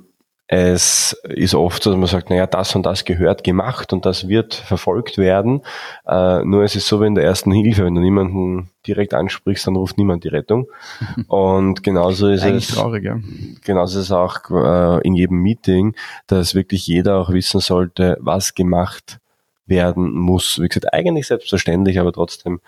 es 0.54 1.14
ist 1.30 1.56
oft 1.56 1.82
so, 1.82 1.92
dass 1.92 1.98
man 1.98 2.10
sagt, 2.10 2.30
naja, 2.30 2.46
das 2.46 2.76
und 2.76 2.86
das 2.86 3.06
gehört 3.06 3.46
gemacht 3.46 3.94
und 3.94 4.06
das 4.06 4.28
wird 4.28 4.54
verfolgt 4.54 5.18
werden. 5.18 5.62
Äh, 6.06 6.44
nur 6.44 6.64
es 6.64 6.76
ist 6.76 6.88
so 6.90 7.00
wie 7.00 7.08
in 7.08 7.16
der 7.16 7.24
ersten 7.24 7.54
Hilfe, 7.54 7.86
wenn 7.86 7.96
du 7.96 8.02
niemanden 8.02 8.70
direkt 8.86 9.14
ansprichst, 9.14 9.66
dann 9.66 9.78
ruft 9.78 9.98
niemand 9.98 10.26
die 10.26 10.28
Rettung. 10.28 10.68
Und 11.30 11.84
genauso 11.84 12.28
ist 12.28 12.44
Eigentlich 12.44 12.68
es. 12.68 12.76
Traurig, 12.76 13.06
ja. 13.06 13.18
Genauso 13.64 14.00
ist 14.00 14.08
es 14.08 14.12
auch 14.12 14.40
äh, 14.50 15.08
in 15.08 15.16
jedem 15.16 15.38
Meeting, 15.38 15.96
dass 16.28 16.54
wirklich 16.54 16.86
jeder 16.86 17.20
auch 17.20 17.30
wissen 17.30 17.62
sollte, 17.62 18.18
was 18.20 18.54
gemacht 18.54 19.20
werden 19.68 20.12
muss. 20.12 20.60
Wie 20.60 20.68
gesagt, 20.68 20.94
eigentlich 20.94 21.28
selbstverständlich, 21.28 21.98
aber 21.98 22.12
trotzdem 22.12 22.60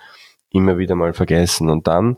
immer 0.48 0.78
wieder 0.78 0.94
mal 0.94 1.12
vergessen. 1.12 1.68
Und 1.68 1.86
dann 1.86 2.16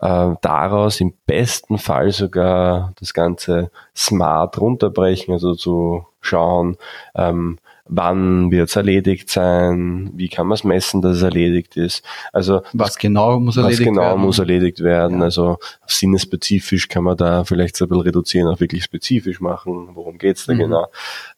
äh, 0.00 0.34
daraus 0.40 1.00
im 1.00 1.14
besten 1.26 1.78
Fall 1.78 2.10
sogar 2.10 2.92
das 3.00 3.14
Ganze 3.14 3.70
smart 3.96 4.58
runterbrechen, 4.60 5.34
also 5.34 5.54
zu 5.54 6.06
schauen, 6.20 6.76
ähm, 7.14 7.58
wann 7.86 8.50
wird 8.50 8.70
es 8.70 8.76
erledigt 8.76 9.28
sein, 9.28 10.10
wie 10.14 10.28
kann 10.28 10.46
man 10.46 10.54
es 10.54 10.64
messen, 10.64 11.02
dass 11.02 11.18
es 11.18 11.22
erledigt 11.22 11.76
ist. 11.76 12.02
Also 12.32 12.62
was 12.72 12.96
genau 12.96 13.38
muss 13.38 13.58
erledigt 13.58 13.80
was 13.80 13.86
genau 13.86 14.02
werden. 14.02 14.20
muss 14.22 14.38
erledigt 14.38 14.80
werden. 14.82 15.18
Ja. 15.18 15.24
Also 15.24 15.58
sinnespezifisch 15.86 16.88
kann 16.88 17.04
man 17.04 17.16
da 17.16 17.44
vielleicht 17.44 17.76
so 17.76 17.84
ein 17.84 17.90
bisschen 17.90 18.02
reduzieren, 18.02 18.48
auch 18.48 18.60
wirklich 18.60 18.84
spezifisch 18.84 19.40
machen, 19.40 19.90
worum 19.94 20.16
geht's 20.16 20.46
da 20.46 20.54
mhm. 20.54 20.58
genau. 20.58 20.86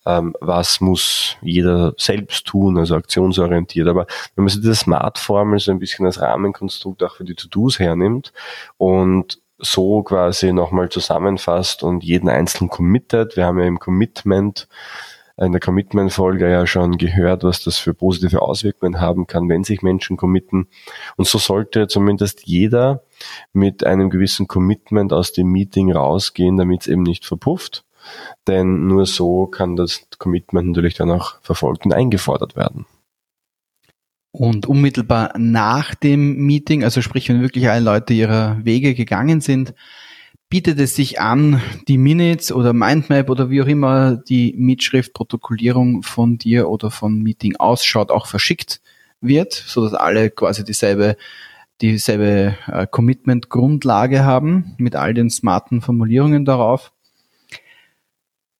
Ähm, 0.06 0.36
was 0.40 0.80
muss 0.80 1.36
jeder 1.42 1.94
selbst 1.98 2.46
tun, 2.46 2.78
also 2.78 2.94
aktionsorientiert. 2.94 3.88
Aber 3.88 4.06
wenn 4.36 4.44
man 4.44 4.48
sich 4.48 4.60
diese 4.60 4.76
Smart-Formel 4.76 5.58
so 5.58 5.72
ein 5.72 5.80
bisschen 5.80 6.06
als 6.06 6.20
Rahmenkonstrukt 6.20 7.02
auch 7.02 7.16
für 7.16 7.24
die 7.24 7.34
To-Dos 7.34 7.80
hernimmt 7.80 8.32
und 8.76 9.40
so 9.58 10.02
quasi 10.02 10.52
nochmal 10.52 10.90
zusammenfasst 10.90 11.82
und 11.82 12.04
jeden 12.04 12.28
einzelnen 12.28 12.68
committet. 12.68 13.36
Wir 13.36 13.46
haben 13.46 13.58
ja 13.58 13.64
im 13.64 13.78
Commitment 13.78 14.68
in 15.38 15.52
der 15.52 15.60
Commitment-Folge 15.60 16.50
ja 16.50 16.66
schon 16.66 16.96
gehört, 16.96 17.42
was 17.42 17.62
das 17.62 17.78
für 17.78 17.92
positive 17.92 18.40
Auswirkungen 18.40 19.00
haben 19.00 19.26
kann, 19.26 19.48
wenn 19.48 19.64
sich 19.64 19.82
Menschen 19.82 20.16
committen. 20.16 20.68
Und 21.16 21.26
so 21.26 21.38
sollte 21.38 21.88
zumindest 21.88 22.46
jeder 22.46 23.02
mit 23.52 23.84
einem 23.84 24.08
gewissen 24.08 24.46
Commitment 24.46 25.12
aus 25.12 25.32
dem 25.32 25.48
Meeting 25.48 25.92
rausgehen, 25.92 26.56
damit 26.56 26.82
es 26.82 26.86
eben 26.86 27.02
nicht 27.02 27.26
verpufft. 27.26 27.84
Denn 28.46 28.86
nur 28.86 29.04
so 29.04 29.46
kann 29.46 29.76
das 29.76 30.06
Commitment 30.18 30.68
natürlich 30.68 30.94
dann 30.94 31.10
auch 31.10 31.40
verfolgt 31.42 31.84
und 31.84 31.92
eingefordert 31.92 32.56
werden. 32.56 32.86
Und 34.30 34.66
unmittelbar 34.66 35.32
nach 35.38 35.94
dem 35.94 36.36
Meeting, 36.46 36.84
also 36.84 37.00
sprich, 37.00 37.28
wenn 37.28 37.40
wirklich 37.40 37.68
alle 37.68 37.84
Leute 37.84 38.12
ihrer 38.12 38.64
Wege 38.64 38.94
gegangen 38.94 39.40
sind, 39.40 39.74
bietet 40.48 40.78
es 40.78 40.94
sich 40.94 41.20
an, 41.20 41.60
die 41.88 41.98
Minutes 41.98 42.52
oder 42.52 42.72
Mindmap 42.72 43.30
oder 43.30 43.50
wie 43.50 43.62
auch 43.62 43.66
immer 43.66 44.16
die 44.16 44.54
Mitschriftprotokollierung 44.56 46.02
von 46.02 46.38
dir 46.38 46.68
oder 46.68 46.90
von 46.90 47.22
Meeting 47.22 47.56
ausschaut, 47.56 48.10
auch 48.10 48.26
verschickt 48.26 48.80
wird, 49.20 49.52
so 49.52 49.82
dass 49.82 49.94
alle 49.94 50.30
quasi 50.30 50.64
dieselbe 50.64 51.16
dieselbe 51.80 52.56
äh, 52.66 52.86
Commitment-Grundlage 52.86 54.24
haben 54.24 54.74
mit 54.78 54.96
all 54.96 55.14
den 55.14 55.30
smarten 55.30 55.80
Formulierungen 55.80 56.44
darauf. 56.44 56.92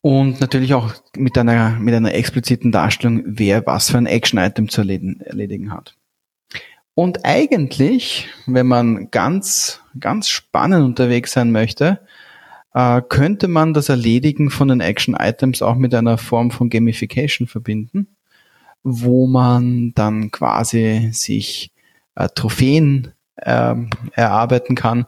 Und 0.03 0.41
natürlich 0.41 0.74
auch 0.74 0.95
mit 1.16 1.37
einer, 1.37 1.70
mit 1.80 1.95
einer 1.95 2.14
expliziten 2.14 2.70
Darstellung, 2.70 3.22
wer 3.26 3.66
was 3.66 3.91
für 3.91 3.99
ein 3.99 4.07
Action-Item 4.07 4.68
zu 4.68 4.82
erledigen, 4.82 5.20
erledigen 5.20 5.72
hat. 5.72 5.97
Und 6.99 7.27
eigentlich, 7.27 8.27
wenn 8.47 8.67
man 8.67 9.11
ganz, 9.11 9.83
ganz 10.01 10.31
spannend 10.31 10.83
unterwegs 10.83 11.33
sein 11.33 11.53
möchte, 11.53 12.01
äh, 12.73 13.03
könnte 13.07 13.49
man 13.49 13.75
das 13.75 13.91
Erledigen 13.91 14.49
von 14.49 14.69
den 14.69 14.81
Action-Items 14.81 15.61
auch 15.61 15.75
mit 15.75 15.95
einer 15.95 16.17
Form 16.17 16.51
von 16.51 16.71
Gamification 16.71 17.49
verbinden, 17.49 18.17
wo 18.83 19.27
man 19.27 19.93
dann 19.95 20.31
quasi 20.31 21.11
sich 21.13 21.71
äh, 22.15 22.29
Trophäen 22.35 23.13
äh, 23.37 23.75
erarbeiten 24.13 24.75
kann 24.75 25.05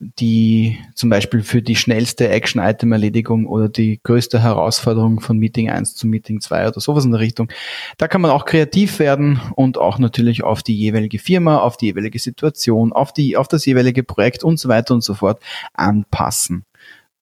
die 0.00 0.78
zum 0.94 1.10
Beispiel 1.10 1.42
für 1.42 1.60
die 1.60 1.76
schnellste 1.76 2.30
Action-Item-Erledigung 2.30 3.46
oder 3.46 3.68
die 3.68 4.00
größte 4.02 4.42
Herausforderung 4.42 5.20
von 5.20 5.36
Meeting 5.36 5.68
1 5.68 5.94
zu 5.94 6.06
Meeting 6.06 6.40
2 6.40 6.68
oder 6.68 6.80
sowas 6.80 7.04
in 7.04 7.10
der 7.10 7.20
Richtung. 7.20 7.52
Da 7.98 8.08
kann 8.08 8.22
man 8.22 8.30
auch 8.30 8.46
kreativ 8.46 8.98
werden 8.98 9.40
und 9.56 9.76
auch 9.76 9.98
natürlich 9.98 10.42
auf 10.42 10.62
die 10.62 10.74
jeweilige 10.74 11.18
Firma, 11.18 11.58
auf 11.58 11.76
die 11.76 11.86
jeweilige 11.86 12.18
Situation, 12.18 12.94
auf 12.94 13.12
die, 13.12 13.36
auf 13.36 13.46
das 13.46 13.66
jeweilige 13.66 14.02
Projekt 14.02 14.42
und 14.42 14.58
so 14.58 14.70
weiter 14.70 14.94
und 14.94 15.04
so 15.04 15.12
fort 15.12 15.42
anpassen. 15.74 16.64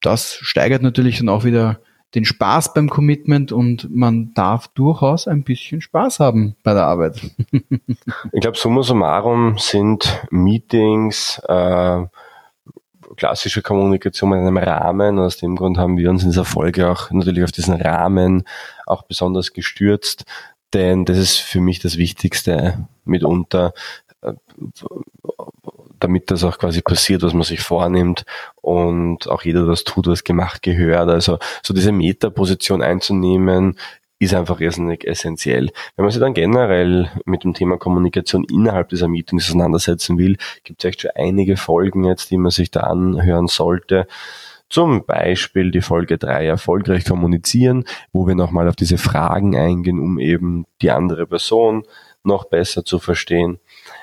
Das 0.00 0.34
steigert 0.34 0.82
natürlich 0.82 1.18
dann 1.18 1.28
auch 1.28 1.42
wieder 1.42 1.80
den 2.14 2.24
Spaß 2.24 2.74
beim 2.74 2.88
Commitment 2.88 3.50
und 3.50 3.94
man 3.94 4.32
darf 4.34 4.68
durchaus 4.68 5.26
ein 5.26 5.42
bisschen 5.42 5.80
Spaß 5.80 6.20
haben 6.20 6.54
bei 6.62 6.74
der 6.74 6.84
Arbeit. 6.84 7.20
ich 8.32 8.40
glaube, 8.40 8.56
summa 8.56 8.82
summarum 8.82 9.58
sind 9.58 10.22
Meetings 10.30 11.42
äh, 11.46 12.06
klassische 13.16 13.62
Kommunikation 13.62 14.32
in 14.32 14.40
einem 14.40 14.56
Rahmen. 14.56 15.18
Aus 15.18 15.36
dem 15.36 15.56
Grund 15.56 15.78
haben 15.78 15.96
wir 15.96 16.11
uns 16.11 16.22
in 16.22 16.30
dieser 16.30 16.44
Folge 16.44 16.90
auch 16.90 17.11
natürlich 17.11 17.44
auf 17.44 17.52
diesen 17.52 17.74
Rahmen 17.74 18.44
auch 18.86 19.02
besonders 19.02 19.52
gestürzt, 19.52 20.24
denn 20.74 21.04
das 21.04 21.18
ist 21.18 21.38
für 21.38 21.61
mich 21.61 21.78
das 21.78 21.96
Wichtigste 21.96 22.86
mitunter, 23.04 23.72
äh, 24.22 24.32
damit 26.00 26.30
das 26.30 26.44
auch 26.44 26.59
quasi 26.59 26.82
passiert, 26.82 27.22
was 27.22 27.32
man 27.32 27.42
sich 27.42 27.61
vornimmt 27.61 28.24
und 28.56 29.28
auch 29.28 29.42
jeder 29.42 29.66
das 29.66 29.84
tut, 29.84 30.06
was 30.06 30.24
gemacht 30.24 30.62
gehört. 30.62 31.09
Also 31.09 31.38
so 31.62 31.74
diese 31.74 31.92
Metaposition 31.92 32.82
einzunehmen, 32.82 33.78
ist 34.18 34.34
einfach 34.34 34.60
irrsinnig 34.60 35.06
essentiell. 35.06 35.70
Wenn 35.96 36.04
man 36.04 36.10
sich 36.10 36.20
dann 36.20 36.34
generell 36.34 37.10
mit 37.24 37.44
dem 37.44 37.54
Thema 37.54 37.78
Kommunikation 37.78 38.44
innerhalb 38.44 38.88
dieser 38.88 39.08
Meetings 39.08 39.48
auseinandersetzen 39.48 40.18
will, 40.18 40.36
gibt 40.64 40.82
es 40.82 40.88
echt 40.88 41.02
schon 41.02 41.12
einige 41.14 41.56
Folgen 41.56 42.04
jetzt, 42.04 42.30
die 42.30 42.36
man 42.36 42.50
sich 42.50 42.70
da 42.70 42.80
anhören 42.80 43.46
sollte. 43.46 44.06
Zum 44.68 45.06
Beispiel 45.06 45.70
die 45.70 45.80
Folge 45.80 46.18
3 46.18 46.46
erfolgreich 46.46 47.04
kommunizieren, 47.04 47.84
wo 48.12 48.26
wir 48.26 48.34
nochmal 48.34 48.68
auf 48.68 48.76
diese 48.76 48.98
Fragen 48.98 49.56
eingehen, 49.56 49.98
um 49.98 50.18
eben 50.18 50.66
die 50.82 50.90
andere 50.90 51.26
Person 51.26 51.84
noch 52.22 52.44
besser 52.44 52.84
zu 52.84 52.98
verstehen. 52.98 53.60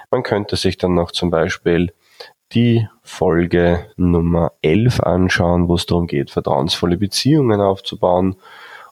Man 0.10 0.24
könnte 0.24 0.56
sich 0.56 0.78
dann 0.78 0.96
noch 0.96 1.12
zum 1.12 1.30
Beispiel 1.30 1.94
die 2.54 2.88
Folge 3.04 3.88
Nummer 3.98 4.54
11 4.62 5.02
anschauen, 5.02 5.68
wo 5.68 5.76
es 5.76 5.86
darum 5.86 6.08
geht, 6.08 6.32
vertrauensvolle 6.32 6.98
Beziehungen 6.98 7.60
aufzubauen 7.60 8.38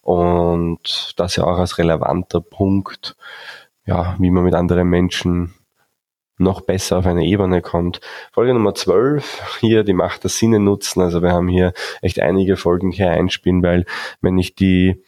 und 0.03 1.13
das 1.17 1.37
ja 1.37 1.45
auch 1.45 1.57
als 1.57 1.77
relevanter 1.77 2.41
Punkt, 2.41 3.15
ja, 3.85 4.15
wie 4.19 4.29
man 4.29 4.43
mit 4.43 4.53
anderen 4.53 4.89
Menschen 4.89 5.55
noch 6.37 6.61
besser 6.61 6.97
auf 6.97 7.05
eine 7.05 7.25
Ebene 7.25 7.61
kommt. 7.61 8.01
Folge 8.33 8.53
Nummer 8.53 8.75
12, 8.75 9.59
hier 9.61 9.83
die 9.83 9.93
Macht 9.93 10.23
der 10.23 10.29
Sinne 10.29 10.59
nutzen. 10.59 11.01
Also 11.01 11.21
wir 11.21 11.31
haben 11.31 11.47
hier 11.47 11.73
echt 12.01 12.19
einige 12.19 12.57
Folgen 12.57 12.91
hier 12.91 13.11
einspielen, 13.11 13.63
weil 13.63 13.85
wenn 14.21 14.37
ich 14.37 14.55
die 14.55 15.01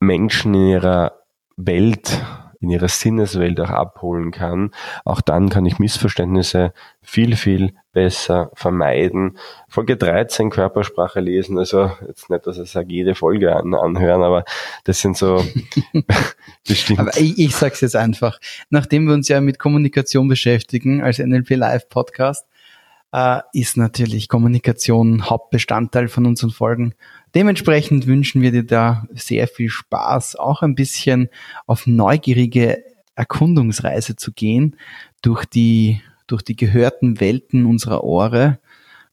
Menschen 0.00 0.54
in 0.54 0.68
ihrer 0.68 1.20
Welt 1.56 2.20
in 2.62 2.70
ihrer 2.70 2.88
Sinneswelt 2.88 3.60
auch 3.60 3.70
abholen 3.70 4.30
kann. 4.30 4.70
Auch 5.04 5.20
dann 5.20 5.48
kann 5.48 5.66
ich 5.66 5.78
Missverständnisse 5.78 6.72
viel, 7.02 7.36
viel 7.36 7.74
besser 7.92 8.50
vermeiden. 8.54 9.36
Folge 9.68 9.96
13 9.96 10.48
Körpersprache 10.50 11.20
lesen, 11.20 11.58
also 11.58 11.90
jetzt 12.06 12.30
nicht, 12.30 12.46
dass 12.46 12.58
ich 12.58 12.70
sage, 12.70 12.92
jede 12.92 13.14
Folge 13.14 13.54
an, 13.54 13.74
anhören, 13.74 14.22
aber 14.22 14.44
das 14.84 15.00
sind 15.00 15.16
so 15.16 15.44
bestimmt. 16.66 17.00
Aber 17.00 17.16
ich, 17.18 17.38
ich 17.38 17.54
sag's 17.54 17.80
jetzt 17.80 17.96
einfach, 17.96 18.38
nachdem 18.70 19.06
wir 19.06 19.14
uns 19.14 19.28
ja 19.28 19.40
mit 19.40 19.58
Kommunikation 19.58 20.28
beschäftigen 20.28 21.02
als 21.02 21.18
NLP 21.18 21.50
Live 21.50 21.88
Podcast, 21.88 22.46
äh, 23.12 23.40
ist 23.52 23.76
natürlich 23.76 24.28
Kommunikation 24.28 25.28
Hauptbestandteil 25.28 26.08
von 26.08 26.26
unseren 26.26 26.50
Folgen. 26.50 26.94
Dementsprechend 27.34 28.06
wünschen 28.06 28.42
wir 28.42 28.52
dir 28.52 28.64
da 28.64 29.06
sehr 29.12 29.48
viel 29.48 29.70
Spaß, 29.70 30.36
auch 30.36 30.62
ein 30.62 30.74
bisschen 30.74 31.28
auf 31.66 31.86
neugierige 31.86 32.82
Erkundungsreise 33.14 34.16
zu 34.16 34.32
gehen 34.32 34.76
durch 35.22 35.44
die, 35.44 36.00
durch 36.26 36.42
die 36.42 36.56
gehörten 36.56 37.20
Welten 37.20 37.66
unserer 37.66 38.04
Ohre. 38.04 38.58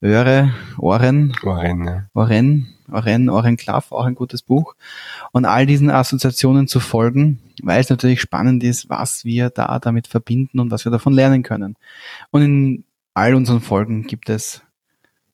Öre, 0.01 0.53
Ohren, 0.77 1.35
Ohren, 1.43 2.07
Ohren, 2.13 2.67
Ohren, 2.89 3.29
Ohrenklaff, 3.29 3.91
auch 3.91 4.05
ein 4.05 4.15
gutes 4.15 4.41
Buch. 4.41 4.75
Und 5.33 5.43
all 5.43 5.65
diesen 5.65 5.89
Assoziationen 5.89 6.69
zu 6.69 6.79
folgen, 6.79 7.39
weil 7.61 7.81
es 7.81 7.89
natürlich 7.89 8.21
spannend 8.21 8.63
ist, 8.63 8.89
was 8.89 9.25
wir 9.25 9.49
da 9.49 9.77
damit 9.79 10.07
verbinden 10.07 10.61
und 10.61 10.71
was 10.71 10.85
wir 10.85 10.91
davon 10.91 11.11
lernen 11.11 11.43
können. 11.43 11.75
Und 12.31 12.41
in 12.43 12.83
all 13.13 13.35
unseren 13.35 13.59
Folgen 13.59 14.03
gibt 14.03 14.29
es 14.29 14.61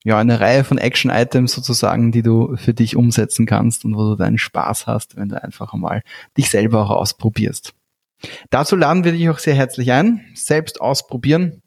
ja 0.05 0.19
eine 0.19 0.39
Reihe 0.39 0.63
von 0.63 0.77
Action-Items 0.77 1.51
sozusagen, 1.51 2.13
die 2.13 2.21
du 2.21 2.55
für 2.55 2.73
dich 2.73 2.95
umsetzen 2.95 3.45
kannst 3.45 3.83
und 3.83 3.97
wo 3.97 4.03
du 4.03 4.15
deinen 4.15 4.37
Spaß 4.37 4.87
hast, 4.87 5.17
wenn 5.17 5.29
du 5.29 5.43
einfach 5.43 5.73
einmal 5.73 6.03
dich 6.37 6.49
selber 6.49 6.83
auch 6.83 6.91
ausprobierst. 6.91 7.73
Dazu 8.49 8.75
laden 8.75 9.03
wir 9.03 9.11
dich 9.11 9.27
auch 9.29 9.39
sehr 9.39 9.55
herzlich 9.55 9.91
ein, 9.91 10.21
selbst 10.35 10.79
ausprobieren 10.79 11.63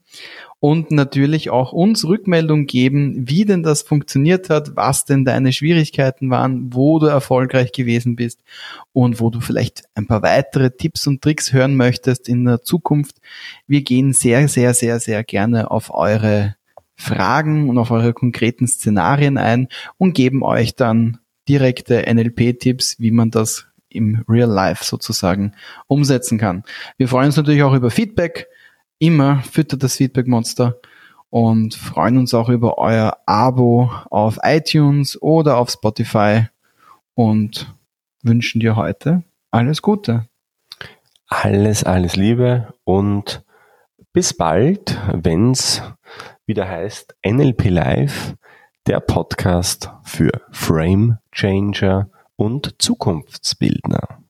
und 0.61 0.93
natürlich 0.93 1.51
auch 1.51 1.72
uns 1.72 2.05
Rückmeldung 2.05 2.66
geben, 2.66 3.28
wie 3.28 3.45
denn 3.45 3.64
das 3.64 3.82
funktioniert 3.82 4.51
hat, 4.51 4.76
was 4.76 5.05
denn 5.05 5.24
deine 5.24 5.53
Schwierigkeiten 5.53 6.30
waren, 6.30 6.72
wo 6.72 7.01
du 7.01 7.07
erfolgreich 7.07 7.72
gewesen 7.72 8.14
bist 8.14 8.43
und 8.93 9.20
wo 9.20 9.30
du 9.30 9.41
vielleicht 9.41 9.84
ein 9.95 10.07
paar 10.07 10.22
weitere 10.22 10.70
Tipps 10.70 11.07
und 11.09 11.22
Tricks 11.22 11.53
hören 11.53 11.76
möchtest 11.76 12.28
in 12.28 12.45
der 12.45 12.62
Zukunft. 12.62 13.16
Wir 13.66 13.82
gehen 13.82 14.12
sehr, 14.12 14.47
sehr, 14.49 14.74
sehr, 14.74 15.01
sehr 15.01 15.24
gerne 15.24 15.70
auf 15.70 15.93
eure 15.93 16.55
Fragen 16.99 17.70
und 17.70 17.78
auf 17.78 17.90
eure 17.90 18.12
konkreten 18.12 18.66
Szenarien 18.66 19.38
ein 19.38 19.68
und 19.96 20.12
geben 20.12 20.42
euch 20.42 20.74
dann 20.74 21.18
direkte 21.49 22.05
NLP-Tipps, 22.12 22.96
wie 22.99 23.11
man 23.11 23.30
das 23.30 23.66
im 23.88 24.22
Real 24.28 24.51
Life 24.51 24.84
sozusagen 24.84 25.55
umsetzen 25.86 26.36
kann. 26.36 26.64
Wir 26.99 27.09
freuen 27.09 27.26
uns 27.26 27.36
natürlich 27.36 27.62
auch 27.62 27.72
über 27.72 27.90
Feedback 27.90 28.49
immer 28.99 29.42
füttert 29.42 29.82
das 29.82 29.96
Feedback 29.96 30.26
Monster 30.26 30.76
und 31.30 31.74
freuen 31.74 32.18
uns 32.18 32.34
auch 32.34 32.49
über 32.49 32.78
euer 32.78 33.18
Abo 33.26 33.90
auf 34.11 34.38
iTunes 34.42 35.20
oder 35.20 35.59
auf 35.59 35.70
Spotify 35.70 36.46
und 37.14 37.72
wünschen 38.22 38.61
dir 38.61 38.76
heute 38.76 39.22
alles 39.51 39.82
Gute. 39.82 40.28
Alles, 41.28 41.84
alles 41.84 42.16
Liebe 42.16 42.72
und 42.84 43.44
bis 44.12 44.34
bald, 44.34 44.99
wenn's 45.12 45.82
wieder 46.49 46.66
heißt 46.66 47.14
NLP 47.24 47.68
Live, 47.68 48.34
der 48.86 49.01
Podcast 49.01 49.90
für 50.03 50.30
Frame 50.51 51.18
Changer 51.30 52.09
und 52.36 52.74
Zukunftsbildner. 52.78 54.22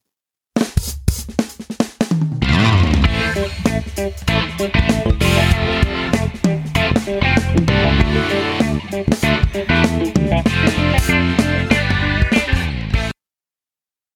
You. 5.20 5.27